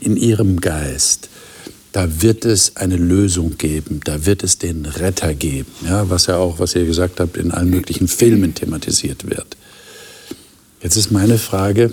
in 0.00 0.16
ihrem 0.16 0.60
Geist. 0.60 1.28
Da 1.92 2.20
wird 2.20 2.44
es 2.44 2.76
eine 2.76 2.96
Lösung 2.96 3.58
geben. 3.58 4.00
Da 4.04 4.26
wird 4.26 4.42
es 4.42 4.58
den 4.58 4.86
Retter 4.86 5.34
geben. 5.34 5.70
Ja, 5.84 6.10
was 6.10 6.26
ja 6.26 6.36
auch, 6.36 6.58
was 6.58 6.74
ihr 6.74 6.84
gesagt 6.84 7.20
habt, 7.20 7.36
in 7.36 7.52
allen 7.52 7.70
möglichen 7.70 8.08
Filmen 8.08 8.54
thematisiert 8.54 9.30
wird. 9.30 9.56
Jetzt 10.82 10.96
ist 10.96 11.12
meine 11.12 11.38
Frage, 11.38 11.92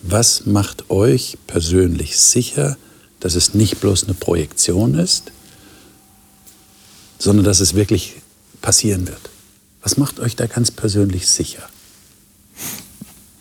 was 0.00 0.46
macht 0.46 0.90
euch 0.90 1.36
persönlich 1.46 2.18
sicher, 2.18 2.78
dass 3.20 3.34
es 3.34 3.52
nicht 3.52 3.80
bloß 3.80 4.04
eine 4.04 4.14
Projektion 4.14 4.94
ist, 4.94 5.30
sondern 7.18 7.44
dass 7.44 7.60
es 7.60 7.74
wirklich 7.74 8.14
passieren 8.62 9.06
wird? 9.06 9.33
Was 9.84 9.98
macht 9.98 10.18
euch 10.18 10.34
da 10.34 10.46
ganz 10.46 10.70
persönlich 10.70 11.28
sicher? 11.28 11.62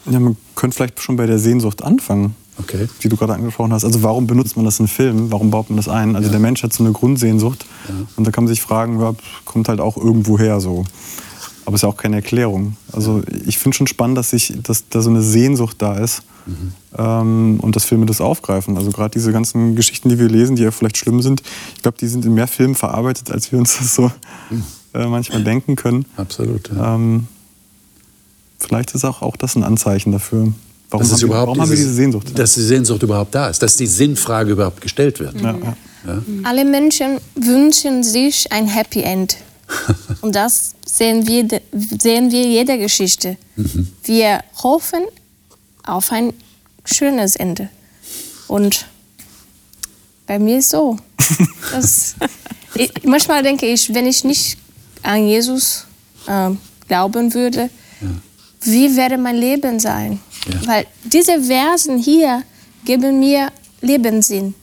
Ja, 0.06 0.20
man 0.20 0.36
könnte 0.56 0.76
vielleicht 0.76 1.00
schon 1.00 1.16
bei 1.16 1.26
der 1.26 1.40
Sehnsucht 1.40 1.82
anfangen, 1.82 2.36
Okay. 2.60 2.88
die 3.02 3.10
du 3.10 3.16
gerade 3.16 3.34
angesprochen 3.34 3.72
hast. 3.74 3.86
Also 3.86 4.04
warum 4.04 4.28
benutzt 4.28 4.58
man 4.58 4.66
das 4.66 4.80
in 4.80 4.88
Filmen? 4.88 5.32
Warum 5.32 5.50
baut 5.50 5.70
man 5.70 5.78
das 5.78 5.88
ein? 5.88 6.16
Also 6.16 6.30
der 6.30 6.40
Mensch 6.40 6.62
hat 6.62 6.74
so 6.74 6.84
eine 6.84 6.94
Grundsehnsucht 6.94 7.66
und 8.16 8.28
da 8.28 8.32
kann 8.32 8.44
man 8.44 8.54
sich 8.54 8.62
fragen, 8.62 9.00
ja, 9.00 9.16
kommt 9.46 9.70
halt 9.70 9.80
auch 9.80 9.98
irgendwo 9.98 10.38
her 10.38 10.60
so. 10.60 10.86
Aber 11.66 11.76
es 11.76 11.80
ist 11.80 11.84
ja 11.84 11.90
auch 11.90 11.98
keine 11.98 12.18
Erklärung. 12.18 12.76
Also 12.92 13.24
ich 13.46 13.58
finde 13.58 13.78
schon 13.78 13.88
spannend, 13.88 14.18
dass, 14.18 14.34
ich, 14.34 14.54
dass 14.62 14.88
da 14.90 15.02
so 15.02 15.10
eine 15.10 15.22
Sehnsucht 15.22 15.78
da 15.82 15.96
ist 15.96 16.24
mhm. 16.46 16.74
ähm, 16.98 17.60
und 17.62 17.78
dass 17.78 17.86
Filme 17.86 18.06
das 18.06 18.20
aufgreifen. 18.20 18.76
Also 18.78 18.92
gerade 18.92 19.12
diese 19.12 19.32
ganzen 19.32 19.76
Geschichten, 19.76 20.10
die 20.10 20.20
wir 20.20 20.28
lesen, 20.28 20.58
die 20.58 20.64
ja 20.64 20.72
vielleicht 20.72 20.98
schlimm 20.98 21.22
sind, 21.22 21.42
ich 21.76 21.82
glaube, 21.82 21.98
die 22.00 22.08
sind 22.08 22.26
in 22.26 22.34
mehr 22.34 22.48
Filmen 22.48 22.76
verarbeitet, 22.76 23.32
als 23.32 23.52
wir 23.54 23.60
uns 23.60 23.78
das 23.78 23.96
so 23.96 24.12
mhm. 24.50 24.64
Äh, 24.94 25.06
manchmal 25.06 25.44
denken 25.44 25.76
können. 25.76 26.06
Absolut. 26.18 26.70
Ja. 26.70 26.96
Ähm, 26.96 27.28
vielleicht 28.60 28.94
ist 28.96 29.04
auch, 29.06 29.22
auch 29.22 29.36
das 29.36 29.56
ein 29.56 29.64
Anzeichen 29.64 30.12
dafür. 30.12 30.54
Warum, 30.90 31.10
haben, 31.10 31.22
wir, 31.22 31.30
warum 31.30 31.54
dieses, 31.54 31.62
haben 31.62 31.70
wir 31.72 31.78
diese 31.78 31.94
Sehnsucht? 31.94 32.38
Dass 32.38 32.54
die 32.54 32.62
Sehnsucht 32.62 33.02
überhaupt 33.02 33.34
da 33.34 33.50
ist, 33.50 33.64
dass 33.64 33.76
die 33.76 33.88
Sinnfrage 33.88 34.52
überhaupt 34.52 34.82
gestellt 34.82 35.20
wird. 35.20 35.42
Ja. 35.42 35.56
Ja. 36.06 36.22
Alle 36.44 36.66
Menschen 36.66 37.20
wünschen 37.36 38.04
sich 38.04 38.52
ein 38.52 38.68
Happy 38.68 39.02
End. 39.02 39.38
Und 40.22 40.36
das 40.36 40.74
sehen 40.86 41.26
wir, 41.28 41.62
sehen 41.72 42.32
wir 42.32 42.44
jeder 42.44 42.78
Geschichte. 42.78 43.38
Mhm. 43.56 43.88
Wir 44.04 44.44
hoffen 44.62 45.04
auf 45.84 46.12
ein 46.12 46.34
schönes 46.86 47.36
Ende. 47.36 47.70
Und 48.48 48.86
bei 50.28 50.40
mir 50.40 50.60
ist 50.60 50.70
so. 50.70 50.98
Das, 51.72 52.16
ich, 52.76 52.92
manchmal 53.04 53.42
denke 53.42 53.66
ich, 53.66 53.92
wenn 53.94 54.06
ich 54.06 54.24
nicht 54.24 54.58
an 55.04 55.28
Jesus 55.28 55.86
äh, 56.28 56.52
glauben 56.88 57.34
würde, 57.34 57.70
ja. 58.02 58.08
wie 58.62 58.96
wäre 58.96 59.18
mein 59.18 59.38
Leben 59.38 59.80
sein? 59.80 60.20
Ja. 60.48 60.68
Weil 60.68 60.86
diese 61.04 61.42
Versen 61.42 61.98
hier 61.98 62.44
geben 62.86 63.20
mir 63.20 63.52
Lebenssinn, 63.82 64.56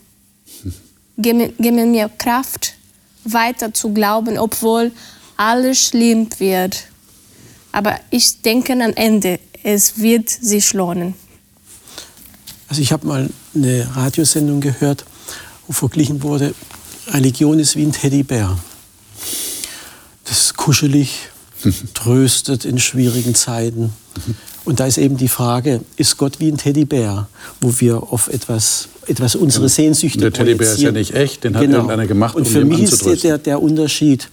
geben, 1.16 1.52
geben 1.58 1.90
mir 1.90 2.10
Kraft, 2.18 2.74
weiter 3.24 3.72
zu 3.72 3.92
glauben, 3.92 4.38
obwohl 4.38 4.92
alles 5.36 5.78
schlimm 5.78 6.28
wird. 6.38 6.84
Aber 7.72 7.98
ich 8.10 8.42
denke 8.42 8.72
am 8.72 8.92
Ende, 8.94 9.38
es 9.62 9.98
wird 9.98 10.28
sich 10.28 10.72
lohnen. 10.72 11.14
Also 12.68 12.82
ich 12.82 12.92
habe 12.92 13.06
mal 13.06 13.28
eine 13.54 13.96
Radiosendung 13.96 14.60
gehört, 14.60 15.04
wo 15.66 15.72
verglichen 15.72 16.22
wurde, 16.22 16.54
Religion 17.08 17.58
ist 17.58 17.76
wie 17.76 17.82
ein 17.82 17.92
Teddybär. 17.92 18.56
Das 20.24 20.40
ist 20.40 20.56
kuschelig, 20.56 21.30
tröstet 21.94 22.64
in 22.64 22.78
schwierigen 22.78 23.34
Zeiten. 23.34 23.92
Und 24.64 24.80
da 24.80 24.86
ist 24.86 24.98
eben 24.98 25.16
die 25.16 25.28
Frage, 25.28 25.80
ist 25.96 26.16
Gott 26.18 26.38
wie 26.38 26.48
ein 26.48 26.56
Teddybär, 26.56 27.28
wo 27.60 27.72
wir 27.78 28.12
auf 28.12 28.28
etwas, 28.28 28.88
etwas 29.06 29.34
unsere 29.34 29.68
Sehnsüchte 29.68 30.18
Der 30.18 30.32
Teddybär 30.32 30.72
ist 30.72 30.80
ja 30.80 30.92
nicht 30.92 31.14
echt, 31.14 31.44
den 31.44 31.54
hat 31.54 31.62
genau. 31.62 31.76
irgendeiner 31.78 32.06
gemacht, 32.06 32.34
um 32.34 32.42
Und 32.42 32.48
für 32.48 32.64
mich 32.64 32.82
ist 32.82 33.24
der, 33.24 33.38
der 33.38 33.62
Unterschied, 33.62 34.28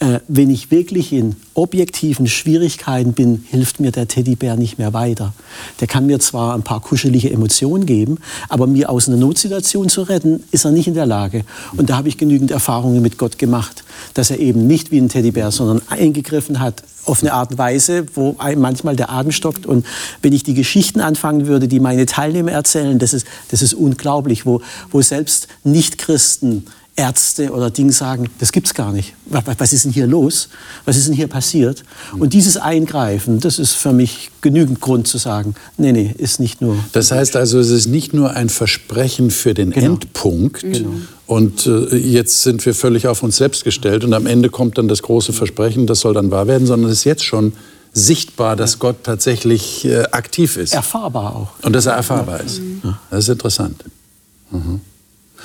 äh, 0.00 0.20
wenn 0.28 0.50
ich 0.50 0.70
wirklich 0.70 1.12
in 1.12 1.34
objektiven 1.54 2.28
Schwierigkeiten 2.28 3.14
bin, 3.14 3.44
hilft 3.50 3.80
mir 3.80 3.90
der 3.90 4.06
Teddybär 4.06 4.56
nicht 4.56 4.78
mehr 4.78 4.92
weiter. 4.92 5.32
Der 5.80 5.88
kann 5.88 6.06
mir 6.06 6.20
zwar 6.20 6.54
ein 6.54 6.62
paar 6.62 6.80
kuschelige 6.80 7.32
Emotionen 7.32 7.84
geben, 7.84 8.18
aber 8.48 8.68
mir 8.68 8.90
aus 8.90 9.08
einer 9.08 9.16
Notsituation 9.16 9.88
zu 9.88 10.02
retten, 10.02 10.44
ist 10.52 10.64
er 10.64 10.70
nicht 10.70 10.86
in 10.86 10.94
der 10.94 11.06
Lage. 11.06 11.44
Und 11.76 11.90
da 11.90 11.96
habe 11.96 12.08
ich 12.08 12.16
genügend 12.16 12.52
Erfahrungen 12.52 13.02
mit 13.02 13.18
Gott 13.18 13.38
gemacht, 13.38 13.82
dass 14.14 14.30
er 14.30 14.38
eben 14.38 14.68
nicht 14.68 14.92
wie 14.92 14.98
ein 14.98 15.08
Teddybär, 15.08 15.50
sondern 15.50 15.82
eingegriffen 15.88 16.60
hat 16.60 16.84
auf 17.04 17.22
eine 17.22 17.32
Art 17.32 17.50
und 17.52 17.58
Weise, 17.58 18.06
wo 18.14 18.36
manchmal 18.56 18.94
der 18.94 19.10
Atem 19.10 19.32
stockt. 19.32 19.66
Und 19.66 19.84
wenn 20.22 20.32
ich 20.32 20.44
die 20.44 20.54
Geschichten 20.54 21.00
anfangen 21.00 21.46
würde, 21.46 21.66
die 21.66 21.80
meine 21.80 22.06
Teilnehmer 22.06 22.52
erzählen, 22.52 22.98
das 22.98 23.14
ist, 23.14 23.26
das 23.50 23.62
ist 23.62 23.74
unglaublich, 23.74 24.46
wo, 24.46 24.60
wo 24.90 25.02
selbst 25.02 25.48
Nichtchristen 25.64 26.66
Ärzte 26.98 27.52
oder 27.52 27.70
Dinge 27.70 27.92
sagen, 27.92 28.28
das 28.40 28.50
gibt's 28.50 28.74
gar 28.74 28.92
nicht. 28.92 29.14
Was 29.26 29.72
ist 29.72 29.84
denn 29.84 29.92
hier 29.92 30.08
los? 30.08 30.48
Was 30.84 30.96
ist 30.96 31.06
denn 31.06 31.14
hier 31.14 31.28
passiert? 31.28 31.84
Und 32.18 32.32
dieses 32.32 32.56
Eingreifen, 32.56 33.38
das 33.38 33.60
ist 33.60 33.74
für 33.74 33.92
mich 33.92 34.30
genügend 34.40 34.80
Grund 34.80 35.06
zu 35.06 35.16
sagen, 35.16 35.54
nee, 35.76 35.92
nee, 35.92 36.12
ist 36.18 36.40
nicht 36.40 36.60
nur. 36.60 36.76
Das 36.92 37.12
heißt 37.12 37.36
also, 37.36 37.60
es 37.60 37.70
ist 37.70 37.86
nicht 37.86 38.14
nur 38.14 38.32
ein 38.32 38.48
Versprechen 38.48 39.30
für 39.30 39.54
den 39.54 39.70
genau. 39.70 39.92
Endpunkt. 39.92 40.62
Genau. 40.62 40.90
Und 41.26 41.66
äh, 41.66 41.96
jetzt 41.96 42.42
sind 42.42 42.66
wir 42.66 42.74
völlig 42.74 43.06
auf 43.06 43.22
uns 43.22 43.36
selbst 43.36 43.62
gestellt 43.62 44.02
und 44.02 44.12
am 44.12 44.26
Ende 44.26 44.50
kommt 44.50 44.76
dann 44.76 44.88
das 44.88 45.02
große 45.02 45.32
Versprechen, 45.32 45.86
das 45.86 46.00
soll 46.00 46.14
dann 46.14 46.32
wahr 46.32 46.48
werden, 46.48 46.66
sondern 46.66 46.90
es 46.90 46.98
ist 46.98 47.04
jetzt 47.04 47.24
schon 47.24 47.52
sichtbar, 47.92 48.56
dass 48.56 48.78
Gott 48.78 49.04
tatsächlich 49.04 49.84
äh, 49.84 50.02
aktiv 50.10 50.56
ist. 50.56 50.74
Erfahrbar 50.74 51.36
auch. 51.36 51.64
Und 51.64 51.74
dass 51.74 51.86
er 51.86 51.92
erfahrbar 51.92 52.40
ist. 52.40 52.60
Das 53.10 53.20
ist 53.20 53.28
interessant. 53.28 53.84
Mhm. 54.50 54.80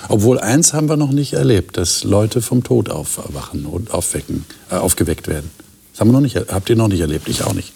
Obwohl 0.10 0.40
eins 0.40 0.74
haben 0.74 0.90
wir 0.90 0.98
noch 0.98 1.12
nicht 1.12 1.34
erlebt, 1.34 1.78
dass 1.78 2.04
Leute 2.04 2.42
vom 2.42 2.64
Tod 2.64 2.90
aufwachen 2.90 3.66
und 3.66 3.92
aufwecken, 3.92 4.46
äh, 4.70 4.76
aufgeweckt 4.76 5.28
werden. 5.28 5.50
Das 5.92 6.02
haben 6.02 6.10
wir 6.10 6.14
noch 6.14 6.22
nicht, 6.22 6.36
habt 6.36 6.70
ihr 6.70 6.76
noch 6.76 6.88
nicht 6.88 7.02
erlebt, 7.02 7.30
ich 7.30 7.44
auch 7.44 7.54
nicht. 7.54 7.74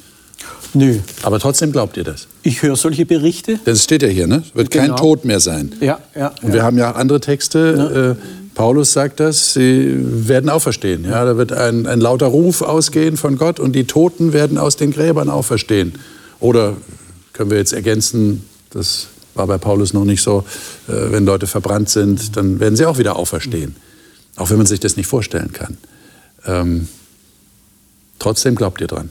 Nö. 0.74 1.00
Aber 1.24 1.40
trotzdem 1.40 1.72
glaubt 1.72 1.98
ihr 1.98 2.04
das? 2.04 2.28
Ich 2.44 2.62
höre 2.62 2.76
solche 2.76 3.06
Berichte. 3.06 3.60
Das 3.66 3.84
steht 3.84 4.04
ja 4.04 4.10
hier, 4.10 4.28
ne? 4.28 4.44
Es 4.46 4.56
wird 4.56 4.72
genau. 4.72 4.88
kein 4.88 4.96
Tod 4.96 5.26
mehr 5.26 5.40
sein. 5.40 5.72
Ja, 5.80 6.00
ja. 6.16 6.34
Und 6.42 6.54
wir 6.54 6.64
haben 6.64 6.78
ja 6.78 6.92
andere 6.92 7.20
Texte. 7.20 7.92
Ja. 7.94 8.12
Äh, 8.12 8.16
Paulus 8.54 8.92
sagt 8.92 9.20
das, 9.20 9.54
sie 9.54 9.96
werden 10.28 10.50
auferstehen. 10.50 11.06
Ja, 11.06 11.24
da 11.26 11.38
wird 11.38 11.54
ein, 11.54 11.86
ein 11.86 12.02
lauter 12.02 12.26
Ruf 12.26 12.64
ausgehen 12.64 13.16
von 13.16 13.38
Gott 13.38 13.60
und 13.60 13.74
die 13.74 13.86
Toten 13.86 14.34
werden 14.34 14.58
aus 14.58 14.76
den 14.76 14.92
Gräbern 14.92 15.30
auferstehen. 15.30 15.94
Oder 16.40 16.76
können 17.34 17.52
wir 17.52 17.58
jetzt 17.58 17.74
ergänzen, 17.74 18.46
das 18.72 19.08
war 19.38 19.48
bei 19.48 19.58
Paulus 19.58 19.94
noch 19.94 20.06
nicht 20.06 20.22
so, 20.22 20.44
äh, 20.88 21.12
wenn 21.12 21.26
Leute 21.26 21.48
verbrannt 21.48 21.90
sind, 21.90 22.36
dann 22.36 22.60
werden 22.60 22.76
sie 22.76 22.86
auch 22.86 22.98
wieder 22.98 23.16
auferstehen. 23.16 23.76
Auch 24.36 24.50
wenn 24.50 24.58
man 24.58 24.68
sich 24.68 24.80
das 24.80 24.98
nicht 24.98 25.08
vorstellen 25.08 25.52
kann. 25.52 25.78
Ähm, 26.46 26.88
trotzdem 28.20 28.56
glaubt 28.56 28.82
ihr 28.82 28.88
dran. 28.88 29.10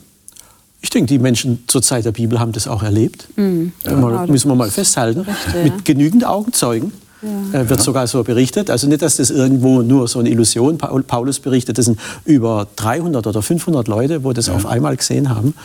Ich 0.81 0.89
denke, 0.89 1.07
die 1.07 1.19
Menschen 1.19 1.63
zur 1.67 1.81
Zeit 1.81 2.05
der 2.05 2.11
Bibel 2.11 2.39
haben 2.39 2.51
das 2.51 2.67
auch 2.67 2.83
erlebt. 2.83 3.27
Mhm. 3.35 3.73
Ja. 3.83 3.95
Mal, 3.95 4.27
müssen 4.27 4.49
wir 4.49 4.55
mal 4.55 4.69
festhalten. 4.69 5.21
Recht, 5.21 5.37
ja. 5.53 5.63
Mit 5.63 5.85
genügend 5.85 6.25
Augenzeugen. 6.25 6.93
Ja. 7.21 7.61
Äh, 7.61 7.69
wird 7.69 7.81
sogar 7.81 8.05
so 8.05 8.23
berichtet. 8.23 8.69
Also 8.69 8.87
nicht, 8.87 9.01
dass 9.01 9.17
das 9.17 9.31
irgendwo 9.31 9.81
nur 9.81 10.07
so 10.07 10.19
eine 10.19 10.29
Illusion, 10.29 10.77
Paulus 10.77 11.39
berichtet, 11.39 11.77
das 11.77 11.85
sind 11.85 11.99
über 12.25 12.67
300 12.75 13.25
oder 13.25 13.41
500 13.41 13.87
Leute, 13.87 14.23
wo 14.23 14.33
das 14.33 14.49
auf 14.49 14.65
einmal 14.67 14.95
gesehen 14.95 15.29
haben. 15.29 15.55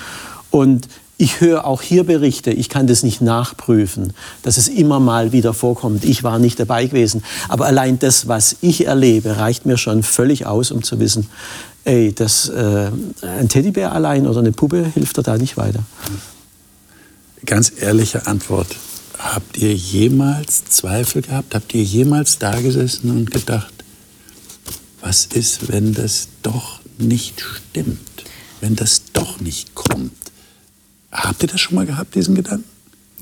Und 0.50 0.88
ich 1.22 1.40
höre 1.40 1.64
auch 1.68 1.82
hier 1.82 2.02
Berichte, 2.02 2.50
ich 2.50 2.68
kann 2.68 2.88
das 2.88 3.04
nicht 3.04 3.20
nachprüfen, 3.20 4.12
dass 4.42 4.56
es 4.56 4.66
immer 4.66 4.98
mal 4.98 5.30
wieder 5.30 5.54
vorkommt. 5.54 6.04
Ich 6.04 6.24
war 6.24 6.40
nicht 6.40 6.58
dabei 6.58 6.86
gewesen. 6.86 7.22
Aber 7.48 7.66
allein 7.66 8.00
das, 8.00 8.26
was 8.26 8.56
ich 8.60 8.86
erlebe, 8.86 9.36
reicht 9.36 9.64
mir 9.64 9.78
schon 9.78 10.02
völlig 10.02 10.46
aus, 10.46 10.72
um 10.72 10.82
zu 10.82 10.98
wissen, 10.98 11.28
ey, 11.84 12.12
das, 12.12 12.48
äh, 12.48 12.90
ein 13.22 13.48
Teddybär 13.48 13.92
allein 13.92 14.26
oder 14.26 14.40
eine 14.40 14.50
Puppe 14.50 14.84
hilft 14.94 15.16
da 15.24 15.38
nicht 15.38 15.56
weiter. 15.56 15.84
Ganz 17.46 17.72
ehrliche 17.78 18.26
Antwort. 18.26 18.74
Habt 19.16 19.56
ihr 19.58 19.74
jemals 19.74 20.64
Zweifel 20.64 21.22
gehabt? 21.22 21.54
Habt 21.54 21.72
ihr 21.72 21.84
jemals 21.84 22.38
da 22.38 22.60
gesessen 22.60 23.10
und 23.12 23.30
gedacht, 23.30 23.72
was 25.00 25.26
ist, 25.26 25.68
wenn 25.70 25.94
das 25.94 26.26
doch 26.42 26.80
nicht 26.98 27.40
stimmt? 27.40 28.00
Wenn 28.60 28.74
das 28.74 29.02
doch 29.12 29.40
nicht 29.40 29.76
kommt? 29.76 30.21
Habt 31.12 31.42
ihr 31.42 31.48
das 31.48 31.60
schon 31.60 31.74
mal 31.74 31.86
gehabt, 31.86 32.14
diesen 32.14 32.34
Gedanken? 32.34 32.64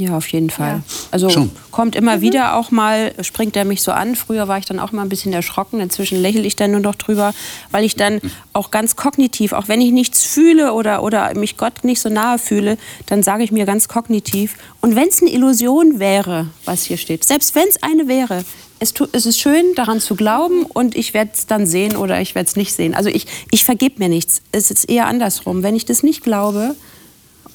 Ja, 0.01 0.17
auf 0.17 0.29
jeden 0.29 0.49
Fall. 0.49 0.77
Ja. 0.77 0.83
Also 1.11 1.29
Schon. 1.29 1.51
kommt 1.71 1.95
immer 1.95 2.17
mhm. 2.17 2.21
wieder 2.23 2.55
auch 2.55 2.71
mal, 2.71 3.13
springt 3.21 3.55
er 3.55 3.67
mich 3.67 3.83
so 3.83 3.93
an. 3.93 4.17
Früher 4.17 4.49
war 4.49 4.57
ich 4.57 4.65
dann 4.65 4.79
auch 4.79 4.93
mal 4.93 5.03
ein 5.03 5.11
bisschen 5.11 5.35
erschrocken. 5.35 5.79
Inzwischen 5.79 6.23
lächle 6.23 6.41
ich 6.43 6.57
dann 6.57 6.71
nur 6.71 6.81
noch 6.81 6.95
drüber, 6.95 7.35
weil 7.71 7.85
ich 7.85 7.97
dann 7.97 8.15
mhm. 8.15 8.31
auch 8.55 8.71
ganz 8.71 8.97
kognitiv, 8.97 9.53
auch 9.53 9.69
wenn 9.69 9.83
ich 9.83 9.93
nichts 9.93 10.25
fühle 10.25 10.73
oder, 10.73 11.03
oder 11.03 11.37
mich 11.37 11.59
Gott 11.59 11.85
nicht 11.85 12.01
so 12.01 12.09
nahe 12.09 12.39
fühle, 12.39 12.79
dann 13.07 13.23
sage 13.23 13.45
ich 13.45 13.53
mir 13.53 13.67
ganz 13.67 13.89
kognitiv, 13.89 14.57
und 14.81 14.97
wenn 14.97 15.09
es 15.09 15.21
eine 15.21 15.31
Illusion 15.31 15.99
wäre, 15.99 16.47
was 16.65 16.85
hier 16.85 16.97
steht, 16.97 17.25
selbst 17.25 17.55
wenn 17.55 17.69
es 17.69 17.83
eine 17.83 18.09
wäre, 18.09 18.45
es, 18.79 18.95
es, 19.13 19.27
ist 19.27 19.39
schön, 19.39 19.75
daran 19.75 20.01
zu 20.01 20.15
glauben 20.15 20.63
und 20.63 20.97
ich 20.97 21.13
werde 21.13 21.33
es 21.35 21.45
dann 21.45 21.67
sehen 21.67 21.97
oder 21.97 22.23
ich 22.23 22.35
werde 22.35 22.49
es 22.49 22.57
nicht 22.57 22.73
sehen. 22.73 22.95
Also 22.95 23.11
ich, 23.11 23.27
ich 23.51 23.65
vergebe 23.67 23.97
mir 23.99 24.09
nichts. 24.09 24.41
Es 24.53 24.71
ist 24.71 24.89
eher 24.89 25.07
andersrum. 25.07 25.63
Wenn 25.63 25.77
ich 25.77 25.85
das 25.85 26.03
nicht 26.03 26.25
glaube, 26.25 26.75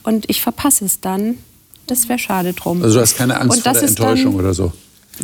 und 0.05 0.29
ich 0.29 0.41
verpasse 0.41 0.85
es 0.85 1.01
dann, 1.01 1.37
das 1.87 2.09
wäre 2.09 2.19
schade 2.19 2.53
drum. 2.53 2.81
Also 2.81 2.95
du 2.95 3.01
hast 3.01 3.17
keine 3.17 3.39
Angst 3.39 3.61
vor 3.61 3.73
der 3.73 3.83
Enttäuschung 3.83 4.35
oder 4.35 4.53
so? 4.53 4.71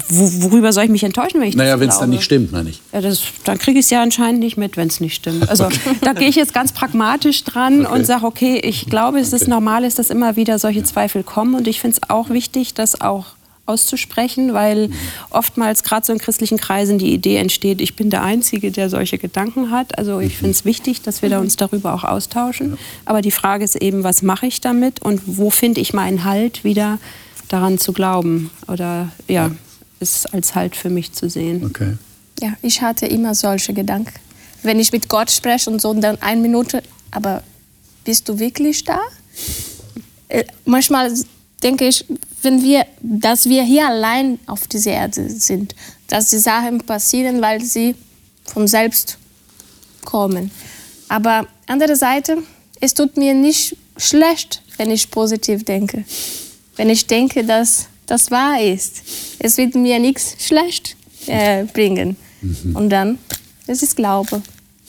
worüber 0.07 0.71
soll 0.71 0.86
ich 0.86 0.89
mich 0.89 1.03
enttäuschen, 1.03 1.41
wenn 1.41 1.49
ich 1.49 1.55
Naja, 1.55 1.79
wenn 1.79 1.89
es 1.89 1.99
dann 1.99 2.09
nicht 2.09 2.23
stimmt, 2.23 2.51
meine 2.51 2.69
ich. 2.69 2.82
Ja, 2.93 3.01
das, 3.01 3.21
dann 3.43 3.57
kriege 3.57 3.79
ich 3.79 3.86
es 3.86 3.89
ja 3.89 4.01
anscheinend 4.01 4.39
nicht 4.39 4.57
mit, 4.57 4.77
wenn 4.77 4.88
es 4.88 5.01
nicht 5.01 5.15
stimmt. 5.15 5.49
Also 5.49 5.65
okay. 5.65 5.79
da 6.01 6.13
gehe 6.13 6.29
ich 6.29 6.36
jetzt 6.36 6.53
ganz 6.53 6.71
pragmatisch 6.71 7.43
dran 7.43 7.86
okay. 7.86 7.93
und 7.93 8.05
sage, 8.05 8.25
okay, 8.25 8.59
ich 8.63 8.86
glaube, 8.86 9.19
es 9.19 9.34
okay. 9.34 9.43
ist 9.43 9.47
normal, 9.47 9.84
ist, 9.84 9.99
dass 9.99 10.09
immer 10.09 10.36
wieder 10.36 10.59
solche 10.59 10.84
Zweifel 10.84 11.23
kommen. 11.23 11.55
Und 11.55 11.67
ich 11.67 11.82
finde 11.82 11.97
es 12.01 12.09
auch 12.09 12.29
wichtig, 12.29 12.73
dass 12.73 13.01
auch 13.01 13.25
auszusprechen, 13.72 14.53
weil 14.53 14.89
oftmals 15.30 15.84
gerade 15.84 16.05
so 16.05 16.13
in 16.13 16.19
christlichen 16.19 16.57
Kreisen 16.57 16.97
die 16.97 17.13
Idee 17.13 17.38
entsteht, 17.38 17.82
ich 17.82 17.95
bin 17.95 18.09
der 18.09 18.24
Einzige, 18.24 18.72
der 18.72 18.89
solche 18.89 19.17
Gedanken 19.17 19.72
hat. 19.72 19.97
Also 19.97 20.19
ich 20.19 20.38
finde 20.38 20.51
es 20.51 20.65
wichtig, 20.65 21.01
dass 21.01 21.22
wir 21.22 21.30
da 21.30 21.39
uns 21.39 21.55
darüber 21.55 21.93
auch 21.93 22.03
austauschen. 22.03 22.78
Aber 23.05 23.22
die 23.22 23.32
Frage 23.32 23.63
ist 23.63 23.76
eben, 23.76 24.03
was 24.03 24.22
mache 24.22 24.47
ich 24.47 24.61
damit 24.61 25.01
und 25.01 25.22
wo 25.26 25.49
finde 25.49 25.82
ich 25.82 25.93
meinen 25.93 26.24
Halt 26.24 26.63
wieder 26.63 26.99
daran 27.47 27.78
zu 27.78 27.93
glauben 27.93 28.49
oder 28.67 29.09
ja, 29.28 29.51
es 29.99 30.26
als 30.26 30.55
Halt 30.55 30.76
für 30.76 30.89
mich 30.89 31.13
zu 31.13 31.30
sehen. 31.30 31.65
Okay. 31.65 31.97
Ja, 32.41 32.53
ich 32.61 32.82
hatte 32.82 33.05
immer 33.05 33.36
solche 33.36 33.74
Gedanken. 33.74 34.13
Wenn 34.63 34.80
ich 34.80 34.91
mit 34.91 35.09
Gott 35.09 35.32
spreche 35.32 35.69
und 35.69 35.82
so, 35.82 35.93
dann 35.93 36.22
eine 36.22 36.41
Minute, 36.41 36.84
aber 37.11 37.43
bist 38.03 38.28
du 38.30 38.39
wirklich 38.39 38.84
da? 38.84 38.99
Äh, 40.28 40.45
manchmal 40.65 41.11
denke 41.64 41.88
ich, 41.88 42.05
wenn 42.41 42.64
wir, 42.64 42.86
dass 43.01 43.45
wir 43.47 43.64
hier 43.64 43.88
allein 43.88 44.39
auf 44.47 44.68
dieser 44.68 44.91
Erde 44.91 45.30
sind, 45.30 45.76
dass 46.07 46.30
die 46.30 46.39
Sachen 46.39 46.80
passieren, 46.80 47.41
weil 47.41 47.62
sie 47.64 47.95
von 48.45 48.68
selbst 48.68 49.18
kommen. 50.03 50.51
Aber 51.07 51.47
andererseits, 51.68 52.32
es 52.80 52.93
tut 52.93 53.18
mir 53.18 53.34
nicht 53.34 53.78
schlecht, 53.97 54.62
wenn 54.78 54.91
ich 54.91 55.12
positiv 55.12 55.64
denke. 55.64 56.03
Wenn 56.76 56.89
ich 56.89 57.05
denke, 57.05 57.43
dass 57.43 57.88
das 58.07 58.32
wahr 58.32 58.62
ist. 58.62 59.03
Es 59.39 59.57
wird 59.57 59.76
mir 59.76 59.99
nichts 59.99 60.36
schlecht 60.39 60.97
äh, 61.28 61.64
bringen. 61.66 62.18
Mhm. 62.41 62.76
Und 62.76 62.89
dann, 62.89 63.18
das 63.68 63.84
ist 63.84 63.95
Glaube. 63.95 64.41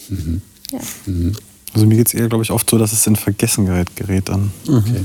Mhm. 0.09 0.43
Ja. 0.73 0.81
Mhm. 1.07 1.37
Also 1.73 1.87
mir 1.87 1.97
geht 1.97 2.09
es 2.09 2.15
eher, 2.15 2.29
glaube 2.29 2.45
ich, 2.45 2.51
oft 2.51 2.69
so, 2.69 2.79
dass 2.79 2.93
es 2.93 3.07
in 3.07 3.17
Vergessenheit 3.17 3.95
gerät 3.97 4.29
dann. 4.29 4.53
Okay. 4.67 5.05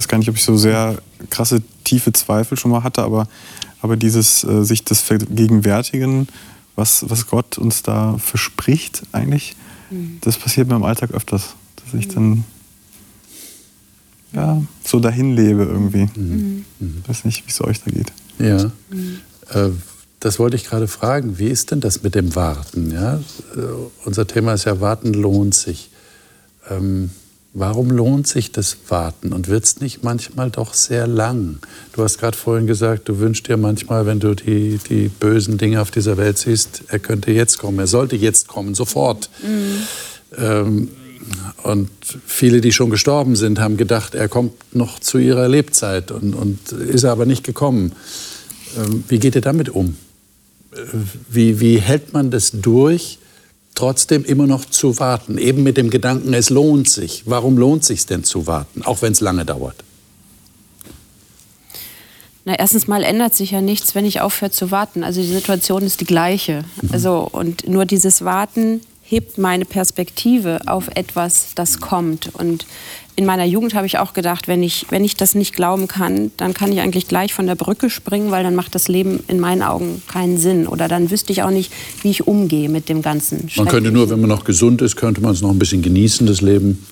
Ich 0.00 0.04
weiß 0.04 0.08
gar 0.08 0.16
nicht, 0.18 0.30
ob 0.30 0.36
ich 0.36 0.44
so 0.44 0.56
sehr 0.56 0.96
krasse, 1.28 1.60
tiefe 1.84 2.10
Zweifel 2.14 2.58
schon 2.58 2.70
mal 2.70 2.82
hatte, 2.82 3.02
aber, 3.02 3.28
aber 3.82 3.98
dieses 3.98 4.44
äh, 4.44 4.64
sich 4.64 4.82
das 4.82 5.02
Vergegenwärtigen, 5.02 6.26
was, 6.74 7.10
was 7.10 7.26
Gott 7.26 7.58
uns 7.58 7.82
da 7.82 8.16
verspricht 8.16 9.02
eigentlich, 9.12 9.56
mhm. 9.90 10.16
das 10.22 10.38
passiert 10.38 10.68
mir 10.68 10.76
im 10.76 10.84
Alltag 10.84 11.10
öfters. 11.10 11.54
Dass 11.76 12.00
ich 12.00 12.08
dann 12.08 12.44
ja, 14.32 14.62
so 14.82 15.00
dahin 15.00 15.36
lebe 15.36 15.64
irgendwie. 15.64 16.08
Mhm. 16.18 16.64
Ich 17.02 17.08
weiß 17.08 17.26
nicht, 17.26 17.46
wie 17.46 17.50
es 17.50 17.60
euch 17.60 17.82
da 17.82 17.90
geht. 17.90 18.10
Ja. 18.38 18.72
Mhm. 18.88 19.18
Äh, 19.50 19.68
das 20.20 20.38
wollte 20.38 20.56
ich 20.56 20.64
gerade 20.64 20.88
fragen. 20.88 21.38
Wie 21.38 21.48
ist 21.48 21.72
denn 21.72 21.80
das 21.80 22.02
mit 22.02 22.14
dem 22.14 22.34
Warten? 22.34 22.90
Ja? 22.90 23.16
Äh, 23.16 23.60
unser 24.06 24.26
Thema 24.26 24.54
ist 24.54 24.64
ja, 24.64 24.80
Warten 24.80 25.12
lohnt 25.12 25.54
sich. 25.54 25.90
Ähm, 26.70 27.10
warum 27.52 27.90
lohnt 27.90 28.28
sich 28.28 28.52
das 28.52 28.76
Warten 28.88 29.32
und 29.32 29.48
wird 29.48 29.64
es 29.64 29.80
nicht 29.80 30.04
manchmal 30.04 30.50
doch 30.50 30.74
sehr 30.74 31.06
lang? 31.06 31.58
Du 31.92 32.02
hast 32.02 32.18
gerade 32.18 32.36
vorhin 32.36 32.66
gesagt, 32.66 33.08
du 33.08 33.18
wünschst 33.18 33.48
dir 33.48 33.56
manchmal, 33.56 34.06
wenn 34.06 34.20
du 34.20 34.34
die, 34.34 34.78
die 34.88 35.08
bösen 35.08 35.58
Dinge 35.58 35.80
auf 35.80 35.90
dieser 35.90 36.16
Welt 36.16 36.38
siehst, 36.38 36.84
er 36.88 36.98
könnte 36.98 37.32
jetzt 37.32 37.58
kommen, 37.58 37.78
er 37.78 37.86
sollte 37.86 38.16
jetzt 38.16 38.48
kommen, 38.48 38.74
sofort. 38.74 39.30
Mhm. 39.42 39.82
Ähm, 40.38 40.88
und 41.62 41.90
viele, 42.26 42.60
die 42.60 42.72
schon 42.72 42.90
gestorben 42.90 43.36
sind, 43.36 43.58
haben 43.58 43.76
gedacht, 43.76 44.14
er 44.14 44.28
kommt 44.28 44.74
noch 44.74 44.98
zu 44.98 45.18
ihrer 45.18 45.48
Lebzeit 45.48 46.10
und, 46.10 46.34
und 46.34 46.72
ist 46.72 47.04
aber 47.04 47.26
nicht 47.26 47.44
gekommen. 47.44 47.92
Ähm, 48.76 49.04
wie 49.08 49.18
geht 49.18 49.34
ihr 49.34 49.40
damit 49.40 49.68
um? 49.68 49.96
Äh, 50.72 50.76
wie, 51.28 51.60
wie 51.60 51.78
hält 51.78 52.12
man 52.12 52.30
das 52.30 52.52
durch, 52.52 53.18
trotzdem 53.80 54.24
immer 54.26 54.46
noch 54.46 54.66
zu 54.66 54.98
warten. 54.98 55.38
Eben 55.38 55.62
mit 55.62 55.78
dem 55.78 55.88
Gedanken, 55.88 56.34
es 56.34 56.50
lohnt 56.50 56.88
sich. 56.88 57.22
Warum 57.24 57.56
lohnt 57.56 57.80
es 57.80 57.88
sich 57.88 58.04
denn 58.04 58.24
zu 58.24 58.46
warten, 58.46 58.82
auch 58.82 59.00
wenn 59.00 59.12
es 59.12 59.20
lange 59.20 59.46
dauert? 59.46 59.76
Na, 62.44 62.58
erstens 62.58 62.86
mal 62.86 63.02
ändert 63.02 63.34
sich 63.34 63.52
ja 63.52 63.62
nichts, 63.62 63.94
wenn 63.94 64.04
ich 64.04 64.20
aufhöre 64.20 64.50
zu 64.50 64.70
warten. 64.70 65.02
Also 65.02 65.22
die 65.22 65.32
Situation 65.32 65.82
ist 65.82 66.00
die 66.02 66.04
gleiche. 66.04 66.64
Mhm. 66.82 66.88
Also, 66.92 67.26
und 67.32 67.68
nur 67.68 67.86
dieses 67.86 68.22
Warten 68.22 68.82
hebt 69.10 69.38
meine 69.38 69.64
Perspektive 69.64 70.60
auf 70.66 70.88
etwas, 70.94 71.48
das 71.56 71.80
kommt. 71.80 72.32
Und 72.34 72.64
in 73.16 73.26
meiner 73.26 73.44
Jugend 73.44 73.74
habe 73.74 73.86
ich 73.86 73.98
auch 73.98 74.14
gedacht, 74.14 74.46
wenn 74.46 74.62
ich, 74.62 74.86
wenn 74.90 75.04
ich 75.04 75.16
das 75.16 75.34
nicht 75.34 75.54
glauben 75.54 75.88
kann, 75.88 76.30
dann 76.36 76.54
kann 76.54 76.72
ich 76.72 76.80
eigentlich 76.80 77.08
gleich 77.08 77.34
von 77.34 77.46
der 77.46 77.56
Brücke 77.56 77.90
springen, 77.90 78.30
weil 78.30 78.44
dann 78.44 78.54
macht 78.54 78.74
das 78.74 78.86
Leben 78.86 79.22
in 79.26 79.40
meinen 79.40 79.62
Augen 79.62 80.00
keinen 80.06 80.38
Sinn. 80.38 80.66
Oder 80.66 80.86
dann 80.86 81.10
wüsste 81.10 81.32
ich 81.32 81.42
auch 81.42 81.50
nicht, 81.50 81.72
wie 82.02 82.10
ich 82.10 82.26
umgehe 82.26 82.68
mit 82.68 82.88
dem 82.88 83.02
Ganzen. 83.02 83.48
Man 83.56 83.66
könnte 83.66 83.90
nur, 83.90 84.08
wenn 84.10 84.20
man 84.20 84.30
noch 84.30 84.44
gesund 84.44 84.80
ist, 84.80 84.96
könnte 84.96 85.20
man 85.20 85.32
es 85.32 85.42
noch 85.42 85.50
ein 85.50 85.58
bisschen 85.58 85.82
genießen, 85.82 86.26
das 86.26 86.40
Leben. 86.40 86.86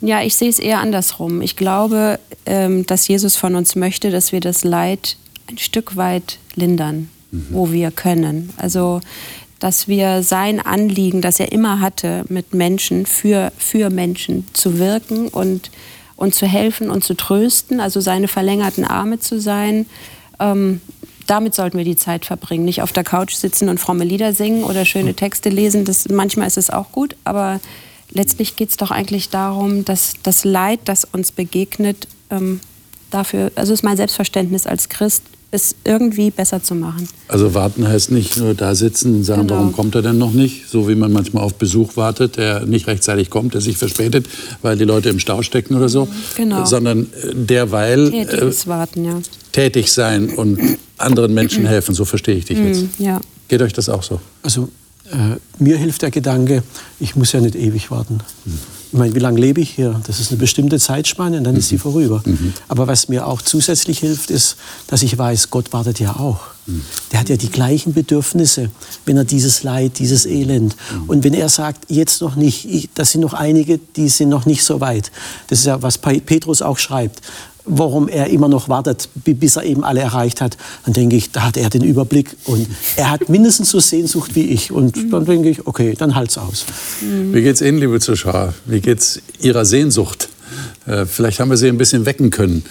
Ja, 0.00 0.22
ich 0.22 0.36
sehe 0.36 0.48
es 0.48 0.58
eher 0.58 0.80
andersrum. 0.80 1.42
Ich 1.42 1.54
glaube, 1.54 2.18
ähm, 2.46 2.86
dass 2.86 3.06
Jesus 3.06 3.36
von 3.36 3.54
uns 3.54 3.76
möchte, 3.76 4.10
dass 4.10 4.32
wir 4.32 4.40
das 4.40 4.64
Leid 4.64 5.16
ein 5.50 5.58
Stück 5.58 5.96
weit 5.96 6.38
lindern, 6.54 7.10
mhm. 7.30 7.46
wo 7.50 7.72
wir 7.72 7.90
können. 7.90 8.50
Also 8.56 9.00
dass 9.58 9.88
wir 9.88 10.22
sein 10.22 10.60
Anliegen, 10.60 11.20
das 11.20 11.40
er 11.40 11.52
immer 11.52 11.80
hatte, 11.80 12.24
mit 12.28 12.54
Menschen, 12.54 13.06
für, 13.06 13.52
für 13.58 13.90
Menschen 13.90 14.46
zu 14.52 14.78
wirken 14.78 15.28
und, 15.28 15.70
und 16.16 16.34
zu 16.34 16.46
helfen 16.46 16.90
und 16.90 17.02
zu 17.04 17.14
trösten, 17.14 17.80
also 17.80 18.00
seine 18.00 18.28
verlängerten 18.28 18.84
Arme 18.84 19.18
zu 19.18 19.40
sein, 19.40 19.86
ähm, 20.38 20.80
damit 21.26 21.54
sollten 21.54 21.76
wir 21.76 21.84
die 21.84 21.96
Zeit 21.96 22.24
verbringen. 22.24 22.64
Nicht 22.64 22.82
auf 22.82 22.92
der 22.92 23.04
Couch 23.04 23.34
sitzen 23.34 23.68
und 23.68 23.78
fromme 23.78 24.04
Lieder 24.04 24.32
singen 24.32 24.64
oder 24.64 24.84
schöne 24.84 25.14
Texte 25.14 25.50
lesen. 25.50 25.84
Das, 25.84 26.08
manchmal 26.08 26.46
ist 26.46 26.56
es 26.56 26.70
auch 26.70 26.90
gut, 26.90 27.16
aber 27.24 27.60
letztlich 28.10 28.56
geht 28.56 28.70
es 28.70 28.76
doch 28.76 28.90
eigentlich 28.90 29.28
darum, 29.28 29.84
dass 29.84 30.14
das 30.22 30.44
Leid, 30.44 30.80
das 30.86 31.04
uns 31.04 31.32
begegnet, 31.32 32.08
ähm, 32.30 32.60
dafür, 33.10 33.52
also 33.56 33.74
ist 33.74 33.82
mein 33.82 33.96
Selbstverständnis 33.96 34.66
als 34.66 34.88
Christ, 34.88 35.24
es 35.50 35.74
irgendwie 35.84 36.30
besser 36.30 36.62
zu 36.62 36.74
machen. 36.74 37.08
Also 37.26 37.54
warten 37.54 37.88
heißt 37.88 38.10
nicht 38.10 38.36
nur 38.36 38.54
da 38.54 38.74
sitzen 38.74 39.14
und 39.16 39.24
sagen, 39.24 39.46
genau. 39.46 39.54
warum 39.54 39.72
kommt 39.72 39.94
er 39.94 40.02
denn 40.02 40.18
noch 40.18 40.32
nicht? 40.32 40.68
So 40.68 40.88
wie 40.88 40.94
man 40.94 41.10
manchmal 41.10 41.42
auf 41.42 41.54
Besuch 41.54 41.96
wartet, 41.96 42.36
der 42.36 42.66
nicht 42.66 42.86
rechtzeitig 42.86 43.30
kommt, 43.30 43.54
der 43.54 43.62
sich 43.62 43.78
verspätet, 43.78 44.28
weil 44.60 44.76
die 44.76 44.84
Leute 44.84 45.08
im 45.08 45.18
Stau 45.18 45.42
stecken 45.42 45.74
oder 45.74 45.88
so. 45.88 46.06
Genau. 46.36 46.66
Sondern 46.66 47.04
äh, 47.22 47.34
derweil 47.34 48.12
äh, 48.12 48.66
warten, 48.66 49.04
ja. 49.04 49.20
tätig 49.52 49.90
sein 49.90 50.30
und 50.30 50.58
anderen 50.98 51.32
Menschen 51.32 51.64
helfen. 51.64 51.94
So 51.94 52.04
verstehe 52.04 52.36
ich 52.36 52.44
dich 52.44 52.58
jetzt. 52.58 52.98
Mm, 52.98 53.02
ja. 53.02 53.20
Geht 53.48 53.62
euch 53.62 53.72
das 53.72 53.88
auch 53.88 54.02
so? 54.02 54.20
Also 54.42 54.68
äh, 55.10 55.36
mir 55.58 55.78
hilft 55.78 56.02
der 56.02 56.10
Gedanke, 56.10 56.62
ich 57.00 57.16
muss 57.16 57.32
ja 57.32 57.40
nicht 57.40 57.54
ewig 57.54 57.90
warten. 57.90 58.18
Mhm. 58.44 58.58
Ich 58.90 58.98
meine, 58.98 59.14
wie 59.14 59.18
lange 59.18 59.38
lebe 59.38 59.60
ich 59.60 59.70
hier? 59.70 60.00
Das 60.06 60.18
ist 60.18 60.30
eine 60.30 60.38
bestimmte 60.38 60.78
Zeitspanne 60.78 61.38
und 61.38 61.44
dann 61.44 61.52
mhm. 61.52 61.60
ist 61.60 61.68
sie 61.68 61.78
vorüber. 61.78 62.22
Mhm. 62.24 62.54
Aber 62.68 62.86
was 62.86 63.08
mir 63.08 63.26
auch 63.26 63.42
zusätzlich 63.42 63.98
hilft, 63.98 64.30
ist, 64.30 64.56
dass 64.86 65.02
ich 65.02 65.18
weiß, 65.18 65.50
Gott 65.50 65.72
wartet 65.74 66.00
ja 66.00 66.16
auch. 66.16 66.40
Mhm. 66.66 66.82
Der 67.12 67.20
hat 67.20 67.28
ja 67.28 67.36
die 67.36 67.50
gleichen 67.50 67.92
Bedürfnisse, 67.92 68.70
wenn 69.04 69.18
er 69.18 69.24
dieses 69.24 69.62
Leid, 69.62 69.98
dieses 69.98 70.24
Elend. 70.24 70.74
Mhm. 70.92 71.08
Und 71.08 71.24
wenn 71.24 71.34
er 71.34 71.50
sagt, 71.50 71.90
jetzt 71.90 72.22
noch 72.22 72.36
nicht, 72.36 72.64
ich, 72.64 72.88
das 72.94 73.12
sind 73.12 73.20
noch 73.20 73.34
einige, 73.34 73.78
die 73.78 74.08
sind 74.08 74.30
noch 74.30 74.46
nicht 74.46 74.64
so 74.64 74.80
weit. 74.80 75.10
Das 75.48 75.58
ist 75.58 75.66
ja, 75.66 75.82
was 75.82 75.98
Petrus 75.98 76.62
auch 76.62 76.78
schreibt 76.78 77.20
warum 77.68 78.08
er 78.08 78.28
immer 78.28 78.48
noch 78.48 78.68
wartet, 78.68 79.08
bis 79.14 79.56
er 79.56 79.64
eben 79.64 79.84
alle 79.84 80.00
erreicht 80.00 80.40
hat, 80.40 80.56
dann 80.84 80.94
denke 80.94 81.16
ich, 81.16 81.30
da 81.30 81.42
hat 81.44 81.56
er 81.56 81.70
den 81.70 81.84
Überblick 81.84 82.36
und 82.44 82.66
er 82.96 83.10
hat 83.10 83.28
mindestens 83.28 83.70
so 83.70 83.80
Sehnsucht 83.80 84.34
wie 84.34 84.46
ich. 84.46 84.72
Und 84.72 84.96
mhm. 84.96 85.10
dann 85.10 85.24
denke 85.24 85.50
ich, 85.50 85.66
okay, 85.66 85.94
dann 85.96 86.14
halt's 86.14 86.38
aus. 86.38 86.64
Mhm. 87.00 87.34
Wie 87.34 87.42
geht's 87.42 87.60
Ihnen, 87.60 87.78
liebe 87.78 88.00
Zuschauer? 88.00 88.54
Wie 88.66 88.80
geht's 88.80 89.20
Ihrer 89.40 89.64
Sehnsucht? 89.64 90.28
Äh, 90.86 91.06
vielleicht 91.06 91.40
haben 91.40 91.50
wir 91.50 91.56
sie 91.56 91.68
ein 91.68 91.78
bisschen 91.78 92.06
wecken 92.06 92.30
können. 92.30 92.64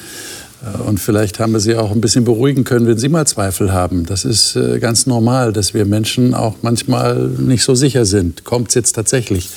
Äh, 0.64 0.82
und 0.82 1.00
vielleicht 1.00 1.40
haben 1.40 1.54
wir 1.54 1.60
sie 1.60 1.76
auch 1.76 1.92
ein 1.92 2.02
bisschen 2.02 2.26
beruhigen 2.26 2.64
können, 2.64 2.88
wenn 2.88 2.98
sie 2.98 3.10
mal 3.10 3.26
Zweifel 3.28 3.72
haben. 3.72 4.06
Das 4.06 4.26
ist 4.26 4.56
äh, 4.56 4.80
ganz 4.80 5.06
normal, 5.06 5.54
dass 5.54 5.74
wir 5.74 5.86
Menschen 5.86 6.34
auch 6.34 6.56
manchmal 6.62 7.28
nicht 7.28 7.64
so 7.64 7.76
sicher 7.76 8.06
sind. 8.06 8.44
Kommt 8.44 8.70
es 8.70 8.76
jetzt 8.76 8.94
tatsächlich? 8.94 9.50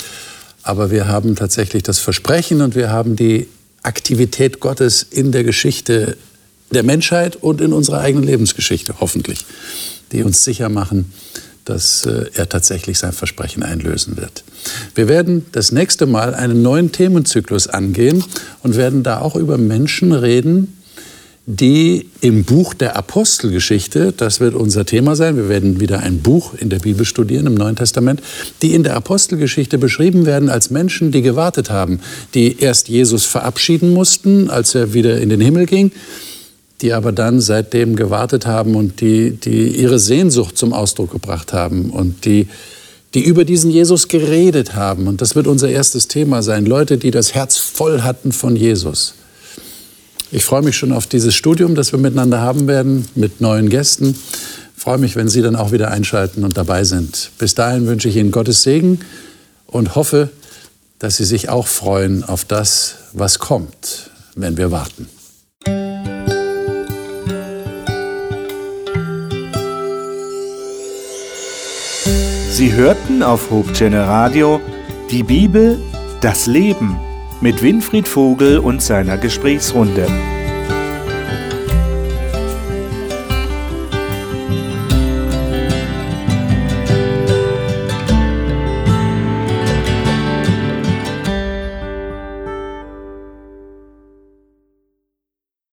Aber 0.62 0.91
wir 0.91 1.09
haben 1.09 1.36
tatsächlich 1.36 1.82
das 1.82 1.99
Versprechen 1.99 2.61
und 2.61 2.74
wir 2.74 2.91
haben 2.91 3.16
die 3.16 3.49
Aktivität 3.83 4.61
Gottes 4.61 5.03
in 5.03 5.33
der 5.33 5.45
Geschichte 5.45 6.16
der 6.70 6.83
Menschheit 6.83 7.37
und 7.37 7.61
in 7.61 7.72
unserer 7.72 8.01
eigenen 8.01 8.24
Lebensgeschichte, 8.24 8.95
hoffentlich, 9.01 9.45
die 10.12 10.22
uns 10.22 10.45
sicher 10.45 10.68
machen, 10.68 11.12
dass 11.64 12.05
äh, 12.07 12.26
er 12.35 12.49
tatsächlich 12.49 12.99
sein 12.99 13.12
Versprechen 13.12 13.62
einlösen 13.62 14.16
wird. 14.16 14.45
Wir 14.95 15.09
werden 15.09 15.47
das 15.53 15.72
nächste 15.72 16.07
Mal 16.07 16.35
einen 16.35 16.62
neuen 16.62 16.93
Themenzyklus 16.93 17.66
angehen 17.68 18.24
und 18.62 18.76
werden 18.76 19.03
da 19.03 19.20
auch 19.20 19.37
über 19.37 19.59
Menschen 19.59 20.12
reden, 20.12 20.80
die 21.57 22.07
im 22.20 22.44
Buch 22.44 22.74
der 22.74 22.96
Apostelgeschichte, 22.96 24.12
das 24.16 24.38
wird 24.38 24.55
unser 24.55 24.84
Thema 24.84 25.16
sein, 25.16 25.36
wir 25.36 25.48
werden 25.48 25.80
wieder 25.80 25.98
ein 25.98 26.20
Buch 26.20 26.55
in 26.55 26.70
der 26.70 26.78
Bibel 26.78 27.05
studieren 27.05 27.46
im 27.46 27.55
Neuen 27.55 27.74
Testament, 27.74 28.22
die 28.62 28.74
in 28.74 28.84
der 28.84 28.94
Apostelgeschichte 28.94 29.76
beschrieben 29.76 30.26
werden 30.26 30.48
als 30.48 30.70
Menschen, 30.70 31.11
die 31.11 31.22
gewartet 31.22 31.68
haben, 31.68 32.01
die 32.34 32.61
erst 32.61 32.88
Jesus 32.88 33.24
verabschieden 33.24 33.92
mussten, 33.92 34.48
als 34.48 34.74
er 34.76 34.94
wieder 34.94 35.20
in 35.20 35.28
den 35.28 35.40
Himmel 35.40 35.66
ging, 35.66 35.90
die 36.82 36.92
aber 36.92 37.11
dann 37.11 37.40
seitdem 37.40 37.96
gewartet 37.96 38.46
haben 38.46 38.76
und 38.76 39.01
die, 39.01 39.32
die 39.32 39.68
ihre 39.68 39.98
Sehnsucht 39.98 40.57
zum 40.57 40.72
Ausdruck 40.72 41.11
gebracht 41.11 41.53
haben 41.53 41.90
und 41.90 42.24
die, 42.26 42.46
die 43.14 43.24
über 43.24 43.44
diesen 43.44 43.72
Jesus 43.72 44.07
geredet 44.07 44.76
haben. 44.76 45.09
Und 45.09 45.20
das 45.20 45.34
wird 45.34 45.48
unser 45.48 45.68
erstes 45.68 46.07
Thema 46.07 46.42
sein. 46.42 46.64
Leute, 46.64 46.96
die 46.96 47.11
das 47.11 47.34
Herz 47.34 47.57
voll 47.57 48.03
hatten 48.03 48.30
von 48.30 48.55
Jesus. 48.55 49.14
Ich 50.33 50.45
freue 50.45 50.62
mich 50.62 50.76
schon 50.76 50.93
auf 50.93 51.09
dieses 51.09 51.35
Studium, 51.35 51.74
das 51.74 51.91
wir 51.91 51.99
miteinander 51.99 52.41
haben 52.41 52.68
werden, 52.68 53.09
mit 53.16 53.41
neuen 53.41 53.68
Gästen. 53.68 54.16
Ich 54.76 54.83
freue 54.83 54.99
mich, 54.99 55.16
wenn 55.16 55.28
Sie 55.28 55.43
dann 55.43 55.57
auch 55.57 55.72
wieder 55.72 55.91
einschalten 55.91 56.45
und 56.45 56.57
dabei 56.57 56.85
sind. 56.85 57.33
Bis 57.39 57.57
dahin 57.57 57.87
wünsche 57.89 58.09
ich 58.09 58.16
Ihnen 58.16 58.31
Gottes 58.31 58.62
Segen 58.62 59.01
und 59.66 59.97
hoffe, 59.97 60.31
dass 61.01 61.16
Sie 61.16 61.24
sich 61.24 61.49
auch 61.49 61.66
freuen 61.66 62.22
auf 62.22 62.45
das, 62.45 62.95
was 63.12 63.41
kommt, 63.41 64.11
wenn 64.37 64.57
wir 64.57 64.70
warten. 64.70 65.09
Sie 72.53 72.72
hörten 72.72 73.24
auf 73.24 73.51
Hochchannel 73.51 74.03
Radio 74.03 74.61
die 75.11 75.24
Bibel, 75.24 75.78
das 76.20 76.47
Leben 76.47 76.97
mit 77.41 77.62
Winfried 77.62 78.07
Vogel 78.07 78.59
und 78.59 78.82
seiner 78.82 79.16
Gesprächsrunde. 79.16 80.07